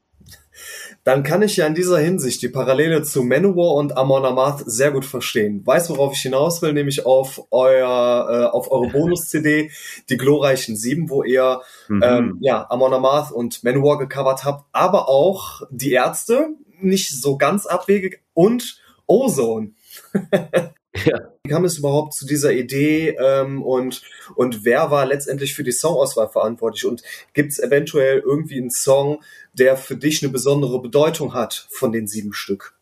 dann 1.05 1.23
kann 1.23 1.43
ich 1.43 1.57
ja 1.57 1.67
in 1.67 1.75
dieser 1.75 1.99
Hinsicht 1.99 2.41
die 2.41 2.49
Parallele 2.49 3.03
zu 3.03 3.23
Manowar 3.23 3.75
und 3.75 3.97
Amon 3.97 4.25
Amarth 4.25 4.63
sehr 4.67 4.91
gut 4.91 5.05
verstehen. 5.05 5.61
Weiß, 5.65 5.91
worauf 5.91 6.15
ich 6.15 6.21
hinaus 6.21 6.63
will, 6.63 6.73
nämlich 6.73 7.05
auf 7.05 7.43
euer, 7.51 8.29
äh, 8.31 8.45
auf 8.47 8.73
eure 8.73 8.89
Bonus-CD, 8.93 9.71
die 10.09 10.17
glorreichen 10.17 10.77
Sieben, 10.77 11.11
wo 11.11 11.23
ihr 11.23 11.61
mhm. 11.89 12.03
ähm, 12.03 12.39
ja, 12.41 12.67
Amon 12.71 12.95
Amarth 12.95 13.33
und 13.33 13.63
Manowar 13.63 13.99
gecovert 13.99 14.45
habt, 14.45 14.65
aber 14.73 15.09
auch 15.09 15.63
die 15.71 15.93
Ärzte, 15.93 16.49
nicht 16.81 17.11
so 17.11 17.37
ganz 17.37 17.67
abwegig, 17.67 18.23
und 18.33 18.81
Ozone. 19.07 19.73
Ja. 21.05 21.33
Wie 21.43 21.51
kam 21.51 21.65
es 21.65 21.79
überhaupt 21.79 22.15
zu 22.15 22.27
dieser 22.27 22.53
Idee 22.53 23.17
ähm, 23.19 23.63
und, 23.63 24.03
und 24.37 24.65
wer 24.65 24.91
war 24.91 25.07
letztendlich 25.07 25.55
für 25.55 25.65
die 25.65 25.73
Songauswahl 25.73 26.29
verantwortlich? 26.29 26.87
Und 26.87 27.03
gibt 27.33 27.53
es 27.53 27.59
eventuell 27.59 28.21
irgendwie 28.21 28.59
einen 28.59 28.71
Song, 28.71 29.23
der 29.53 29.77
für 29.77 29.97
dich 29.97 30.23
eine 30.23 30.33
besondere 30.33 30.81
Bedeutung 30.81 31.35
hat 31.35 31.67
von 31.71 31.93
den 31.93 32.07
sieben 32.07 32.33
Stück? 32.33 32.75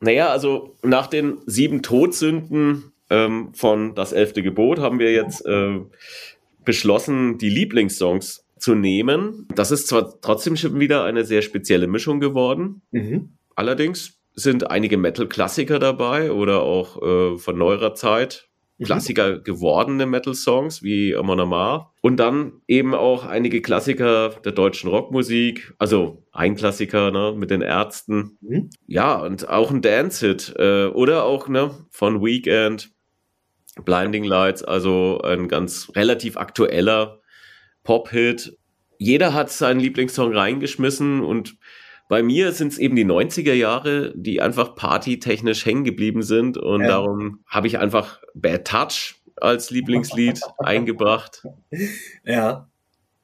Naja, 0.00 0.28
also 0.30 0.76
nach 0.82 1.06
den 1.06 1.38
sieben 1.46 1.82
Todsünden 1.82 2.92
ähm, 3.10 3.50
von 3.54 3.94
Das 3.94 4.12
elfte 4.12 4.42
Gebot 4.42 4.80
haben 4.80 4.98
wir 4.98 5.12
jetzt 5.12 5.46
äh, 5.46 5.80
beschlossen, 6.64 7.38
die 7.38 7.50
Lieblingssongs 7.50 8.44
zu 8.58 8.74
nehmen. 8.74 9.46
Das 9.54 9.70
ist 9.70 9.88
zwar 9.88 10.20
trotzdem 10.20 10.56
schon 10.56 10.80
wieder 10.80 11.04
eine 11.04 11.24
sehr 11.24 11.42
spezielle 11.42 11.86
Mischung 11.86 12.20
geworden. 12.20 12.82
Mhm. 12.90 13.34
Allerdings 13.54 14.21
sind 14.34 14.70
einige 14.70 14.96
Metal-Klassiker 14.96 15.78
dabei 15.78 16.32
oder 16.32 16.62
auch 16.62 17.02
äh, 17.02 17.38
von 17.38 17.58
neuerer 17.58 17.94
Zeit. 17.94 18.48
Mhm. 18.78 18.84
Klassiker 18.84 19.38
gewordene 19.38 20.06
Metal-Songs 20.06 20.82
wie 20.82 21.14
Amon 21.14 21.40
Amar. 21.40 21.92
Und 22.00 22.16
dann 22.16 22.62
eben 22.66 22.94
auch 22.94 23.24
einige 23.24 23.62
Klassiker 23.62 24.30
der 24.44 24.52
deutschen 24.52 24.90
Rockmusik. 24.90 25.74
Also 25.78 26.24
ein 26.32 26.56
Klassiker 26.56 27.10
ne, 27.10 27.34
mit 27.36 27.50
den 27.50 27.62
Ärzten. 27.62 28.38
Mhm. 28.40 28.70
Ja, 28.86 29.20
und 29.22 29.48
auch 29.48 29.70
ein 29.70 29.82
Dance-Hit. 29.82 30.54
Äh, 30.58 30.86
oder 30.86 31.24
auch 31.24 31.48
ne, 31.48 31.70
von 31.90 32.22
Weekend, 32.22 32.90
Blinding 33.84 34.24
Lights. 34.24 34.64
Also 34.64 35.20
ein 35.22 35.48
ganz 35.48 35.92
relativ 35.94 36.36
aktueller 36.36 37.20
Pop-Hit. 37.84 38.56
Jeder 38.98 39.34
hat 39.34 39.50
seinen 39.50 39.80
Lieblingssong 39.80 40.32
reingeschmissen 40.32 41.22
und 41.22 41.56
bei 42.12 42.22
mir 42.22 42.52
sind 42.52 42.72
es 42.72 42.78
eben 42.78 42.94
die 42.94 43.06
90er 43.06 43.54
Jahre, 43.54 44.12
die 44.14 44.42
einfach 44.42 44.74
partytechnisch 44.74 45.64
hängen 45.64 45.82
geblieben 45.82 46.20
sind 46.20 46.58
und 46.58 46.82
ja. 46.82 46.88
darum 46.88 47.38
habe 47.46 47.68
ich 47.68 47.78
einfach 47.78 48.20
Bad 48.34 48.66
Touch 48.66 49.14
als 49.36 49.70
Lieblingslied 49.70 50.38
eingebracht. 50.58 51.42
Ja. 52.22 52.68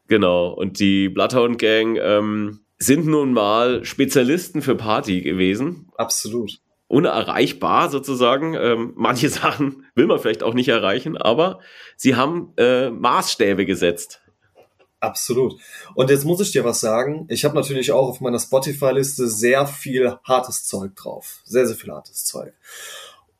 Genau. 0.06 0.54
Und 0.54 0.80
die 0.80 1.10
Bloodhound 1.10 1.58
Gang 1.58 1.98
ähm, 2.00 2.60
sind 2.78 3.06
nun 3.06 3.34
mal 3.34 3.84
Spezialisten 3.84 4.62
für 4.62 4.74
Party 4.74 5.20
gewesen. 5.20 5.90
Absolut. 5.98 6.58
Unerreichbar 6.86 7.90
sozusagen. 7.90 8.54
Ähm, 8.54 8.94
manche 8.96 9.28
Sachen 9.28 9.84
will 9.96 10.06
man 10.06 10.18
vielleicht 10.18 10.42
auch 10.42 10.54
nicht 10.54 10.68
erreichen, 10.68 11.18
aber 11.18 11.60
sie 11.94 12.16
haben 12.16 12.54
äh, 12.56 12.88
Maßstäbe 12.88 13.66
gesetzt. 13.66 14.22
Absolut. 15.00 15.60
Und 15.94 16.10
jetzt 16.10 16.24
muss 16.24 16.40
ich 16.40 16.50
dir 16.50 16.64
was 16.64 16.80
sagen. 16.80 17.26
Ich 17.28 17.44
habe 17.44 17.54
natürlich 17.54 17.92
auch 17.92 18.08
auf 18.08 18.20
meiner 18.20 18.40
Spotify-Liste 18.40 19.28
sehr 19.28 19.66
viel 19.66 20.16
hartes 20.24 20.64
Zeug 20.64 20.96
drauf. 20.96 21.40
Sehr, 21.44 21.66
sehr 21.66 21.76
viel 21.76 21.92
hartes 21.92 22.24
Zeug. 22.24 22.52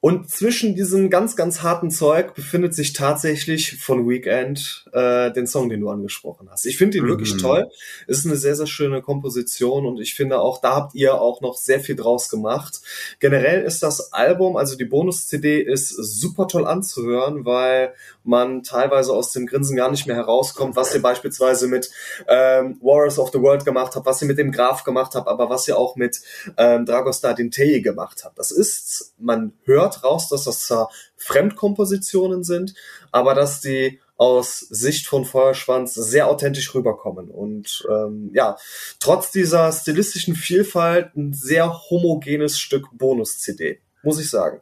Und 0.01 0.31
zwischen 0.31 0.77
diesem 0.77 1.11
ganz, 1.11 1.35
ganz 1.35 1.63
harten 1.63 1.91
Zeug 1.91 2.35
befindet 2.35 2.73
sich 2.73 2.93
tatsächlich 2.93 3.79
von 3.79 4.09
Weekend 4.09 4.85
äh, 4.93 5.33
den 5.33 5.49
Song, 5.49 5.69
den 5.69 5.81
du 5.81 5.91
angesprochen 5.91 6.49
hast. 6.53 6.67
Ich 6.67 6.79
finde 6.79 6.99
ihn 6.99 7.05
mhm. 7.05 7.09
wirklich 7.09 7.37
toll. 7.37 7.69
Ist 8.07 8.25
eine 8.25 8.37
sehr, 8.37 8.55
sehr 8.55 8.69
schöne 8.69 9.03
Komposition 9.03 9.87
und 9.87 10.01
ich 10.01 10.15
finde 10.15 10.39
auch, 10.39 10.61
da 10.61 10.77
habt 10.77 10.95
ihr 10.95 11.21
auch 11.21 11.41
noch 11.41 11.57
sehr 11.57 11.81
viel 11.81 11.97
draus 11.97 12.29
gemacht. 12.29 12.81
Generell 13.19 13.65
ist 13.65 13.83
das 13.83 14.13
Album, 14.13 14.57
also 14.57 14.77
die 14.77 14.85
Bonus-CD, 14.85 15.61
ist 15.63 15.89
super 15.89 16.47
toll 16.47 16.69
anzuhören, 16.69 17.45
weil 17.45 17.93
man 18.29 18.63
teilweise 18.63 19.13
aus 19.15 19.33
dem 19.33 19.47
Grinsen 19.47 19.75
gar 19.75 19.91
nicht 19.91 20.07
mehr 20.07 20.17
herauskommt, 20.17 20.77
was 20.77 20.95
ihr 20.95 21.01
beispielsweise 21.01 21.67
mit 21.67 21.91
ähm, 22.29 22.79
Warriors 22.83 23.19
of 23.19 23.31
the 23.33 23.41
World 23.41 23.65
gemacht 23.65 23.97
habt, 23.97 24.05
was 24.05 24.21
ihr 24.21 24.29
mit 24.29 24.37
dem 24.37 24.53
Graf 24.53 24.85
gemacht 24.85 25.15
habt, 25.15 25.27
aber 25.27 25.49
was 25.49 25.67
ihr 25.67 25.79
auch 25.79 25.97
mit 25.97 26.21
ähm, 26.59 26.85
Dragostar 26.85 27.35
Dintei 27.35 27.79
gemacht 27.79 28.23
habt. 28.25 28.39
Das 28.39 28.51
ist, 28.51 29.15
man 29.19 29.55
hört 29.65 30.05
raus, 30.05 30.29
dass 30.29 30.45
das 30.45 30.67
zwar 30.67 30.91
Fremdkompositionen 31.17 32.45
sind, 32.45 32.75
aber 33.13 33.35
dass 33.35 33.63
die 33.63 33.99
aus 34.19 34.59
Sicht 34.59 35.07
von 35.07 35.25
Feuerschwanz 35.25 35.95
sehr 35.95 36.29
authentisch 36.29 36.75
rüberkommen 36.75 37.31
und 37.31 37.87
ähm, 37.89 38.31
ja, 38.35 38.59
trotz 39.01 39.31
dieser 39.31 39.73
stilistischen 39.73 40.35
Vielfalt 40.35 41.17
ein 41.17 41.33
sehr 41.33 41.73
homogenes 41.89 42.59
Stück 42.59 42.89
Bonus-CD, 42.93 43.81
muss 44.03 44.21
ich 44.21 44.29
sagen. 44.29 44.61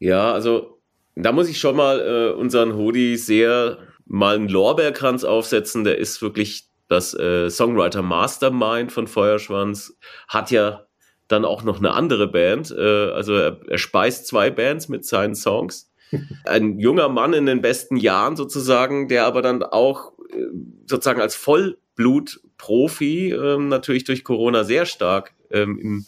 Ja, 0.00 0.32
also 0.32 0.73
da 1.16 1.32
muss 1.32 1.48
ich 1.48 1.58
schon 1.58 1.76
mal 1.76 2.00
äh, 2.00 2.32
unseren 2.34 2.74
Hodi 2.74 3.16
sehr 3.16 3.78
mal 4.06 4.34
einen 4.34 4.48
Lorbeerkranz 4.48 5.24
aufsetzen. 5.24 5.84
Der 5.84 5.98
ist 5.98 6.22
wirklich 6.22 6.68
das 6.88 7.14
äh, 7.14 7.50
Songwriter 7.50 8.02
Mastermind 8.02 8.92
von 8.92 9.06
Feuerschwanz, 9.06 9.96
hat 10.28 10.50
ja 10.50 10.86
dann 11.28 11.44
auch 11.44 11.62
noch 11.62 11.78
eine 11.78 11.92
andere 11.92 12.28
Band. 12.28 12.70
Äh, 12.70 13.10
also 13.10 13.34
er, 13.34 13.60
er 13.66 13.78
speist 13.78 14.26
zwei 14.26 14.50
Bands 14.50 14.88
mit 14.88 15.04
seinen 15.04 15.34
Songs. 15.34 15.90
Ein 16.44 16.78
junger 16.78 17.08
Mann 17.08 17.32
in 17.32 17.46
den 17.46 17.62
besten 17.62 17.96
Jahren 17.96 18.36
sozusagen, 18.36 19.08
der 19.08 19.24
aber 19.24 19.40
dann 19.40 19.62
auch 19.62 20.12
äh, 20.30 20.46
sozusagen 20.86 21.20
als 21.20 21.34
Vollblut-Profi 21.36 23.30
äh, 23.30 23.58
natürlich 23.58 24.04
durch 24.04 24.24
Corona 24.24 24.64
sehr 24.64 24.84
stark 24.84 25.32
ähm, 25.50 25.78
in, 25.78 26.06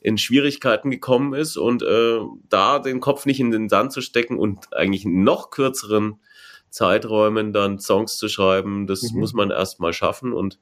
in 0.00 0.18
Schwierigkeiten 0.18 0.90
gekommen 0.90 1.34
ist 1.34 1.56
und 1.56 1.82
äh, 1.82 2.18
da 2.48 2.78
den 2.78 3.00
Kopf 3.00 3.26
nicht 3.26 3.40
in 3.40 3.50
den 3.50 3.68
Sand 3.68 3.92
zu 3.92 4.00
stecken 4.00 4.38
und 4.38 4.72
eigentlich 4.74 5.04
in 5.04 5.24
noch 5.24 5.50
kürzeren 5.50 6.20
Zeiträumen 6.70 7.52
dann 7.52 7.78
Songs 7.78 8.16
zu 8.16 8.28
schreiben, 8.28 8.86
das 8.86 9.10
mhm. 9.10 9.20
muss 9.20 9.32
man 9.32 9.50
erst 9.50 9.80
mal 9.80 9.92
schaffen 9.92 10.32
und 10.32 10.58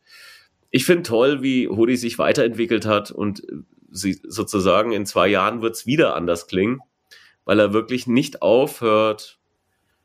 ich 0.71 0.85
finde 0.85 1.05
toll, 1.05 1.43
wie 1.43 1.69
Hodi 1.69 1.97
sich 1.97 2.19
weiterentwickelt 2.19 2.87
hat 2.87 3.11
und 3.11 3.43
sie 3.91 4.21
sozusagen 4.27 4.93
in 4.93 5.07
zwei 5.07 5.29
Jahren 5.29 5.63
wird 5.63 5.75
es 5.75 5.87
wieder 5.87 6.17
anders 6.17 6.47
klingen, 6.47 6.81
weil 7.45 7.61
er 7.61 7.73
wirklich 7.73 8.07
nicht 8.07 8.43
aufhört, 8.43 9.39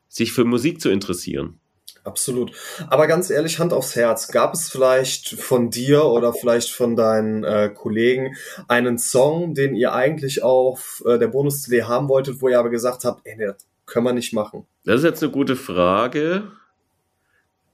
sich 0.08 0.34
für 0.34 0.46
Musik 0.46 0.82
zu 0.82 0.90
interessieren. 0.90 1.61
Absolut. 2.04 2.52
Aber 2.90 3.08
ganz 3.08 3.30
ehrlich, 3.30 3.60
Hand 3.60 3.74
aufs 3.74 3.96
Herz, 3.96 4.30
gab 4.30 4.54
es 4.54 4.70
vielleicht 4.70 5.30
von 5.30 5.70
dir 5.70 6.06
oder 6.06 6.34
vielleicht 6.34 6.72
von 6.72 6.96
deinen 6.96 7.44
äh, 7.44 7.70
Kollegen 7.74 8.36
einen 8.68 8.98
Song, 8.98 9.54
den 9.54 9.76
ihr 9.76 9.94
eigentlich 9.94 10.42
auf 10.42 11.04
äh, 11.06 11.20
der 11.20 11.28
Bonus-CD 11.28 11.84
haben 11.84 12.10
wolltet, 12.10 12.42
wo 12.42 12.50
ihr 12.50 12.60
aber 12.60 12.70
gesagt 12.70 13.06
habt, 13.06 13.22
ey, 13.26 13.36
nee, 13.38 13.46
das 13.46 13.68
können 13.86 14.06
wir 14.06 14.14
nicht 14.14 14.34
machen? 14.34 14.66
Das 14.84 14.98
ist 14.98 15.04
jetzt 15.04 15.22
eine 15.22 15.32
gute 15.32 15.56
Frage. 15.56 16.52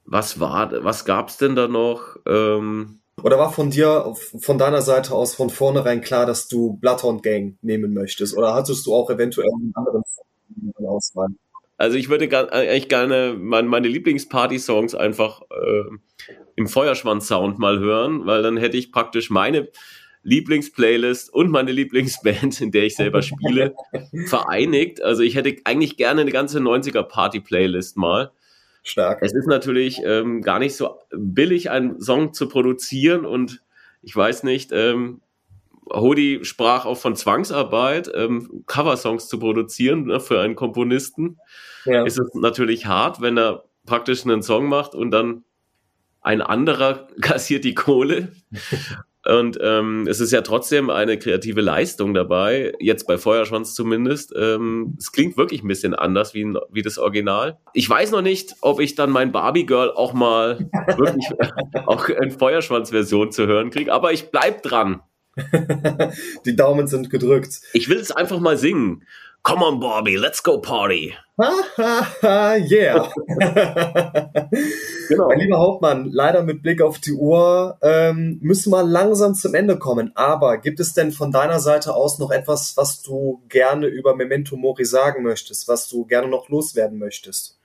Was 0.06 0.40
war, 0.40 0.72
was 0.84 1.06
gab's 1.06 1.38
denn 1.38 1.56
da 1.56 1.68
noch? 1.68 2.18
Ähm 2.26 3.00
oder 3.24 3.40
war 3.40 3.52
von 3.52 3.72
dir, 3.72 4.14
von 4.40 4.58
deiner 4.58 4.82
Seite 4.82 5.14
aus 5.14 5.36
von 5.36 5.50
vornherein 5.50 6.02
klar, 6.02 6.26
dass 6.26 6.48
du 6.48 6.74
Bloodhound 6.74 7.24
Gang 7.24 7.58
nehmen 7.62 7.94
möchtest? 7.94 8.38
Oder 8.38 8.54
hattest 8.54 8.86
du 8.86 8.94
auch 8.94 9.10
eventuell 9.10 9.50
einen 9.54 9.74
anderen 9.76 10.04
Auswahl? 10.86 11.30
Also 11.78 11.98
ich 11.98 12.10
würde 12.10 12.28
eigentlich 12.52 12.90
gerne 12.90 13.36
meine, 13.40 13.68
meine 13.68 13.88
Lieblingsparty-Songs 13.88 14.96
einfach 14.96 15.42
äh, 15.52 15.84
im 16.56 16.68
Feuerschwanz-Sound 16.68 17.60
mal 17.60 17.80
hören, 17.80 18.26
weil 18.26 18.42
dann 18.42 18.58
hätte 18.58 18.78
ich 18.78 18.92
praktisch 18.92 19.30
meine 19.30 19.70
Lieblingsplaylist 20.24 21.32
und 21.32 21.52
meine 21.52 21.72
Lieblingsband, 21.72 22.60
in 22.62 22.72
der 22.72 22.86
ich 22.86 22.96
selber 22.96 23.22
spiele, 23.22 23.76
vereinigt. 24.26 25.02
Also 25.02 25.22
ich 25.22 25.36
hätte 25.36 25.56
eigentlich 25.64 25.98
gerne 25.98 26.22
eine 26.22 26.32
ganze 26.32 26.60
90er-Party-Playlist 26.60 27.96
mal. 27.96 28.32
Stark. 28.84 29.20
Es 29.22 29.34
ist 29.34 29.48
natürlich 29.48 30.02
ähm, 30.04 30.42
gar 30.42 30.60
nicht 30.60 30.76
so 30.76 31.00
billig, 31.12 31.70
einen 31.70 32.02
Song 32.02 32.34
zu 32.34 32.50
produzieren 32.50 33.26
und 33.26 33.62
ich 34.02 34.16
weiß 34.16 34.44
nicht, 34.44 34.72
ähm, 34.72 35.22
Hodi 35.94 36.40
sprach 36.44 36.86
auch 36.86 36.98
von 36.98 37.16
Zwangsarbeit, 37.16 38.12
ähm, 38.14 38.64
Coversongs 38.66 39.28
zu 39.28 39.40
produzieren 39.40 40.06
ne, 40.06 40.20
für 40.20 40.40
einen 40.40 40.56
Komponisten. 40.56 41.40
Ja. 41.86 42.04
Ist 42.06 42.20
es 42.20 42.34
natürlich 42.34 42.86
hart, 42.86 43.22
wenn 43.22 43.38
er 43.38 43.64
praktisch 43.86 44.26
einen 44.26 44.44
Song 44.44 44.68
macht 44.68 44.96
und 44.96 45.12
dann 45.12 45.44
ein 46.22 46.42
anderer 46.42 47.08
kassiert 47.22 47.64
die 47.64 47.76
Kohle. 47.76 48.32
Und 49.28 49.60
ähm, 49.62 50.08
es 50.08 50.22
ist 50.22 50.32
ja 50.32 50.42
trotzdem 50.42 50.90
eine 50.90 51.20
kreative 51.20 51.60
Leistung 51.60 52.14
dabei, 52.14 52.72
jetzt 52.80 53.08
bei 53.08 53.18
Feuerschwanz 53.18 53.76
zumindest. 53.76 54.34
Ähm, 54.38 54.96
es 54.98 55.12
klingt 55.12 55.36
wirklich 55.36 55.64
ein 55.64 55.68
bisschen 55.68 55.94
anders 55.94 56.34
wie, 56.34 56.46
wie 56.72 56.82
das 56.82 56.98
Original. 56.98 57.58
Ich 57.74 57.90
weiß 57.90 58.12
noch 58.12 58.22
nicht, 58.22 58.56
ob 58.62 58.80
ich 58.80 58.96
dann 58.96 59.10
mein 59.10 59.34
Barbie 59.34 59.66
Girl 59.66 59.92
auch 59.92 60.14
mal 60.14 60.70
wirklich 60.96 61.28
auch 61.88 62.08
in 62.08 62.32
Feuerschwanz-Version 62.32 63.34
zu 63.34 63.48
hören 63.48 63.70
kriege, 63.70 63.92
aber 63.92 64.14
ich 64.14 64.32
bleib 64.32 64.64
dran. 64.64 65.02
Die 66.46 66.56
Daumen 66.56 66.88
sind 66.88 67.10
gedrückt. 67.10 67.62
Ich 67.74 67.90
will 67.90 68.00
es 68.00 68.12
einfach 68.12 68.40
mal 68.40 68.58
singen. 68.58 69.04
Come 69.44 69.64
on, 69.64 69.80
Barbie, 69.80 70.18
let's 70.18 70.44
go 70.44 70.60
party. 70.60 71.14
yeah. 71.40 73.10
genau. 75.08 75.28
Mein 75.30 75.40
lieber 75.40 75.58
Hauptmann, 75.58 76.10
leider 76.12 76.44
mit 76.44 76.62
Blick 76.64 76.82
auf 76.82 77.00
die 77.00 77.14
Uhr 77.14 77.78
ähm, 77.82 78.40
müssen 78.42 78.72
wir 78.72 78.84
langsam 78.84 79.36
zum 79.36 79.54
Ende 79.54 79.78
kommen. 79.78 80.12
Aber 80.16 80.58
gibt 80.58 80.82
es 80.82 80.94
denn 80.94 81.14
von 81.14 81.32
deiner 81.32 81.60
Seite 81.60 81.94
aus 81.94 82.20
noch 82.20 82.32
etwas, 82.32 82.76
was 82.76 83.02
du 83.04 83.42
gerne 83.48 83.88
über 83.88 84.16
Memento 84.16 84.58
Mori 84.58 84.84
sagen 84.84 85.24
möchtest, 85.24 85.70
was 85.70 85.88
du 85.88 86.06
gerne 86.06 86.28
noch 86.28 86.50
loswerden 86.50 86.98
möchtest? 86.98 87.58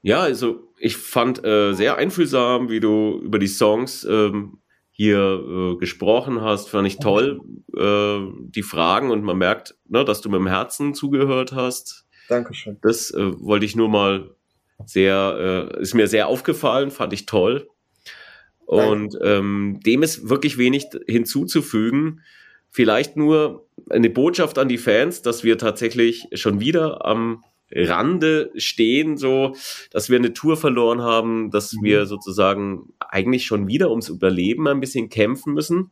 Ja, 0.00 0.22
also 0.22 0.60
ich 0.78 0.96
fand 0.96 1.44
äh, 1.44 1.74
sehr 1.74 1.96
einfühlsam, 1.96 2.70
wie 2.70 2.80
du 2.80 3.20
über 3.22 3.38
die 3.38 3.48
Songs 3.48 4.04
ähm, 4.04 4.60
hier 4.96 5.18
äh, 5.46 5.76
gesprochen 5.76 6.40
hast, 6.40 6.70
fand 6.70 6.88
ich 6.88 6.96
toll, 6.96 7.42
äh, 7.76 8.18
die 8.48 8.62
Fragen 8.62 9.10
und 9.10 9.22
man 9.22 9.36
merkt, 9.36 9.74
ne, 9.86 10.06
dass 10.06 10.22
du 10.22 10.30
mit 10.30 10.40
dem 10.40 10.46
Herzen 10.46 10.94
zugehört 10.94 11.52
hast. 11.52 12.06
Dankeschön. 12.30 12.78
Das 12.80 13.10
äh, 13.10 13.30
wollte 13.38 13.66
ich 13.66 13.76
nur 13.76 13.90
mal 13.90 14.30
sehr, 14.86 15.68
äh, 15.76 15.82
ist 15.82 15.92
mir 15.92 16.08
sehr 16.08 16.28
aufgefallen, 16.28 16.90
fand 16.90 17.12
ich 17.12 17.26
toll. 17.26 17.68
Und 18.64 19.18
ähm, 19.22 19.80
dem 19.84 20.02
ist 20.02 20.30
wirklich 20.30 20.56
wenig 20.56 20.86
hinzuzufügen. 21.06 22.22
Vielleicht 22.70 23.18
nur 23.18 23.68
eine 23.90 24.08
Botschaft 24.08 24.58
an 24.58 24.68
die 24.68 24.78
Fans, 24.78 25.20
dass 25.20 25.44
wir 25.44 25.58
tatsächlich 25.58 26.26
schon 26.32 26.58
wieder 26.58 27.04
am 27.04 27.44
Rande 27.70 28.52
stehen, 28.56 29.16
so, 29.16 29.54
dass 29.90 30.08
wir 30.08 30.18
eine 30.18 30.32
Tour 30.32 30.56
verloren 30.56 31.02
haben, 31.02 31.50
dass 31.50 31.72
mhm. 31.72 31.82
wir 31.82 32.06
sozusagen 32.06 32.92
eigentlich 33.00 33.44
schon 33.44 33.66
wieder 33.66 33.90
ums 33.90 34.08
Überleben 34.08 34.68
ein 34.68 34.80
bisschen 34.80 35.08
kämpfen 35.08 35.54
müssen, 35.54 35.90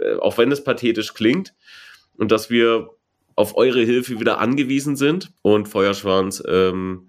äh, 0.00 0.16
auch 0.16 0.38
wenn 0.38 0.50
es 0.50 0.64
pathetisch 0.64 1.14
klingt, 1.14 1.54
und 2.16 2.32
dass 2.32 2.50
wir 2.50 2.90
auf 3.36 3.56
eure 3.56 3.82
Hilfe 3.82 4.20
wieder 4.20 4.38
angewiesen 4.38 4.96
sind. 4.96 5.32
Und 5.42 5.68
Feuerschwanz, 5.68 6.42
ähm, 6.46 7.08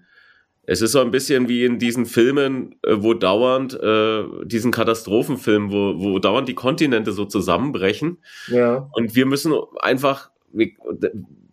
es 0.64 0.80
ist 0.80 0.92
so 0.92 1.00
ein 1.00 1.10
bisschen 1.10 1.48
wie 1.48 1.64
in 1.64 1.78
diesen 1.78 2.06
Filmen, 2.06 2.76
äh, 2.82 2.94
wo 2.98 3.14
dauernd, 3.14 3.74
äh, 3.74 4.24
diesen 4.44 4.70
Katastrophenfilmen, 4.70 5.72
wo, 5.72 5.98
wo 5.98 6.18
dauernd 6.18 6.48
die 6.48 6.54
Kontinente 6.54 7.12
so 7.12 7.24
zusammenbrechen. 7.24 8.18
Ja. 8.46 8.88
Und 8.92 9.14
wir 9.14 9.26
müssen 9.26 9.52
einfach, 9.80 10.30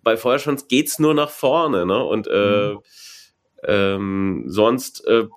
bei 0.03 0.17
Feuerschwanz 0.17 0.67
geht's 0.67 0.99
nur 0.99 1.13
nach 1.13 1.29
vorne, 1.29 1.85
ne? 1.85 2.03
Und 2.03 2.27
äh, 2.27 2.73
mhm. 2.73 2.79
ähm, 3.63 4.43
sonst 4.47 5.05
äh, 5.07 5.27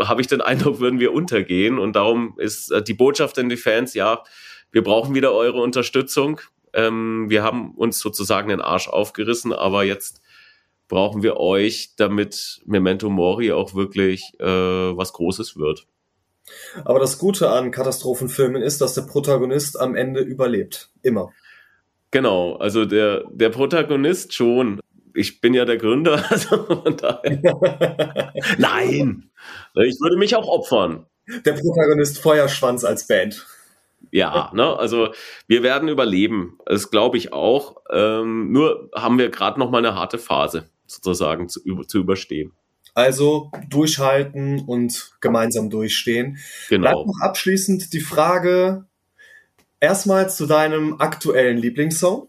habe 0.00 0.20
ich 0.20 0.26
den 0.26 0.40
Eindruck, 0.40 0.80
würden 0.80 1.00
wir 1.00 1.12
untergehen. 1.12 1.78
Und 1.78 1.96
darum 1.96 2.34
ist 2.38 2.70
äh, 2.70 2.82
die 2.82 2.94
Botschaft 2.94 3.38
an 3.38 3.48
die 3.48 3.56
Fans, 3.56 3.94
ja, 3.94 4.22
wir 4.72 4.82
brauchen 4.82 5.14
wieder 5.14 5.32
eure 5.32 5.60
Unterstützung. 5.60 6.40
Ähm, 6.72 7.26
wir 7.28 7.42
haben 7.42 7.72
uns 7.72 8.00
sozusagen 8.00 8.48
den 8.48 8.60
Arsch 8.60 8.88
aufgerissen, 8.88 9.52
aber 9.52 9.84
jetzt 9.84 10.20
brauchen 10.88 11.22
wir 11.22 11.36
euch, 11.36 11.94
damit 11.96 12.60
Memento 12.66 13.08
Mori 13.08 13.52
auch 13.52 13.74
wirklich 13.74 14.32
äh, 14.40 14.46
was 14.46 15.12
Großes 15.12 15.56
wird. 15.56 15.86
Aber 16.84 16.98
das 16.98 17.18
Gute 17.18 17.50
an 17.50 17.70
Katastrophenfilmen 17.70 18.62
ist, 18.62 18.80
dass 18.80 18.94
der 18.94 19.02
Protagonist 19.02 19.80
am 19.80 19.94
Ende 19.94 20.20
überlebt. 20.20 20.90
Immer. 21.02 21.32
Genau, 22.14 22.54
also 22.58 22.84
der, 22.84 23.24
der 23.32 23.48
Protagonist 23.48 24.34
schon. 24.34 24.78
Ich 25.14 25.40
bin 25.40 25.52
ja 25.52 25.64
der 25.64 25.78
Gründer, 25.78 26.24
also 26.30 26.62
von 26.62 26.96
daher. 26.96 28.32
Nein, 28.58 29.30
ich 29.74 29.98
würde 30.00 30.16
mich 30.16 30.36
auch 30.36 30.46
opfern. 30.46 31.06
Der 31.44 31.54
Protagonist 31.54 32.20
Feuerschwanz 32.20 32.84
als 32.84 33.08
Band. 33.08 33.44
Ja, 34.12 34.52
ne, 34.54 34.78
also 34.78 35.08
wir 35.48 35.64
werden 35.64 35.88
überleben. 35.88 36.56
Das 36.66 36.92
glaube 36.92 37.16
ich 37.16 37.32
auch. 37.32 37.78
Ähm, 37.90 38.52
nur 38.52 38.90
haben 38.94 39.18
wir 39.18 39.30
gerade 39.30 39.58
noch 39.58 39.72
mal 39.72 39.78
eine 39.78 39.96
harte 39.96 40.18
Phase 40.18 40.70
sozusagen 40.86 41.48
zu, 41.48 41.62
zu 41.88 41.98
überstehen. 41.98 42.52
Also 42.94 43.50
durchhalten 43.68 44.60
und 44.60 45.16
gemeinsam 45.20 45.68
durchstehen. 45.68 46.38
Genau. 46.68 46.92
Bleibt 46.92 47.06
noch 47.08 47.20
abschließend 47.22 47.92
die 47.92 47.98
Frage, 47.98 48.86
Erstmal 49.80 50.30
zu 50.30 50.46
deinem 50.46 51.00
aktuellen 51.00 51.58
Lieblingssong. 51.58 52.28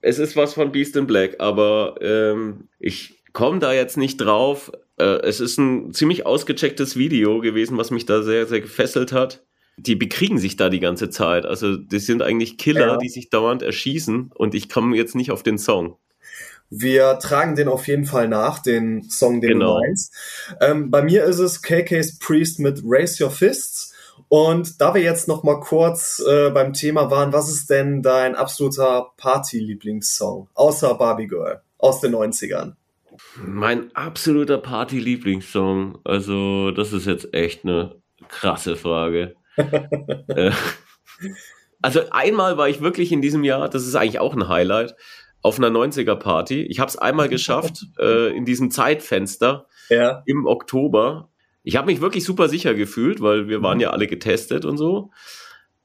Es 0.00 0.18
ist 0.18 0.36
was 0.36 0.54
von 0.54 0.72
Beast 0.72 0.96
in 0.96 1.06
Black, 1.06 1.36
aber 1.40 1.96
ähm, 2.00 2.68
ich 2.78 3.22
komme 3.32 3.58
da 3.58 3.72
jetzt 3.72 3.96
nicht 3.96 4.18
drauf. 4.18 4.72
Äh, 4.98 5.20
es 5.22 5.40
ist 5.40 5.58
ein 5.58 5.92
ziemlich 5.92 6.26
ausgechecktes 6.26 6.96
Video 6.96 7.40
gewesen, 7.40 7.76
was 7.76 7.90
mich 7.90 8.06
da 8.06 8.22
sehr, 8.22 8.46
sehr 8.46 8.60
gefesselt 8.60 9.12
hat. 9.12 9.44
Die 9.78 9.94
bekriegen 9.94 10.38
sich 10.38 10.56
da 10.56 10.70
die 10.70 10.80
ganze 10.80 11.10
Zeit. 11.10 11.44
Also, 11.44 11.76
das 11.76 12.06
sind 12.06 12.22
eigentlich 12.22 12.56
Killer, 12.56 12.86
ja. 12.86 12.96
die 12.96 13.08
sich 13.08 13.28
dauernd 13.28 13.62
erschießen 13.62 14.32
und 14.34 14.54
ich 14.54 14.68
komme 14.68 14.96
jetzt 14.96 15.14
nicht 15.14 15.30
auf 15.30 15.42
den 15.42 15.58
Song. 15.58 15.98
Wir 16.70 17.18
tragen 17.20 17.54
den 17.54 17.68
auf 17.68 17.86
jeden 17.86 18.06
Fall 18.06 18.28
nach, 18.28 18.58
den 18.58 19.02
Song, 19.08 19.40
den 19.40 19.50
genau. 19.50 19.74
du 19.74 19.80
meinst. 19.86 20.14
Ähm, 20.60 20.90
bei 20.90 21.02
mir 21.02 21.24
ist 21.24 21.38
es 21.38 21.62
KK's 21.62 22.18
Priest 22.18 22.58
mit 22.58 22.80
Raise 22.84 23.22
Your 23.22 23.30
Fists. 23.30 23.94
Und 24.28 24.80
da 24.80 24.94
wir 24.94 25.02
jetzt 25.02 25.28
noch 25.28 25.44
mal 25.44 25.60
kurz 25.60 26.22
äh, 26.26 26.50
beim 26.50 26.72
Thema 26.72 27.10
waren, 27.10 27.32
was 27.32 27.48
ist 27.48 27.70
denn 27.70 28.02
dein 28.02 28.34
absoluter 28.34 29.12
Party-Lieblingssong 29.16 30.48
außer 30.54 30.94
Barbie 30.94 31.28
Girl 31.28 31.62
aus 31.78 32.00
den 32.00 32.14
90ern? 32.14 32.74
Mein 33.36 33.94
absoluter 33.94 34.58
Party-Lieblingssong, 34.58 35.98
also 36.04 36.70
das 36.72 36.92
ist 36.92 37.06
jetzt 37.06 37.32
echt 37.34 37.64
eine 37.64 37.96
krasse 38.28 38.76
Frage. 38.76 39.36
äh, 39.56 40.50
also 41.80 42.00
einmal 42.10 42.58
war 42.58 42.68
ich 42.68 42.80
wirklich 42.80 43.12
in 43.12 43.22
diesem 43.22 43.44
Jahr, 43.44 43.68
das 43.68 43.86
ist 43.86 43.94
eigentlich 43.94 44.18
auch 44.18 44.34
ein 44.34 44.48
Highlight, 44.48 44.96
auf 45.42 45.58
einer 45.58 45.68
90er-Party. 45.68 46.62
Ich 46.62 46.80
habe 46.80 46.88
es 46.88 46.98
einmal 46.98 47.28
geschafft, 47.30 47.86
äh, 47.98 48.36
in 48.36 48.44
diesem 48.44 48.70
Zeitfenster 48.70 49.66
ja. 49.88 50.22
im 50.26 50.46
Oktober 50.46 51.28
ich 51.66 51.74
habe 51.74 51.88
mich 51.88 52.00
wirklich 52.00 52.22
super 52.22 52.48
sicher 52.48 52.74
gefühlt, 52.74 53.20
weil 53.20 53.48
wir 53.48 53.60
waren 53.60 53.78
mhm. 53.78 53.82
ja 53.82 53.90
alle 53.90 54.06
getestet 54.06 54.64
und 54.64 54.78
so. 54.78 55.10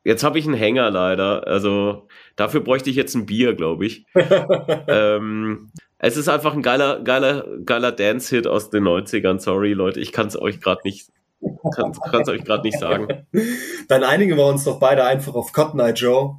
Jetzt 0.04 0.24
habe 0.24 0.38
ich 0.38 0.46
einen 0.46 0.54
Hänger 0.54 0.92
leider. 0.92 1.48
Also 1.48 2.08
dafür 2.36 2.62
bräuchte 2.62 2.92
ich 2.92 2.96
jetzt 2.96 3.16
ein 3.16 3.26
Bier, 3.26 3.56
glaube 3.56 3.88
ich. 3.88 4.06
ähm, 4.88 5.72
es 5.98 6.18
ist 6.18 6.30
einfach 6.30 6.54
ein 6.54 6.62
geiler, 6.62 7.02
geiler, 7.02 7.48
geiler 7.66 7.92
Dance-Hit 7.92 8.46
aus 8.46 8.70
den 8.70 8.84
90ern. 8.84 9.40
Sorry, 9.40 9.74
Leute, 9.74 10.00
ich 10.00 10.12
kann 10.12 10.28
es 10.28 10.40
euch 10.40 10.62
gerade 10.62 10.82
nicht, 10.84 11.10
kann 11.76 12.22
es 12.22 12.30
euch 12.30 12.44
gerade 12.44 12.62
nicht 12.62 12.80
sagen. 12.80 13.26
Dann 13.88 14.04
einigen 14.04 14.38
wir 14.38 14.46
uns 14.46 14.64
doch 14.64 14.80
beide 14.80 15.04
einfach 15.04 15.34
auf 15.34 15.52
Cotton 15.52 15.80
Eye 15.80 15.94
Joe. 15.94 16.36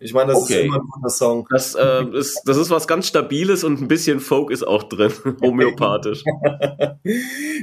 Ich 0.00 0.14
meine, 0.14 0.32
das 0.32 0.44
okay. 0.44 0.60
ist 0.60 0.64
immer 0.64 0.76
ein 0.76 0.88
guter 0.90 1.10
Song. 1.10 1.46
Das, 1.50 1.74
äh, 1.74 2.04
ist, 2.14 2.40
das 2.46 2.56
ist 2.56 2.70
was 2.70 2.86
ganz 2.86 3.08
Stabiles 3.08 3.64
und 3.64 3.82
ein 3.82 3.88
bisschen 3.88 4.20
Folk 4.20 4.50
ist 4.50 4.66
auch 4.66 4.84
drin, 4.84 5.12
homöopathisch. 5.42 6.24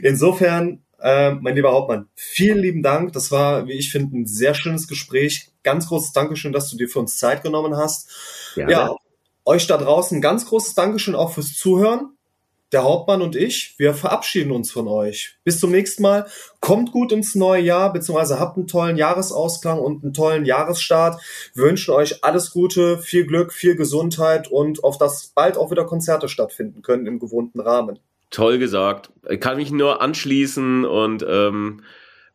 Insofern 0.04 0.85
äh, 1.06 1.36
mein 1.36 1.56
lieber 1.56 1.72
Hauptmann, 1.72 2.10
vielen 2.16 2.58
lieben 2.58 2.82
Dank. 2.82 3.14
Das 3.14 3.32
war, 3.32 3.68
wie 3.68 3.74
ich 3.74 3.92
finde, 3.92 4.18
ein 4.18 4.26
sehr 4.26 4.56
schönes 4.56 4.88
Gespräch. 4.88 5.52
Ganz 5.62 5.88
großes 5.88 6.14
Dankeschön, 6.14 6.52
dass 6.52 6.68
du 6.70 6.78
dir 6.78 6.90
für 6.90 6.98
uns 6.98 7.20
Zeit 7.20 7.44
genommen 7.44 7.78
hast. 7.78 8.10
Ja, 8.56 8.68
ja 8.68 8.96
euch 9.46 9.68
da 9.68 9.78
draußen 9.78 10.20
ganz 10.20 10.48
großes 10.48 10.74
Dankeschön 10.74 11.14
auch 11.14 11.32
fürs 11.32 11.54
Zuhören. 11.54 12.18
Der 12.72 12.84
Hauptmann 12.84 13.22
und 13.22 13.36
ich, 13.36 13.76
wir 13.78 13.94
verabschieden 13.94 14.52
uns 14.52 14.72
von 14.72 14.88
euch. 14.88 15.38
Bis 15.44 15.60
zum 15.60 15.70
nächsten 15.70 16.02
Mal. 16.02 16.26
Kommt 16.60 16.92
gut 16.92 17.12
ins 17.12 17.36
neue 17.36 17.62
Jahr, 17.62 17.94
beziehungsweise 17.94 18.40
habt 18.40 18.58
einen 18.58 18.66
tollen 18.66 18.98
Jahresausklang 18.98 19.80
und 19.80 20.04
einen 20.04 20.14
tollen 20.14 20.44
Jahresstart. 20.44 21.22
Wir 21.54 21.66
wünschen 21.66 21.94
euch 21.94 22.24
alles 22.24 22.50
Gute, 22.50 22.98
viel 22.98 23.28
Glück, 23.28 23.54
viel 23.54 23.76
Gesundheit 23.76 24.48
und 24.48 24.84
auf 24.84 24.98
das 24.98 25.28
bald 25.36 25.56
auch 25.56 25.70
wieder 25.70 25.86
Konzerte 25.86 26.28
stattfinden 26.28 26.82
können 26.82 27.06
im 27.06 27.20
gewohnten 27.20 27.60
Rahmen. 27.60 28.00
Toll 28.36 28.60
gesagt. 28.60 29.12
Kann 29.40 29.56
mich 29.56 29.72
nur 29.72 30.02
anschließen 30.02 30.84
und 30.84 31.26
ähm, 31.26 31.84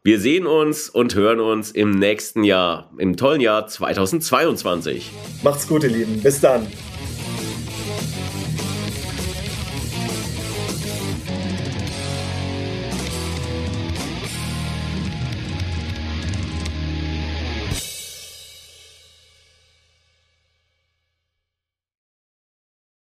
wir 0.02 0.18
sehen 0.18 0.46
uns 0.46 0.88
und 0.88 1.14
hören 1.14 1.40
uns 1.40 1.72
im 1.72 1.90
nächsten 1.90 2.42
Jahr, 2.42 2.90
im 2.96 3.18
tollen 3.18 3.42
Jahr 3.42 3.66
2022. 3.66 5.10
Macht's 5.42 5.68
gut, 5.68 5.84
ihr 5.84 5.90
Lieben. 5.90 6.22
Bis 6.22 6.40
dann. 6.40 6.66